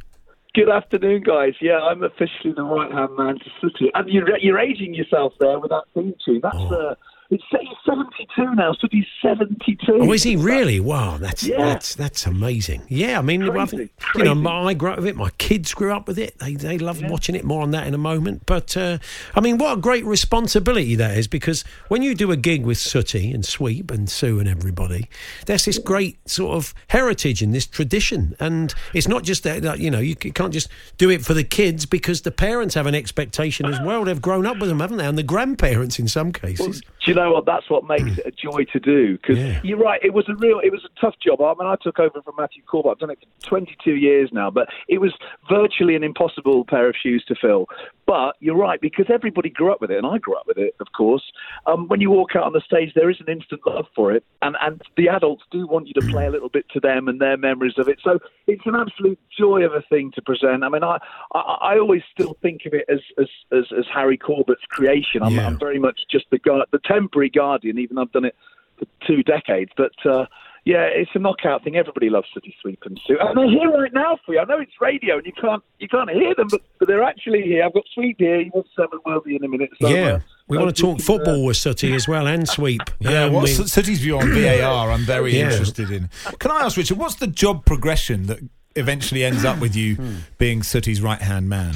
Good 0.55 0.69
afternoon, 0.69 1.23
guys. 1.23 1.55
Yeah, 1.61 1.81
I'm 1.81 2.05
officially 2.05 2.53
the 2.55 2.63
right 2.63 2.91
hand 2.93 3.17
man 3.17 3.39
to 3.41 3.51
Sooty. 3.61 3.91
And 3.95 4.09
you're, 4.09 4.39
you're 4.39 4.61
aging 4.61 4.95
yourself 4.95 5.33
there 5.41 5.59
with 5.59 5.71
that 5.71 5.83
theme 5.95 6.15
tune. 6.25 6.41
That's 6.43 6.57
uh, 6.57 6.93
it's 6.93 7.01
he's 7.31 7.41
72 7.87 8.55
now. 8.55 8.73
Sooty's 8.75 9.07
72. 9.23 9.99
Oh, 10.01 10.13
is 10.13 10.23
he 10.23 10.37
really? 10.37 10.81
Wow, 10.81 11.19
that's 11.19 11.43
Yeah. 11.43 11.59
that's 11.59 11.95
that's 11.95 12.27
amazing. 12.27 12.83
Yeah, 12.89 13.19
I 13.19 13.23
mean, 13.23 13.53
well, 13.53 13.67
Crazy, 13.67 13.91
you 14.17 14.25
know, 14.25 14.35
my, 14.35 14.63
I 14.65 14.75
grew 14.75 14.91
up 14.91 14.99
with 14.99 15.07
it. 15.07 15.17
My 15.17 15.31
kids 15.39 15.75
grew 15.75 15.93
up 15.93 16.07
with 16.07 16.19
it. 16.19 16.39
They 16.39 16.55
they 16.55 16.79
love 16.79 17.03
watching 17.03 17.35
it. 17.35 17.45
More 17.45 17.63
on 17.63 17.71
that 17.73 17.87
in 17.87 17.95
a 17.95 17.99
moment. 17.99 18.47
But 18.47 18.77
uh, 18.77 18.99
I 19.35 19.41
mean, 19.41 19.59
what 19.59 19.79
a 19.79 19.81
great 19.81 20.05
responsibility 20.05 20.95
that 20.97 21.17
is 21.17 21.27
because 21.29 21.65
when 21.89 22.03
you 22.03 22.15
do 22.15 22.31
a 22.31 22.37
gig 22.37 22.65
with 22.65 22.79
Sooty 22.79 23.33
and 23.33 23.45
Sweep 23.45 23.91
and 23.91 24.09
Sue 24.09 24.39
and 24.39 24.49
everybody, 24.49 25.09
there's 25.47 25.65
this 25.65 25.79
great 25.79 26.29
sort 26.29 26.57
of 26.57 26.75
heritage 26.89 27.43
and 27.43 27.55
this 27.55 27.67
tradition, 27.67 28.37
and 28.41 28.75
it's 28.93 29.09
not 29.09 29.23
just 29.23 29.43
that 29.45 29.63
that, 29.63 29.79
you 29.79 29.91
know 29.91 30.01
you 30.01 30.17
can't 30.17 30.53
just 30.53 30.69
do 30.99 31.11
it 31.11 31.25
for 31.25 31.35
the 31.35 31.45
kids 31.45 31.87
because 31.87 32.23
the 32.23 32.31
parents 32.31 32.75
have 32.75 32.87
an 32.87 32.95
expectation 32.95 33.67
as 33.67 33.81
well. 33.81 34.05
They've 34.05 34.21
grown 34.21 34.47
up 34.47 34.59
with 34.59 34.69
them, 34.69 34.81
haven't 34.81 34.99
they? 34.99 35.07
And 35.07 35.19
the 35.19 35.23
grandparents 35.23 35.99
in 35.99 36.09
some 36.09 36.33
cases. 36.33 36.83
Do 37.05 37.11
you 37.11 37.15
know 37.15 37.33
what? 37.33 37.45
That's 37.45 37.69
what 37.69 37.85
makes 37.85 38.19
it 38.19 38.27
a 38.27 38.31
joy 38.31 38.65
to 38.73 38.81
do. 38.81 39.19
Because 39.19 39.39
you're 39.63 39.79
right. 39.79 40.01
It 40.03 40.15
was 40.15 40.27
a 40.29 40.35
real. 40.37 40.59
It 40.61 40.73
was 40.73 40.85
a 40.85 41.01
tough 41.01 41.15
job. 41.23 41.41
I 41.43 41.53
mean, 41.59 41.71
I 41.71 41.77
took 41.83 41.99
over 41.99 42.23
from 42.23 42.35
Matthew 42.39 42.63
Corbett. 42.63 42.93
I've 42.93 42.99
done 42.99 43.11
it 43.11 43.19
for 43.43 43.49
22 43.49 43.97
years 43.97 44.31
now, 44.33 44.51
but 44.51 44.69
it 44.89 45.01
was 45.01 45.13
virtually 45.49 45.97
an 45.97 46.03
impossible 46.03 46.65
pair 46.65 46.89
of 46.89 46.95
shoes 47.01 47.23
to 47.29 47.35
fill. 47.35 47.67
But 48.07 48.37
you're 48.41 48.57
right 48.57 48.81
because 48.81 49.07
everybody 49.13 49.51
grew 49.51 49.73
up 49.73 49.81
with 49.81 49.91
it, 49.91 49.99
and 49.99 50.07
I 50.07 50.19
grew 50.19 50.37
up 50.37 50.47
with 50.47 50.59
it, 50.59 50.75
of 50.81 50.89
course. 50.97 51.23
Um, 51.67 51.89
when 51.89 52.01
you 52.01 52.11
walk 52.11 52.37
out 52.37 52.45
on 52.45 52.53
the 52.53 52.61
stage, 52.61 52.93
there 52.95 53.11
is 53.11 53.17
an 53.21 53.31
instant 53.31 53.61
love 53.67 53.87
for 53.95 54.13
it, 54.13 54.25
and 54.41 54.57
and 54.61 54.81
the 54.97 55.09
adults 55.09 55.43
do 55.51 55.67
want 55.67 55.89
you 55.89 55.95
to 55.95 56.07
play 56.09 56.27
a 56.27 56.31
little 56.31 56.49
bit 56.49 56.67
to 56.71 56.81
them 56.81 57.09
and 57.09 57.21
their 57.21 57.37
memories 57.37 57.75
of 57.79 57.89
it. 57.89 57.99
So 58.03 58.19
it's 58.47 58.65
an 58.67 58.75
absolute 58.75 59.19
joy 59.39 59.63
of 59.63 59.73
a 59.73 59.83
thing 59.83 60.11
to 60.15 60.23
present. 60.23 60.65
I 60.65 60.69
mean, 60.69 60.85
I 60.85 60.99
I, 61.35 61.39
I 61.39 61.79
always 61.79 62.03
still 62.13 62.37
think 62.41 62.63
of 62.67 62.73
it 62.75 62.85
as 62.89 63.01
as 63.19 63.29
as, 63.53 63.65
as 63.79 63.85
Harry 63.93 64.17
Corbett's 64.17 64.65
creation. 64.69 65.23
I'm, 65.23 65.39
I'm 65.39 65.59
very 65.59 65.79
much 65.79 66.01
just 66.11 66.27
the 66.31 66.39
guard, 66.39 66.67
the 66.73 66.79
temporary 66.95 67.31
guardian, 67.31 67.79
even 67.79 67.97
though 67.97 68.03
I've 68.03 68.13
done 68.13 68.25
it 68.25 68.37
for 68.79 68.87
two 69.07 69.23
decades. 69.23 69.71
But 69.77 69.93
uh, 70.05 70.27
yeah, 70.65 70.85
it's 70.85 71.11
a 71.15 71.19
knockout 71.19 71.63
thing. 71.63 71.77
Everybody 71.77 72.09
loves 72.09 72.27
Sooty 72.33 72.55
Sweep 72.63 72.81
and 72.87 72.99
Sue, 73.07 73.19
and 73.21 73.37
they're 73.37 73.49
here 73.51 73.71
right 73.71 73.93
now 73.93 74.19
for 74.25 74.33
you. 74.35 74.41
I 74.41 74.45
know 74.45 74.59
it's 74.59 74.73
radio 74.81 75.19
and 75.19 75.27
you 75.27 75.33
can't 75.39 75.63
you 75.79 75.89
can't 75.89 76.11
hear 76.11 76.35
them, 76.35 76.49
but, 76.51 76.63
but 76.79 76.89
they're 76.89 77.03
actually 77.03 77.43
here. 77.43 77.65
I've 77.65 77.75
got 77.75 77.85
Sweep 77.95 78.17
here. 78.19 78.41
You 78.41 78.51
want 78.55 78.67
Seven 78.75 78.99
Worthy 79.05 79.37
in 79.37 79.45
a 79.45 79.49
minute. 79.49 79.71
So, 79.81 79.89
yeah, 79.89 80.13
uh, 80.15 80.21
we 80.49 80.57
want 80.59 80.75
to 80.75 80.83
talk 80.83 80.97
this 80.97 81.05
is, 81.05 81.11
uh, 81.11 81.13
football 81.17 81.45
with 81.45 81.57
Sooty 81.59 81.93
as 81.95 82.09
well 82.09 82.27
and 82.27 82.49
Sweep. 82.49 82.81
Yeah, 83.01 83.25
Um, 83.25 83.35
what's 83.35 83.59
we- 83.59 83.67
Sooty's 83.67 84.01
view 84.01 84.19
on 84.19 84.33
VAR? 84.33 84.91
I'm 84.91 85.05
very 85.05 85.37
Yeah. 85.37 85.51
interested 85.51 85.91
in. 85.91 86.09
Can 86.39 86.51
I 86.51 86.61
ask 86.65 86.77
Richard, 86.77 86.97
what's 86.99 87.17
the 87.17 87.27
job 87.27 87.65
progression 87.67 88.27
that 88.29 88.39
eventually 88.77 89.23
ends 89.25 89.45
up 89.45 89.61
with 89.61 89.77
you 89.77 89.97
Hmm. 89.97 90.15
being 90.39 90.63
Sooty's 90.63 91.01
right 91.03 91.21
hand 91.21 91.49
man? 91.49 91.75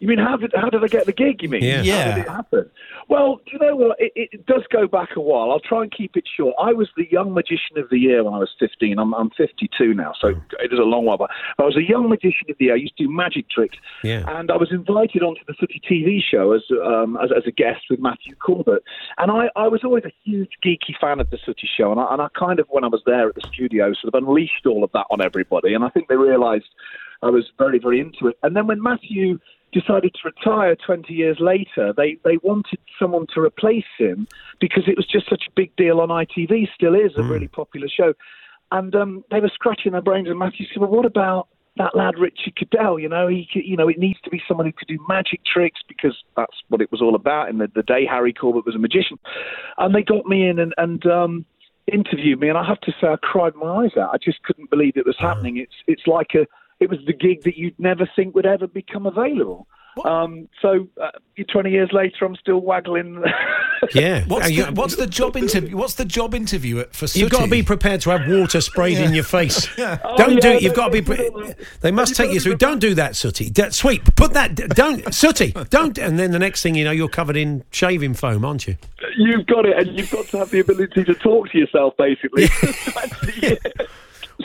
You 0.00 0.08
mean 0.08 0.18
how 0.18 0.36
did 0.36 0.52
how 0.54 0.70
did 0.70 0.82
I 0.82 0.86
get 0.88 1.04
the 1.06 1.12
gig? 1.12 1.42
You 1.42 1.50
mean? 1.50 1.62
Yeah. 1.62 1.82
How 2.10 2.16
did 2.16 2.24
it 2.24 2.28
happen? 2.28 2.70
Well, 3.08 3.36
do 3.44 3.52
you 3.52 3.58
know 3.58 3.76
what? 3.76 3.96
It, 4.00 4.12
it 4.32 4.46
does 4.46 4.62
go 4.72 4.88
back 4.88 5.10
a 5.14 5.20
while. 5.20 5.50
I'll 5.50 5.60
try 5.60 5.82
and 5.82 5.92
keep 5.92 6.16
it 6.16 6.24
short. 6.36 6.54
I 6.60 6.72
was 6.72 6.88
the 6.96 7.06
young 7.10 7.34
magician 7.34 7.76
of 7.76 7.90
the 7.90 7.98
year 7.98 8.24
when 8.24 8.32
I 8.32 8.38
was 8.38 8.48
15. 8.58 8.98
I'm, 8.98 9.12
I'm 9.14 9.30
52 9.36 9.92
now, 9.92 10.12
so 10.18 10.28
it 10.28 10.72
is 10.72 10.78
a 10.78 10.82
long 10.82 11.04
while 11.04 11.18
back. 11.18 11.28
I 11.58 11.62
was 11.64 11.76
a 11.76 11.82
young 11.86 12.08
magician 12.08 12.48
of 12.48 12.56
the 12.58 12.66
year. 12.66 12.74
I 12.74 12.78
used 12.78 12.96
to 12.96 13.04
do 13.04 13.10
magic 13.12 13.50
tricks, 13.50 13.76
Yeah. 14.02 14.24
and 14.38 14.50
I 14.50 14.56
was 14.56 14.70
invited 14.72 15.22
onto 15.22 15.42
the 15.46 15.54
Sooty 15.60 15.80
TV 15.88 16.20
show 16.22 16.52
as 16.52 16.62
um, 16.82 17.18
as, 17.22 17.30
as 17.36 17.42
a 17.46 17.50
guest 17.52 17.82
with 17.90 18.00
Matthew 18.00 18.34
Corbett. 18.36 18.82
And 19.18 19.30
I, 19.30 19.50
I 19.54 19.68
was 19.68 19.82
always 19.84 20.04
a 20.04 20.12
huge 20.24 20.52
geeky 20.64 20.96
fan 21.00 21.20
of 21.20 21.28
the 21.30 21.38
Sooty 21.44 21.68
show, 21.76 21.90
and 21.92 22.00
I, 22.00 22.06
and 22.12 22.22
I 22.22 22.28
kind 22.38 22.58
of 22.58 22.66
when 22.70 22.84
I 22.84 22.88
was 22.88 23.02
there 23.04 23.28
at 23.28 23.34
the 23.34 23.42
studio 23.52 23.92
sort 24.00 24.14
of 24.14 24.22
unleashed 24.22 24.64
all 24.66 24.82
of 24.82 24.90
that 24.92 25.06
on 25.10 25.20
everybody, 25.20 25.74
and 25.74 25.84
I 25.84 25.90
think 25.90 26.08
they 26.08 26.16
realised 26.16 26.66
I 27.22 27.28
was 27.28 27.44
very, 27.58 27.78
very 27.78 28.00
into 28.00 28.28
it. 28.28 28.38
And 28.42 28.56
then 28.56 28.66
when 28.66 28.82
Matthew 28.82 29.38
decided 29.72 30.14
to 30.14 30.20
retire 30.24 30.76
20 30.76 31.12
years 31.12 31.38
later, 31.40 31.92
they, 31.96 32.16
they 32.24 32.38
wanted 32.42 32.78
someone 32.98 33.26
to 33.34 33.40
replace 33.40 33.84
him 33.98 34.26
because 34.60 34.84
it 34.86 34.96
was 34.96 35.06
just 35.06 35.28
such 35.28 35.44
a 35.48 35.52
big 35.54 35.74
deal 35.76 36.00
on 36.00 36.08
ITV, 36.08 36.68
still 36.74 36.94
is 36.94 37.12
a 37.16 37.22
really 37.22 37.48
popular 37.48 37.88
show. 37.88 38.14
And 38.72 38.94
um, 38.94 39.24
they 39.30 39.40
were 39.40 39.50
scratching 39.52 39.92
their 39.92 40.00
brains, 40.00 40.28
and 40.28 40.38
Matthew 40.38 40.66
said, 40.66 40.78
well, 40.78 40.90
what 40.90 41.06
about 41.06 41.48
that 41.76 41.96
lad 41.96 42.18
Richard 42.18 42.56
Cadell? 42.56 42.98
You 42.98 43.08
know, 43.08 43.26
he, 43.26 43.48
you 43.52 43.76
know, 43.76 43.88
it 43.88 43.98
needs 43.98 44.20
to 44.22 44.30
be 44.30 44.42
someone 44.46 44.66
who 44.66 44.72
could 44.72 44.88
do 44.88 44.98
magic 45.08 45.40
tricks 45.44 45.80
because 45.88 46.16
that's 46.36 46.56
what 46.68 46.80
it 46.80 46.90
was 46.92 47.00
all 47.00 47.14
about 47.14 47.48
in 47.48 47.58
the, 47.58 47.68
the 47.74 47.82
day 47.82 48.06
Harry 48.06 48.32
Corbett 48.32 48.66
was 48.66 48.74
a 48.74 48.78
magician. 48.78 49.18
And 49.78 49.94
they 49.94 50.02
got 50.02 50.26
me 50.26 50.48
in 50.48 50.58
and, 50.58 50.74
and 50.78 51.04
um, 51.06 51.46
interviewed 51.92 52.40
me, 52.40 52.48
and 52.48 52.58
I 52.58 52.64
have 52.64 52.80
to 52.82 52.92
say, 53.00 53.08
I 53.08 53.16
cried 53.16 53.54
my 53.54 53.84
eyes 53.84 53.96
out. 53.96 54.10
I 54.12 54.18
just 54.18 54.42
couldn't 54.42 54.70
believe 54.70 54.96
it 54.96 55.06
was 55.06 55.16
happening. 55.18 55.56
It's 55.56 55.74
it's 55.86 56.06
like 56.06 56.34
a 56.34 56.46
it 56.80 56.88
was 56.90 56.98
the 57.06 57.12
gig 57.12 57.42
that 57.44 57.56
you'd 57.56 57.78
never 57.78 58.08
think 58.16 58.34
would 58.34 58.46
ever 58.46 58.66
become 58.66 59.06
available. 59.06 59.66
Um, 60.04 60.48
so, 60.62 60.86
uh, 61.02 61.10
20 61.52 61.70
years 61.70 61.90
later, 61.92 62.24
I'm 62.24 62.36
still 62.36 62.60
waggling. 62.60 63.22
Yeah. 63.94 64.24
What's 64.26 64.50
you- 64.50 64.66
the, 64.66 64.72
what's 64.72 64.96
the 64.96 65.06
job 65.06 65.38
interview? 65.38 65.74
What's 65.74 65.94
the 65.94 66.04
job 66.04 66.34
interview 66.34 66.80
at- 66.80 66.94
for 66.94 67.06
Sooty? 67.06 67.20
You've 67.20 67.30
got 67.30 67.44
to 67.46 67.50
be 67.50 67.62
prepared 67.62 68.02
to 68.02 68.10
have 68.10 68.28
water 68.28 68.60
sprayed 68.60 68.98
in 68.98 69.14
your 69.14 69.24
face. 69.24 69.66
Oh, 69.78 70.16
Don't 70.18 70.34
yeah, 70.34 70.36
do 70.36 70.36
it. 70.36 70.40
they- 70.42 70.60
You've 70.60 70.74
got 70.74 70.92
to 70.92 70.92
be. 70.92 71.00
they 71.00 71.30
Pre- 71.30 71.54
they 71.80 71.90
must 71.90 72.14
take 72.14 72.30
you 72.30 72.40
through. 72.40 72.56
Don't 72.56 72.78
do 72.78 72.92
that, 72.96 73.16
Sooty. 73.16 73.48
D- 73.48 73.70
sweep. 73.70 74.02
Put 74.16 74.34
that. 74.34 74.54
d- 74.54 74.66
Don't, 74.68 75.12
Sooty. 75.14 75.52
Don't. 75.70 75.96
And 75.96 76.18
then 76.18 76.30
the 76.30 76.38
next 76.38 76.62
thing 76.62 76.74
you 76.74 76.84
know, 76.84 76.90
you're 76.90 77.08
covered 77.08 77.38
in 77.38 77.64
shaving 77.70 78.12
foam, 78.12 78.44
aren't 78.44 78.66
you? 78.68 78.76
You've 79.16 79.46
got 79.46 79.64
it, 79.64 79.78
and 79.78 79.96
you've 79.98 80.10
got 80.10 80.26
to 80.26 80.38
have 80.40 80.50
the 80.50 80.60
ability 80.60 81.04
to 81.04 81.14
talk 81.14 81.50
to 81.52 81.58
yourself, 81.58 81.96
basically. 81.96 82.48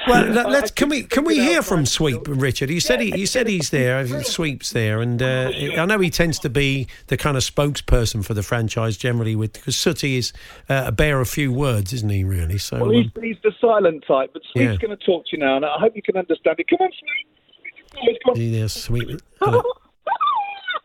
Well, 0.08 0.26
let- 0.32 0.50
let's. 0.50 0.72
Can 0.72 0.89
we? 0.89 1.04
Can 1.04 1.24
we 1.26 1.36
hear 1.39 1.62
from 1.62 1.86
Sweep, 1.86 2.22
Richard? 2.28 2.70
You 2.70 2.80
said 2.80 3.02
he. 3.02 3.18
You 3.18 3.26
said 3.26 3.48
he's 3.48 3.70
there. 3.70 4.06
Sweep's 4.24 4.72
there, 4.72 5.02
and 5.02 5.22
uh, 5.22 5.52
I 5.78 5.86
know 5.86 6.00
he 6.00 6.10
tends 6.10 6.39
to 6.39 6.50
be 6.50 6.88
the 7.08 7.18
kind 7.18 7.38
of 7.38 7.43
spokesperson 7.43 8.24
for 8.26 8.34
the 8.34 8.43
franchise 8.43 8.98
generally, 8.98 9.36
with 9.36 9.54
because 9.54 9.78
Sooty 9.78 10.18
is 10.18 10.34
uh, 10.70 10.84
a 10.88 10.91
bear 10.91 11.20
of 11.22 11.30
few 11.30 11.52
words, 11.52 11.93
isn't 11.93 12.10
he? 12.10 12.24
Really. 12.24 12.58
So. 12.58 12.78
well, 12.80 12.89
um, 12.89 12.93
he's, 12.96 13.12
he's 13.22 13.38
the 13.43 13.52
silent 13.62 14.04
type, 14.08 14.32
but 14.34 14.41
Sweep's 14.52 14.74
Yeah. 14.82 14.88
going 14.88 14.98
to 14.98 15.06
talk 15.06 15.26
to 15.28 15.38
you 15.38 15.43
now, 15.43 15.56
and 15.58 15.66
I 15.66 15.78
hope 15.80 15.96
you 15.96 16.02
can 16.02 16.18
understand 16.18 16.60
it. 16.60 16.68
Come 16.70 16.80
on, 16.82 16.91
Sweep. 16.91 18.18
Come 18.26 18.32
on. 18.34 18.41
Yeah, 18.41 18.68
sweet. 18.68 19.22
Hello. 19.39 19.64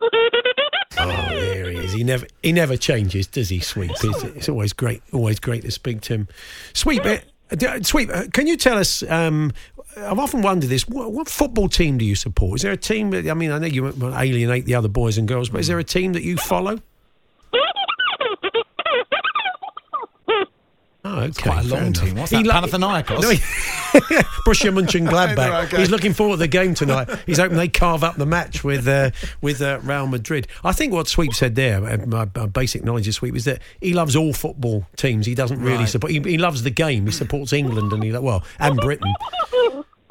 Oh, 0.03 1.07
there 1.31 1.71
he 1.71 1.79
is. 1.79 1.93
He 1.93 2.05
never 2.05 2.27
he 2.43 2.53
never 2.53 2.77
changes, 2.77 3.27
does 3.27 3.49
he? 3.49 3.61
Sweep. 3.61 3.91
It's, 3.91 4.05
it's 4.25 4.49
always 4.49 4.73
great. 4.73 5.03
Always 5.13 5.41
great 5.41 5.63
to 5.63 5.71
speak 5.71 6.01
to 6.03 6.15
him. 6.15 6.29
Sweep. 6.73 7.03
Sweep. 7.83 8.11
Uh, 8.13 8.25
can 8.33 8.47
you 8.47 8.57
tell 8.57 8.79
us? 8.79 9.03
Um, 9.05 9.53
I've 9.97 10.19
often 10.19 10.43
wondered 10.43 10.71
this. 10.71 10.87
What, 10.89 11.13
what 11.13 11.29
football 11.29 11.69
team 11.69 11.99
do 11.99 12.05
you 12.05 12.15
support? 12.15 12.61
Is 12.61 12.63
there 12.63 12.73
a 12.73 12.77
team? 12.77 13.13
I 13.13 13.35
mean, 13.35 13.51
I 13.51 13.59
know 13.59 13.67
you 13.67 13.89
alienate 13.89 14.67
the 14.67 14.75
other 14.75 14.89
boys 14.89 15.19
and 15.19 15.27
girls, 15.27 15.49
but 15.49 15.61
is 15.61 15.67
there 15.67 15.79
a 15.79 15.85
team 15.85 16.13
that 16.13 16.23
you 16.23 16.37
follow? 16.37 16.79
Oh, 21.03 21.21
okay. 21.21 21.43
quite 21.51 21.65
a 21.65 21.69
long 21.69 21.87
enough. 21.87 22.03
team. 22.05 22.15
What's 22.17 22.31
that, 22.31 22.45
lo- 22.45 22.53
Panathinaikos? 22.61 23.23
No, 23.23 23.31
he- 23.31 23.37
Borussia 24.47 24.71
Mönchengladbach. 24.71 25.65
Okay. 25.65 25.79
He's 25.79 25.91
looking 25.91 26.13
forward 26.13 26.35
to 26.35 26.39
the 26.41 26.49
game 26.49 26.75
tonight. 26.75 27.09
He's 27.27 27.39
hoping 27.39 27.57
they 27.57 27.69
carve 27.69 28.05
up 28.05 28.17
the 28.17 28.27
match 28.27 28.63
with 28.63 28.87
uh, 28.87 29.11
with 29.41 29.63
uh, 29.63 29.79
Real 29.83 30.07
Madrid. 30.07 30.47
I 30.63 30.73
think 30.73 30.93
what 30.93 31.09
Sweep 31.09 31.33
said 31.33 31.55
there, 31.55 31.83
uh, 31.85 31.97
my, 32.07 32.29
my 32.37 32.47
basic 32.47 32.85
knowledge 32.85 33.09
of 33.09 33.15
Sweep, 33.15 33.35
is 33.35 33.47
that 33.47 33.63
he 33.81 33.95
loves 33.95 34.15
all 34.15 34.33
football 34.35 34.87
teams. 34.97 35.25
He 35.25 35.35
doesn't 35.35 35.61
really 35.63 35.79
Right. 35.79 35.89
support. 35.89 36.13
He, 36.13 36.21
he 36.21 36.37
loves 36.39 36.63
the 36.65 36.71
game. 36.71 37.07
He 37.07 37.13
supports 37.13 37.53
England 37.55 37.93
and 37.95 38.03
he 38.03 38.13
like 38.13 38.23
well 38.23 38.45
and 38.59 38.77
Britain. 38.79 39.13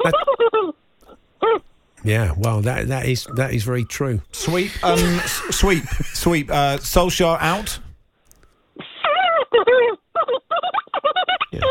That- 0.04 0.74
yeah, 2.04 2.34
well, 2.38 2.62
that 2.62 2.88
that 2.88 3.06
is 3.06 3.28
that 3.36 3.54
is 3.54 3.64
very 3.64 3.84
true. 3.86 4.22
Sweep, 4.32 4.72
um, 4.84 5.20
sweep, 5.52 5.84
sweep. 6.14 6.50
Uh, 6.50 6.78
Solskjaer 6.78 7.38
out. 7.42 7.78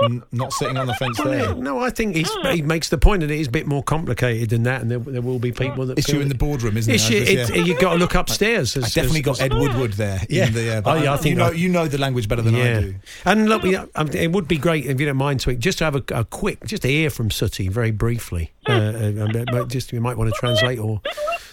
N- 0.05 0.23
not 0.33 0.53
sitting 0.53 0.77
on 0.77 0.87
the 0.87 0.95
fence 0.95 1.19
Well, 1.19 1.29
there. 1.31 1.45
yeah, 1.49 1.55
no, 1.55 1.79
I 1.81 1.91
think 1.91 2.17
he's, 2.17 2.31
he 2.53 2.63
makes 2.63 2.89
the 2.89 2.99
point 2.99 3.21
that 3.21 3.31
it 3.31 3.39
is 3.41 3.49
a 3.49 3.51
bit 3.51 3.67
more 3.67 3.83
complicated 3.83 4.51
than 4.51 4.63
that, 4.65 4.83
and 4.83 4.91
there, 4.91 4.99
there 4.99 5.23
will 5.23 5.39
be 5.39 5.53
people 5.53 5.87
that 5.87 5.99
Issue 5.99 6.13
feel 6.13 6.21
in 6.23 6.29
the 6.29 6.35
boardroom, 6.35 6.77
isn't 6.77 6.93
it? 6.93 6.97
Issue, 6.97 7.17
As 7.19 7.27
this, 7.29 7.51
it, 7.51 7.57
yeah. 7.57 7.63
You've 7.65 7.79
got 7.81 7.93
to 7.95 7.99
look 7.99 8.15
upstairs. 8.15 8.77
I 8.77 8.81
as- 8.81 8.95
definitely 8.95 9.21
as- 9.21 9.39
got 9.39 9.41
Ed 9.41 9.55
Woodward 9.55 9.93
there. 9.95 10.21
Yeah. 10.29 10.47
in 10.47 10.53
the, 10.55 10.73
uh, 10.75 10.79
Oh, 10.79 10.83
but 10.83 11.03
yeah, 11.05 11.11
I 11.11 11.15
I- 11.15 11.17
think 11.17 11.33
you 11.35 11.37
know 11.37 11.47
I- 11.47 11.53
you 11.53 11.69
know 11.69 11.87
the 11.89 11.99
language 11.99 12.29
better 12.29 12.43
than 12.43 12.55
I 12.55 12.81
do. 12.81 12.95
And 13.25 13.49
look, 13.49 13.63
we, 13.63 13.77
um, 13.77 13.89
it 14.13 14.33
would 14.33 14.49
be 14.49 14.57
great 14.59 14.87
if 14.87 15.01
you 15.01 15.07
don't 15.07 15.17
mind, 15.17 15.41
Sweep, 15.41 15.59
just 15.59 15.79
to 15.79 15.85
have 15.85 15.97
a, 15.97 16.03
a 16.13 16.25
quick, 16.25 16.65
just 16.65 16.83
to 16.83 16.89
hear 16.89 17.11
from 17.11 17.31
Sooty 17.31 17.69
very 17.69 17.91
briefly. 17.91 18.53
Uh, 18.69 18.73
uh, 18.73 19.65
just 19.65 19.93
you 19.93 20.01
might 20.01 20.19
want 20.19 20.33
to 20.33 20.39
translate, 20.39 20.79
or 20.79 21.01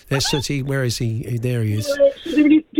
there's 0.09 0.29
Sooty. 0.29 0.61
Where 0.63 0.83
is 0.83 0.97
he? 0.97 1.37
There 1.37 1.63
he 1.63 1.75
is. 1.75 1.87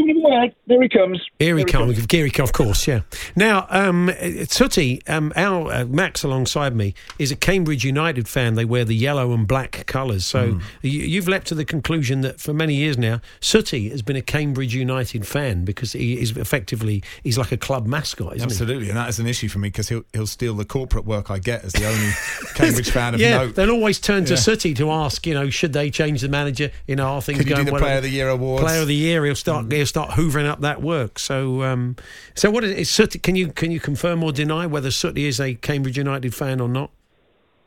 Do 0.06 0.14
you 0.14 0.22
coming 0.22 0.34
away. 0.39 0.56
There 0.68 0.82
he 0.82 0.89
comes. 0.89 1.22
Here 1.39 1.58
he 1.58 1.64
There 1.64 1.72
comes, 1.72 2.06
here 2.12 2.26
he 2.26 2.32
comes, 2.32 2.49
of 2.49 2.53
course, 2.53 2.88
yeah. 2.88 3.01
Now, 3.36 3.66
um, 3.70 4.12
Sooty, 4.47 5.01
um, 5.08 5.32
our 5.36 5.72
uh, 5.72 5.86
Max 5.86 6.24
alongside 6.24 6.76
me 6.76 6.93
is 7.20 7.32
a 7.32 7.36
Cambridge 7.36 7.84
United 7.84 8.28
fan. 8.28 8.56
They 8.56 8.66
wear 8.66 8.86
the 8.86 8.95
yellow 8.95 9.34
and 9.34 9.47
black 9.47 9.86
colours. 9.88 10.26
So 10.26 10.53
Hmm. 10.53 10.60
you, 10.82 10.99
you've 11.01 11.28
leapt 11.28 11.47
to 11.47 11.56
the 11.56 11.66
conclusion 11.66 12.22
that 12.22 12.39
for 12.39 12.53
many 12.53 12.76
years 12.76 12.97
now, 12.97 13.22
Sooty 13.41 13.89
has 13.89 14.01
been 14.01 14.16
a 14.16 14.22
Cambridge 14.22 14.74
United 14.76 15.26
fan 15.28 15.66
because 15.66 15.93
he 15.93 16.20
is 16.20 16.32
effectively 16.38 17.03
he's 17.24 17.38
like 17.38 17.51
a 17.51 17.58
club 17.58 17.88
mascot, 17.88 18.36
isn't 18.36 18.49
it? 18.49 18.51
Absolutely, 18.53 18.89
and 18.89 18.97
that 18.97 19.10
is 19.10 19.20
an 19.20 19.28
issue 19.28 19.47
for 19.47 19.60
me 19.60 19.70
because 19.70 19.89
he'll 19.89 20.03
he'll 20.14 20.28
steal 20.28 20.53
the 20.53 20.66
corporate 20.66 21.06
work 21.06 21.32
I 21.32 21.39
get 21.39 21.64
as 21.64 21.74
the 21.74 21.86
only 21.88 22.12
Cambridge 22.56 22.89
fan 22.91 23.14
of 23.16 23.20
yeah, 23.20 23.38
note. 23.38 23.56
they'll 23.56 23.72
always 23.72 23.99
turn 23.99 24.26
to 24.26 24.34
Yeah. 24.34 24.39
Sooty 24.39 24.74
to 24.76 24.91
ask, 24.91 25.26
you 25.26 25.34
know, 25.34 25.49
should 25.49 25.74
they 25.74 25.89
change 25.89 26.22
the 26.22 26.30
manager? 26.30 26.72
You 26.88 26.95
know, 26.95 27.08
are 27.08 27.22
things 27.22 27.39
Could 27.39 27.47
you 27.47 27.56
do 27.56 27.56
going 27.56 27.66
the 27.66 27.72
well? 27.74 27.82
Player 27.82 27.97
of 27.97 28.03
the 28.03 28.10
Year 28.10 28.30
awards? 28.30 28.64
Player 28.64 28.82
of 28.82 28.88
the 28.88 28.95
year, 28.95 29.26
he'll 29.26 29.36
start 29.36 29.72
he'll 29.72 29.86
start 29.86 29.95
hoovering 29.96 30.46
up 30.48 30.62
that 30.62 30.82
work. 30.82 31.18
So, 31.20 31.64
um, 31.64 31.96
so 32.36 32.52
what 32.52 32.64
is, 32.64 32.72
is 32.72 32.89
Sooty? 32.89 33.20
Can 33.20 33.36
you 33.36 33.52
can 33.52 33.72
you 33.72 33.80
confirm 33.80 34.24
or 34.24 34.32
deny 34.32 34.66
whether 34.66 34.91
Sooty 34.91 35.26
is 35.26 35.39
a 35.39 35.56
Cambridge 35.56 35.98
United 35.98 36.34
fan 36.36 36.60
or 36.60 36.68
not? 36.70 36.91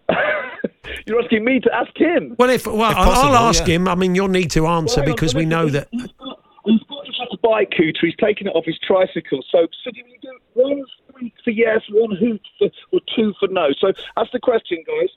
You're 1.07 1.23
asking 1.23 1.45
me 1.45 1.61
to 1.61 1.75
ask 1.75 1.97
him. 1.97 2.35
Well, 2.39 2.51
if 2.51 2.67
well, 2.67 2.91
If 2.91 2.97
I'll, 2.97 3.05
possible, 3.05 3.29
I'll 3.37 3.49
ask 3.49 3.67
yeah. 3.67 3.75
him. 3.77 3.89
I 3.89 3.95
mean, 3.95 4.15
you'll 4.15 4.29
need 4.29 4.51
to 4.53 4.67
answer 4.67 4.97
Well, 5.01 5.05
hang 5.05 5.11
on, 5.11 5.17
because 5.17 5.35
we 5.35 5.45
know 5.45 5.67
he's- 5.67 5.73
that. 5.73 5.89
He's 5.91 6.07
got, 6.19 6.43
he's 6.65 6.83
got 6.89 7.05
himself 7.07 7.29
a 7.33 7.37
bike 7.39 7.71
cooter. 7.71 7.97
He's 8.03 8.17
taken 8.17 8.47
it 8.47 8.51
off 8.51 8.65
his 8.67 8.79
tricycle. 8.87 9.43
So, 9.51 9.67
so 9.85 9.91
do 9.91 10.01
we 10.05 10.19
do 10.21 10.39
one 10.55 10.83
three 11.13 11.33
for 11.45 11.51
yes, 11.51 11.81
one 11.91 12.15
hoot 12.17 12.43
for, 12.59 12.69
or 12.93 13.01
two 13.17 13.33
for 13.41 13.49
no? 13.49 13.69
So 13.81 13.93
that's 14.17 14.31
the 14.33 14.41
question, 14.41 14.85
guys. 14.87 15.09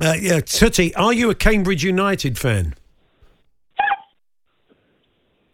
Uh, 0.00 0.14
yeah, 0.20 0.40
Sooty, 0.44 0.94
are 0.96 1.12
you 1.12 1.30
a 1.30 1.34
Cambridge 1.34 1.84
United 1.84 2.36
fan? 2.38 2.74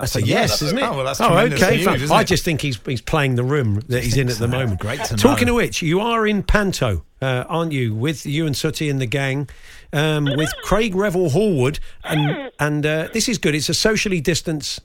That's 0.01 0.17
a 0.17 0.21
Yeah, 0.21 0.27
yes, 0.41 0.51
that's- 0.61 0.63
isn't 0.63 0.79
it? 0.79 0.83
oh, 0.83 0.97
well, 0.97 1.05
that's 1.05 1.21
oh, 1.21 1.37
okay. 1.39 1.77
news, 1.85 2.03
isn't 2.03 2.17
I 2.17 2.23
it? 2.23 2.27
just 2.27 2.45
think 2.45 2.61
he's 2.63 2.79
he's 2.87 3.01
playing 3.01 3.37
the 3.37 3.45
room 3.45 3.81
that 3.89 4.03
he's 4.03 4.17
in 4.17 4.29
at 4.29 4.37
the 4.39 4.49
moment. 4.49 4.81
Great 4.81 5.05
to 5.05 5.17
Talking 5.17 5.47
know. 5.47 5.53
of 5.53 5.57
which, 5.57 5.83
you 5.83 6.01
are 6.01 6.27
in 6.27 6.43
Panto, 6.43 7.05
uh, 7.23 7.45
aren't 7.49 7.73
you? 7.73 7.95
With 7.95 8.27
you 8.27 8.47
and 8.47 8.57
Sooty 8.57 8.89
and 8.91 9.01
the 9.01 9.07
gang, 9.07 9.49
um, 9.93 10.25
with 10.25 10.53
Craig 10.63 10.95
Revel 10.95 11.31
Horwood, 11.31 11.79
and 12.05 12.51
and 12.59 12.85
uh, 12.87 13.09
this 13.13 13.29
is 13.29 13.39
good. 13.39 13.55
It's 13.55 13.69
a 13.69 13.75
socially 13.75 14.21
distanced 14.21 14.81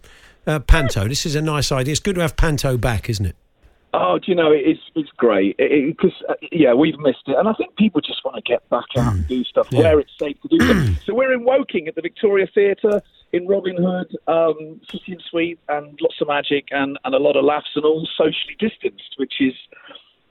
uh, 0.47 0.59
Panto. 0.59 1.07
This 1.07 1.25
is 1.25 1.35
a 1.35 1.41
nice 1.41 1.71
idea. 1.71 1.91
It's 1.93 1.99
good 2.01 2.15
to 2.15 2.21
have 2.21 2.35
Panto 2.35 2.77
back, 2.77 3.09
isn't 3.09 3.25
it? 3.25 3.35
Oh, 3.97 4.19
do 4.19 4.25
you 4.27 4.35
know 4.35 4.51
it's 4.51 4.81
it's 4.93 5.09
great 5.15 5.55
because 5.57 6.11
uh, 6.27 6.33
yeah 6.51 6.73
we've 6.73 6.99
missed 6.99 7.23
it, 7.27 7.37
and 7.37 7.47
I 7.47 7.53
think 7.53 7.77
people 7.77 8.01
just 8.01 8.25
want 8.25 8.35
to 8.35 8.41
get 8.41 8.67
back 8.69 8.83
out 8.97 9.13
and 9.13 9.25
do 9.25 9.41
stuff 9.45 9.69
Yeah. 9.71 9.79
where 9.79 9.99
it's 10.01 10.11
safe 10.19 10.35
to 10.41 10.47
do 10.49 10.59
stuff. 10.59 11.01
so 11.05 11.13
we're 11.13 11.31
in 11.31 11.45
Woking 11.45 11.87
at 11.87 11.95
the 11.95 12.01
Victoria 12.01 12.45
Theatre 12.53 13.01
in 13.35 13.47
Robin 13.47 13.75
Hood, 13.75 14.15
um, 14.27 14.79
and 15.07 15.23
Sweep, 15.29 15.59
and 15.67 15.99
lots 16.01 16.15
of 16.21 16.27
magic 16.27 16.67
and, 16.71 16.97
and 17.03 17.13
a 17.13 17.17
lot 17.17 17.35
of 17.35 17.43
laughs, 17.43 17.71
and 17.75 17.83
all 17.83 18.07
socially 18.17 18.55
distanced, 18.57 19.15
which 19.17 19.35
is 19.41 19.53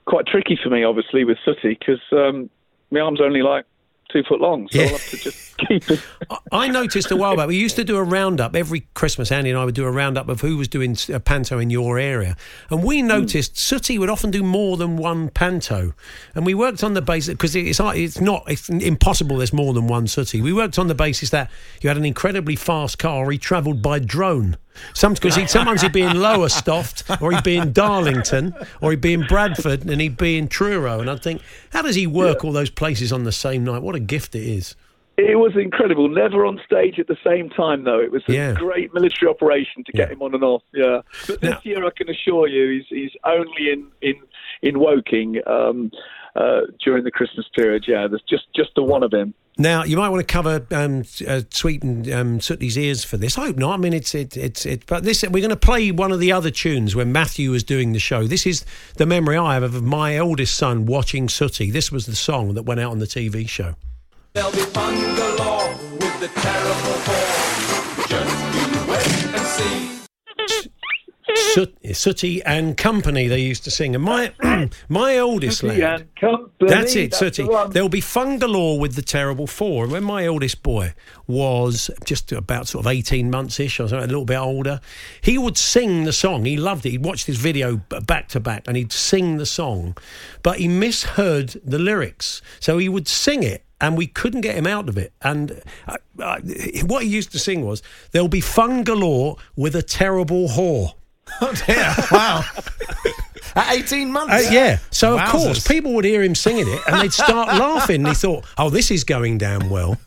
quite 0.05 0.25
tricky 0.25 0.57
for 0.61 0.69
me, 0.69 0.83
obviously, 0.83 1.23
with 1.23 1.37
Sooty 1.45 1.77
because 1.79 2.01
um, 2.11 2.49
my 2.89 2.99
arm's 2.99 3.21
are 3.21 3.25
only 3.25 3.43
like 3.43 3.65
two 4.11 4.23
foot 4.27 4.41
long, 4.41 4.67
so 4.71 4.79
Yeah. 4.79 4.85
I'll 4.85 4.91
have 4.93 5.09
to 5.09 5.17
just 5.17 5.44
keep 5.57 5.89
it. 5.89 5.99
I 6.51 6.67
noticed 6.67 7.11
a 7.11 7.15
while 7.15 7.35
back. 7.35 7.47
We 7.47 7.57
used 7.57 7.75
to 7.77 7.83
do 7.83 7.97
a 7.97 8.03
roundup 8.03 8.55
every 8.55 8.87
Christmas. 8.93 9.31
Andy 9.31 9.49
and 9.49 9.59
I 9.59 9.65
would 9.65 9.75
do 9.75 9.85
a 9.85 9.91
roundup 9.91 10.29
of 10.29 10.41
who 10.41 10.57
was 10.57 10.67
doing 10.67 10.97
a 11.13 11.19
panto 11.19 11.59
in 11.59 11.69
your 11.69 11.97
area, 11.99 12.35
and 12.69 12.83
we 12.83 13.01
Hmm. 13.01 13.07
noticed 13.07 13.57
Sooty 13.57 13.97
would 13.97 14.09
often 14.09 14.31
do 14.31 14.43
more 14.43 14.77
than 14.77 14.97
one 14.97 15.29
panto. 15.29 15.93
And 16.33 16.45
we 16.45 16.53
worked 16.53 16.83
on 16.83 16.93
the 16.93 17.01
basis 17.01 17.33
because 17.33 17.55
it's 17.55 17.79
it's 17.79 18.19
not 18.21 18.43
it's 18.47 18.69
impossible. 18.69 19.37
There's 19.37 19.53
more 19.53 19.73
than 19.73 19.87
one 19.87 20.07
Sooty. 20.07 20.41
We 20.41 20.53
worked 20.53 20.77
on 20.79 20.87
the 20.87 20.95
basis 20.95 21.29
that 21.31 21.49
you 21.81 21.87
had 21.89 21.97
an 21.97 22.05
incredibly 22.05 22.55
fast 22.55 22.99
car. 22.99 23.29
He 23.31 23.37
travelled 23.37 23.81
by 23.81 23.99
drone. 23.99 24.57
Some 24.93 25.13
because 25.13 25.35
he'd, 25.35 25.49
sometimes 25.49 25.81
he'd 25.81 25.93
be 25.93 26.01
in 26.01 26.19
Lowestoft, 26.19 27.09
or 27.21 27.31
he'd 27.31 27.43
be 27.45 27.55
in 27.55 27.71
Darlington, 27.71 28.53
or 28.81 28.91
he'd 28.91 28.99
be 28.99 29.13
in 29.13 29.25
Bradford, 29.25 29.85
and 29.85 30.01
he'd 30.01 30.17
be 30.17 30.37
in 30.37 30.49
Truro. 30.49 30.99
And 30.99 31.09
I'd 31.09 31.23
think, 31.23 31.41
how 31.69 31.81
does 31.81 31.95
he 31.95 32.05
work 32.07 32.43
all 32.43 32.51
those 32.51 32.69
places 32.69 33.13
on 33.13 33.23
the 33.23 33.31
same 33.31 33.63
night? 33.63 33.81
What 33.81 33.95
a 33.95 34.01
gift 34.01 34.35
it 34.35 34.43
is. 34.43 34.75
It 35.17 35.39
was 35.39 35.53
incredible. 35.55 36.09
Never 36.09 36.45
on 36.45 36.59
stage 36.65 36.99
at 36.99 37.07
the 37.07 37.15
same 37.25 37.49
time, 37.49 37.85
though. 37.85 37.99
It 38.01 38.11
was 38.11 38.21
a 38.27 38.33
Yeah. 38.33 38.53
great 38.53 38.93
military 38.93 39.29
operation 39.29 39.83
to 39.85 39.91
get 39.93 40.11
him 40.11 40.21
on 40.21 40.33
and 40.33 40.43
off. 40.43 40.61
Yeah, 40.73 41.01
but 41.27 41.39
this 41.41 41.57
year 41.63 41.85
I 41.85 41.89
can 41.95 42.09
assure 42.09 42.47
you, 42.49 42.69
he's 42.79 42.85
he's 42.89 43.11
only 43.23 43.69
in 43.71 43.87
in 44.01 44.15
in 44.61 44.79
Woking 44.79 45.37
um, 45.47 45.89
uh, 46.35 46.61
during 46.83 47.05
the 47.05 47.11
Christmas 47.11 47.45
period. 47.55 47.85
Yeah, 47.87 48.07
there's 48.07 48.23
just 48.29 48.47
just 48.53 48.71
the 48.75 48.83
one 48.83 49.03
of 49.03 49.13
him. 49.13 49.33
Now 49.57 49.85
you 49.85 49.95
might 49.95 50.09
want 50.09 50.19
to 50.27 50.33
cover 50.33 50.67
um, 50.71 51.03
uh, 51.25 51.43
Sweep 51.49 51.81
and 51.83 52.11
um, 52.11 52.41
Sooty's 52.41 52.77
ears 52.77 53.05
for 53.05 53.15
this. 53.15 53.37
I 53.37 53.45
hope 53.45 53.55
not. 53.55 53.75
I 53.75 53.77
mean, 53.77 53.93
it's 53.93 54.13
it, 54.13 54.35
it's 54.35 54.65
it. 54.65 54.85
But 54.85 55.05
this 55.05 55.23
we're 55.23 55.39
going 55.39 55.49
to 55.49 55.55
play 55.55 55.91
one 55.91 56.11
of 56.11 56.19
the 56.19 56.33
other 56.33 56.51
tunes 56.51 56.93
when 56.93 57.13
Matthew 57.13 57.51
was 57.51 57.63
doing 57.63 57.93
the 57.93 57.99
show. 57.99 58.27
This 58.27 58.45
is 58.45 58.65
the 58.97 59.05
memory 59.05 59.37
I 59.37 59.53
have 59.53 59.63
of 59.63 59.81
my 59.81 60.13
eldest 60.17 60.55
son 60.57 60.85
watching 60.85 61.29
Sooty. 61.29 61.71
This 61.71 61.89
was 61.89 62.05
the 62.05 62.17
song 62.17 62.53
that 62.55 62.63
went 62.63 62.81
out 62.81 62.91
on 62.91 62.99
the 62.99 63.07
TV 63.07 63.47
show. 63.47 63.75
There'll 64.35 64.51
be 64.51 64.57
fun 64.59 64.93
galore 65.15 65.69
with 65.93 66.19
the 66.19 66.27
terrible 66.27 66.97
four. 67.05 68.05
Just 68.09 68.35
you 68.53 68.91
wait 68.91 69.25
and 69.33 69.47
see. 69.47 69.91
Sooty 71.93 72.43
and 72.43 72.75
Company. 72.75 73.29
They 73.29 73.39
used 73.39 73.63
to 73.63 73.71
sing, 73.71 73.95
and 73.95 74.03
my 74.03 74.33
my 74.89 75.17
oldest 75.19 75.59
Sooty 75.59 75.79
lad. 75.81 76.01
and 76.01 76.15
Company, 76.17 76.69
That's 76.69 76.95
it, 76.97 77.11
that's 77.11 77.19
Sooty. 77.19 77.43
the. 77.43 77.69
There'll 77.71 77.87
be 77.87 78.01
fun 78.01 78.37
galore 78.39 78.77
with 78.77 78.95
the 78.95 79.01
terrible 79.01 79.47
four. 79.47 79.83
And 79.85 79.93
when 79.93 80.03
my 80.03 80.25
eldest 80.25 80.61
boy 80.63 80.93
was 81.27 81.89
just 82.03 82.33
about 82.33 82.67
sort 82.67 82.85
of 82.85 82.91
eighteen 82.91 83.31
months 83.31 83.57
ish, 83.61 83.79
or 83.79 83.87
something, 83.87 84.03
a 84.03 84.07
little 84.11 84.25
bit 84.25 84.37
older, 84.37 84.81
he 85.21 85.37
would 85.37 85.57
sing 85.57 86.03
the 86.03 86.11
song. 86.13 86.43
He 86.43 86.57
loved 86.57 86.85
it. 86.85 86.89
He'd 86.91 87.05
watch 87.05 87.25
this 87.25 87.37
video 87.37 87.77
back 88.05 88.27
to 88.29 88.41
back, 88.41 88.67
and 88.67 88.75
he'd 88.75 88.91
sing 88.91 89.37
the 89.37 89.45
song, 89.45 89.95
but 90.43 90.57
he 90.59 90.67
misheard 90.67 91.55
the 91.63 91.79
lyrics, 91.79 92.41
so 92.59 92.77
he 92.77 92.89
would 92.89 93.07
sing 93.07 93.43
it. 93.43 93.64
And 93.81 93.97
we 93.97 94.07
couldn't 94.07 94.41
get 94.41 94.55
him 94.55 94.67
out 94.67 94.87
of 94.87 94.97
it. 94.97 95.11
And 95.21 95.61
uh, 95.87 95.97
uh, 96.19 96.39
what 96.85 97.03
he 97.03 97.09
used 97.09 97.31
to 97.33 97.39
sing 97.39 97.65
was, 97.65 97.83
"There'll 98.11 98.27
be 98.27 98.41
fun 98.41 98.83
galore 98.83 99.37
with 99.55 99.75
a 99.75 99.81
terrible 99.81 100.47
whore." 100.47 100.93
Oh 101.41 101.53
dear! 101.65 101.93
Wow. 102.11 102.43
At 103.55 103.73
18 103.73 104.11
months. 104.11 104.33
Uh, 104.33 104.49
yeah. 104.51 104.79
So 104.91 105.17
of 105.17 105.29
course 105.29 105.65
people 105.65 105.93
would 105.93 106.03
hear 106.05 106.21
him 106.21 106.35
singing 106.35 106.67
it 106.67 106.81
and 106.87 107.01
they'd 107.01 107.13
start 107.13 107.47
laughing. 107.59 108.01
And 108.01 108.07
he 108.09 108.13
thought, 108.13 108.45
"Oh, 108.57 108.69
this 108.69 108.91
is 108.91 109.03
going 109.05 109.37
down 109.37 109.69
well. 109.69 109.97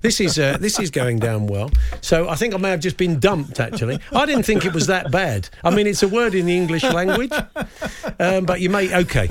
This 0.00 0.20
is 0.20 0.38
uh, 0.38 0.56
this 0.58 0.78
is 0.78 0.90
going 0.90 1.18
down 1.18 1.46
well." 1.46 1.70
So 2.00 2.28
I 2.28 2.34
think 2.34 2.54
I 2.54 2.56
may 2.56 2.70
have 2.70 2.80
just 2.80 2.96
been 2.96 3.18
dumped. 3.20 3.60
Actually, 3.60 3.98
I 4.12 4.24
didn't 4.24 4.44
think 4.44 4.64
it 4.64 4.72
was 4.72 4.86
that 4.86 5.10
bad. 5.10 5.48
I 5.62 5.70
mean, 5.74 5.86
it's 5.86 6.02
a 6.02 6.08
word 6.08 6.34
in 6.34 6.46
the 6.46 6.56
English 6.56 6.82
language, 6.84 7.32
um, 8.18 8.44
but 8.46 8.60
you 8.60 8.70
may 8.70 8.94
okay. 9.02 9.28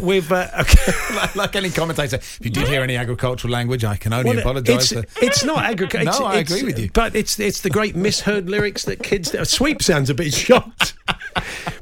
We've 0.00 0.30
uh, 0.30 0.46
okay. 0.60 0.92
like, 1.16 1.34
like 1.36 1.56
any 1.56 1.70
commentator, 1.70 2.16
if 2.16 2.38
you 2.42 2.50
did 2.50 2.68
hear 2.68 2.82
any 2.82 2.96
agricultural 2.96 3.52
language, 3.52 3.84
I 3.84 3.96
can 3.96 4.12
only 4.12 4.30
Well, 4.30 4.38
apologise. 4.38 4.92
It's, 4.92 5.12
for- 5.18 5.24
it's 5.24 5.44
not 5.44 5.64
agricultural. 5.64 6.00
No, 6.20 6.26
I 6.26 6.36
agree 6.36 6.62
with 6.62 6.78
you. 6.78 6.90
But 6.92 7.14
it's 7.14 7.38
it's 7.38 7.60
the 7.60 7.70
great 7.70 7.94
misheard 7.96 8.48
lyrics 8.48 8.84
that 8.84 9.02
kids. 9.02 9.34
Sweep 9.48 9.82
sounds 9.82 10.10
a 10.10 10.14
bit 10.14 10.32
shocked. 10.34 10.94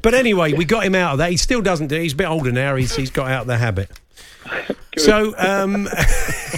But 0.01 0.13
anyway, 0.13 0.53
we 0.53 0.65
got 0.65 0.83
him 0.85 0.95
out 0.95 1.13
of 1.13 1.17
that. 1.19 1.31
He 1.31 1.37
still 1.37 1.61
doesn't 1.61 1.87
do. 1.87 1.95
it. 1.95 2.03
He's 2.03 2.13
a 2.13 2.17
bit 2.17 2.27
older 2.27 2.51
now. 2.51 2.75
He's 2.75 2.95
he's 2.95 3.11
got 3.11 3.29
out 3.31 3.41
of 3.41 3.47
the 3.47 3.57
habit. 3.57 3.89
So, 4.97 5.33
um, 5.37 5.87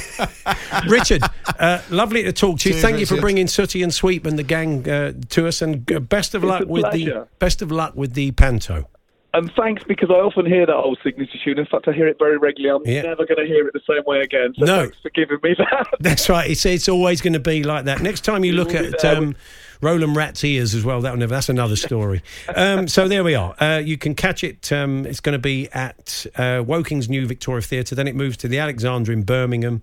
Richard, 0.88 1.22
uh, 1.60 1.82
lovely 1.90 2.24
to 2.24 2.32
talk 2.32 2.60
to 2.60 2.70
you. 2.70 2.74
Cheers, 2.74 2.82
Thank 2.82 3.00
you 3.00 3.06
for 3.06 3.16
Richard. 3.16 3.22
bringing 3.22 3.48
Sooty 3.48 3.84
and 3.84 3.94
Sweep 3.94 4.26
and 4.26 4.38
the 4.40 4.44
gang 4.44 4.88
uh, 4.90 5.14
to 5.30 5.48
us, 5.48 5.62
and 5.62 5.90
uh, 5.92 6.00
best 6.00 6.34
of 6.34 6.44
It's 6.44 6.50
luck 6.50 6.62
a 6.62 6.66
with 6.66 6.92
the 6.92 7.28
best 7.40 7.62
of 7.62 7.72
luck 7.72 7.96
with 7.96 8.14
the 8.14 8.32
panto. 8.32 8.88
And 9.34 9.50
thanks 9.56 9.84
because 9.88 10.10
I 10.10 10.16
often 10.16 10.46
hear 10.46 10.66
that 10.66 10.76
old 10.76 10.98
signature 11.04 11.38
tune. 11.44 11.58
In 11.58 11.66
fact, 11.66 11.88
I 11.88 11.94
hear 11.94 12.06
it 12.08 12.18
very 12.20 12.38
regularly. 12.38 12.84
I'm 12.86 12.94
Yeah. 12.94 13.02
never 13.04 13.26
going 13.26 13.38
to 13.38 13.46
hear 13.46 13.66
it 13.66 13.74
the 13.74 13.80
same 13.88 14.04
way 14.06 14.20
again. 14.20 14.54
So 14.58 14.66
No. 14.66 14.82
thanks 14.82 14.98
for 15.02 15.10
giving 15.12 15.38
me 15.42 15.56
that. 15.58 15.88
That's 16.02 16.28
right. 16.30 16.50
It's 16.50 16.66
it's 16.66 16.90
always 16.90 17.22
going 17.22 17.34
to 17.34 17.40
be 17.40 17.64
like 17.64 17.86
that. 17.86 18.02
Next 18.02 18.22
time 18.26 18.44
you 18.44 18.52
look 18.54 18.74
at 18.76 19.00
there. 19.02 19.18
um, 19.18 19.36
Roland 19.82 20.16
Rat's 20.16 20.44
ears 20.44 20.74
as 20.76 20.84
well, 20.84 21.02
that'll 21.02 21.18
never. 21.18 21.34
That's 21.34 21.50
another 21.50 21.76
story. 21.76 22.22
Um, 22.56 22.88
so 22.88 23.08
there 23.08 23.24
we 23.24 23.36
are. 23.36 23.56
Uh, 23.62 23.78
you 23.78 23.98
can 23.98 24.16
catch 24.16 24.44
it. 24.44 24.72
Um, 24.72 25.06
it's 25.06 25.20
going 25.20 25.34
to 25.34 25.40
be 25.40 25.70
at 25.74 26.26
uh, 26.36 26.64
Woking's 26.64 27.10
New 27.10 27.26
Victoria 27.26 27.62
Theatre. 27.62 27.96
Then 27.96 28.08
it 28.08 28.16
moves 28.16 28.38
to 28.38 28.48
the 28.48 28.60
Alexandra 28.60 29.14
in 29.14 29.24
Birmingham. 29.24 29.82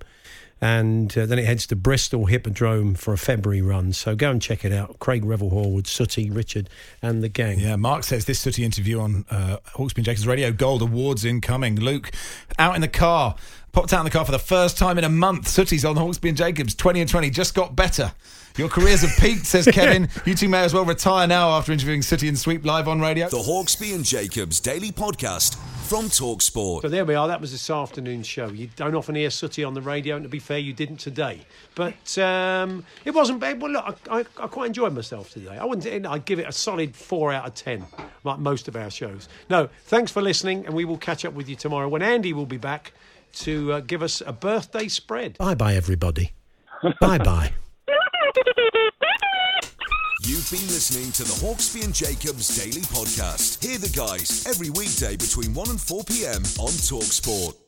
And 0.60 1.16
uh, 1.16 1.26
then 1.26 1.38
it 1.38 1.44
heads 1.44 1.68
to 1.68 1.76
Bristol 1.76 2.26
Hippodrome 2.26 2.94
for 2.96 3.12
a 3.12 3.18
February 3.18 3.62
run. 3.62 3.92
So 3.92 4.16
go 4.16 4.30
and 4.30 4.42
check 4.42 4.64
it 4.64 4.72
out. 4.72 4.98
Craig 4.98 5.24
Revel 5.24 5.50
Horwood, 5.50 5.86
Sooty, 5.86 6.30
Richard, 6.30 6.68
and 7.00 7.22
the 7.22 7.28
gang. 7.28 7.60
Yeah, 7.60 7.76
Mark 7.76 8.02
says 8.02 8.24
this 8.24 8.40
Sooty 8.40 8.64
interview 8.64 8.98
on 8.98 9.24
uh, 9.30 9.58
Hawksbee 9.74 9.98
and 9.98 10.04
Jacobs 10.04 10.26
Radio 10.26 10.50
Gold 10.50 10.82
Awards 10.82 11.24
incoming. 11.24 11.78
Luke, 11.78 12.10
out 12.58 12.74
in 12.74 12.80
the 12.80 12.88
car, 12.88 13.36
popped 13.70 13.92
out 13.92 14.00
in 14.00 14.04
the 14.04 14.10
car 14.10 14.24
for 14.24 14.32
the 14.32 14.38
first 14.40 14.76
time 14.76 14.98
in 14.98 15.04
a 15.04 15.08
month. 15.08 15.46
Sooty's 15.46 15.84
on 15.84 15.94
Hawksbee 15.94 16.30
and 16.30 16.36
Jacobs, 16.36 16.74
20 16.74 17.02
and 17.02 17.10
20, 17.10 17.30
just 17.30 17.54
got 17.54 17.76
better. 17.76 18.12
Your 18.58 18.68
careers 18.68 19.02
have 19.02 19.16
peaked, 19.18 19.46
says 19.46 19.66
Kevin. 19.72 20.08
you 20.26 20.34
two 20.34 20.48
may 20.48 20.64
as 20.64 20.74
well 20.74 20.84
retire 20.84 21.28
now 21.28 21.50
after 21.50 21.70
interviewing 21.70 22.02
Sooty 22.02 22.26
and 22.26 22.36
Sweep 22.36 22.64
live 22.66 22.88
on 22.88 23.00
radio. 23.00 23.28
The 23.28 23.36
Hawksbee 23.38 23.94
and 23.94 24.04
Jacobs 24.04 24.58
Daily 24.58 24.90
Podcast 24.90 25.54
from 25.88 26.06
Talksport. 26.06 26.82
So 26.82 26.88
there 26.88 27.04
we 27.04 27.14
are. 27.14 27.28
That 27.28 27.40
was 27.40 27.52
this 27.52 27.70
afternoon's 27.70 28.26
show. 28.26 28.48
You 28.48 28.68
don't 28.74 28.96
often 28.96 29.14
hear 29.14 29.30
Sooty 29.30 29.62
on 29.62 29.74
the 29.74 29.80
radio, 29.80 30.16
and 30.16 30.24
to 30.24 30.28
be 30.28 30.40
fair, 30.40 30.58
you 30.58 30.72
didn't 30.72 30.96
today. 30.96 31.46
But 31.76 32.18
um, 32.18 32.84
it 33.04 33.12
wasn't 33.12 33.38
bad. 33.38 33.62
Well, 33.62 33.70
look, 33.70 33.98
I, 34.10 34.18
I, 34.18 34.24
I 34.42 34.46
quite 34.48 34.66
enjoyed 34.66 34.92
myself 34.92 35.30
today. 35.30 35.56
I 35.56 35.64
wouldn't. 35.64 36.04
I'd 36.04 36.24
give 36.24 36.40
it 36.40 36.48
a 36.48 36.52
solid 36.52 36.96
four 36.96 37.32
out 37.32 37.46
of 37.46 37.54
ten, 37.54 37.86
like 38.24 38.40
most 38.40 38.66
of 38.66 38.74
our 38.74 38.90
shows. 38.90 39.28
No, 39.48 39.68
thanks 39.84 40.10
for 40.10 40.20
listening, 40.20 40.66
and 40.66 40.74
we 40.74 40.84
will 40.84 40.98
catch 40.98 41.24
up 41.24 41.32
with 41.32 41.48
you 41.48 41.54
tomorrow 41.54 41.88
when 41.88 42.02
Andy 42.02 42.32
will 42.32 42.44
be 42.44 42.58
back 42.58 42.92
to 43.34 43.74
uh, 43.74 43.80
give 43.80 44.02
us 44.02 44.20
a 44.26 44.32
birthday 44.32 44.88
spread. 44.88 45.38
Bye 45.38 45.54
bye, 45.54 45.76
everybody. 45.76 46.32
bye 47.00 47.18
bye. 47.18 47.52
You've 50.28 50.50
been 50.50 50.68
listening 50.68 51.10
to 51.12 51.24
the 51.24 51.32
Hawksbee 51.46 51.86
and 51.86 51.94
Jacobs 51.94 52.54
Daily 52.54 52.82
Podcast. 52.82 53.64
Hear 53.64 53.78
the 53.78 53.88
guys 53.88 54.46
every 54.46 54.68
weekday 54.68 55.16
between 55.16 55.54
1 55.54 55.70
and 55.70 55.80
4 55.80 56.04
p.m. 56.04 56.42
on 56.60 56.68
Talksport. 56.84 57.67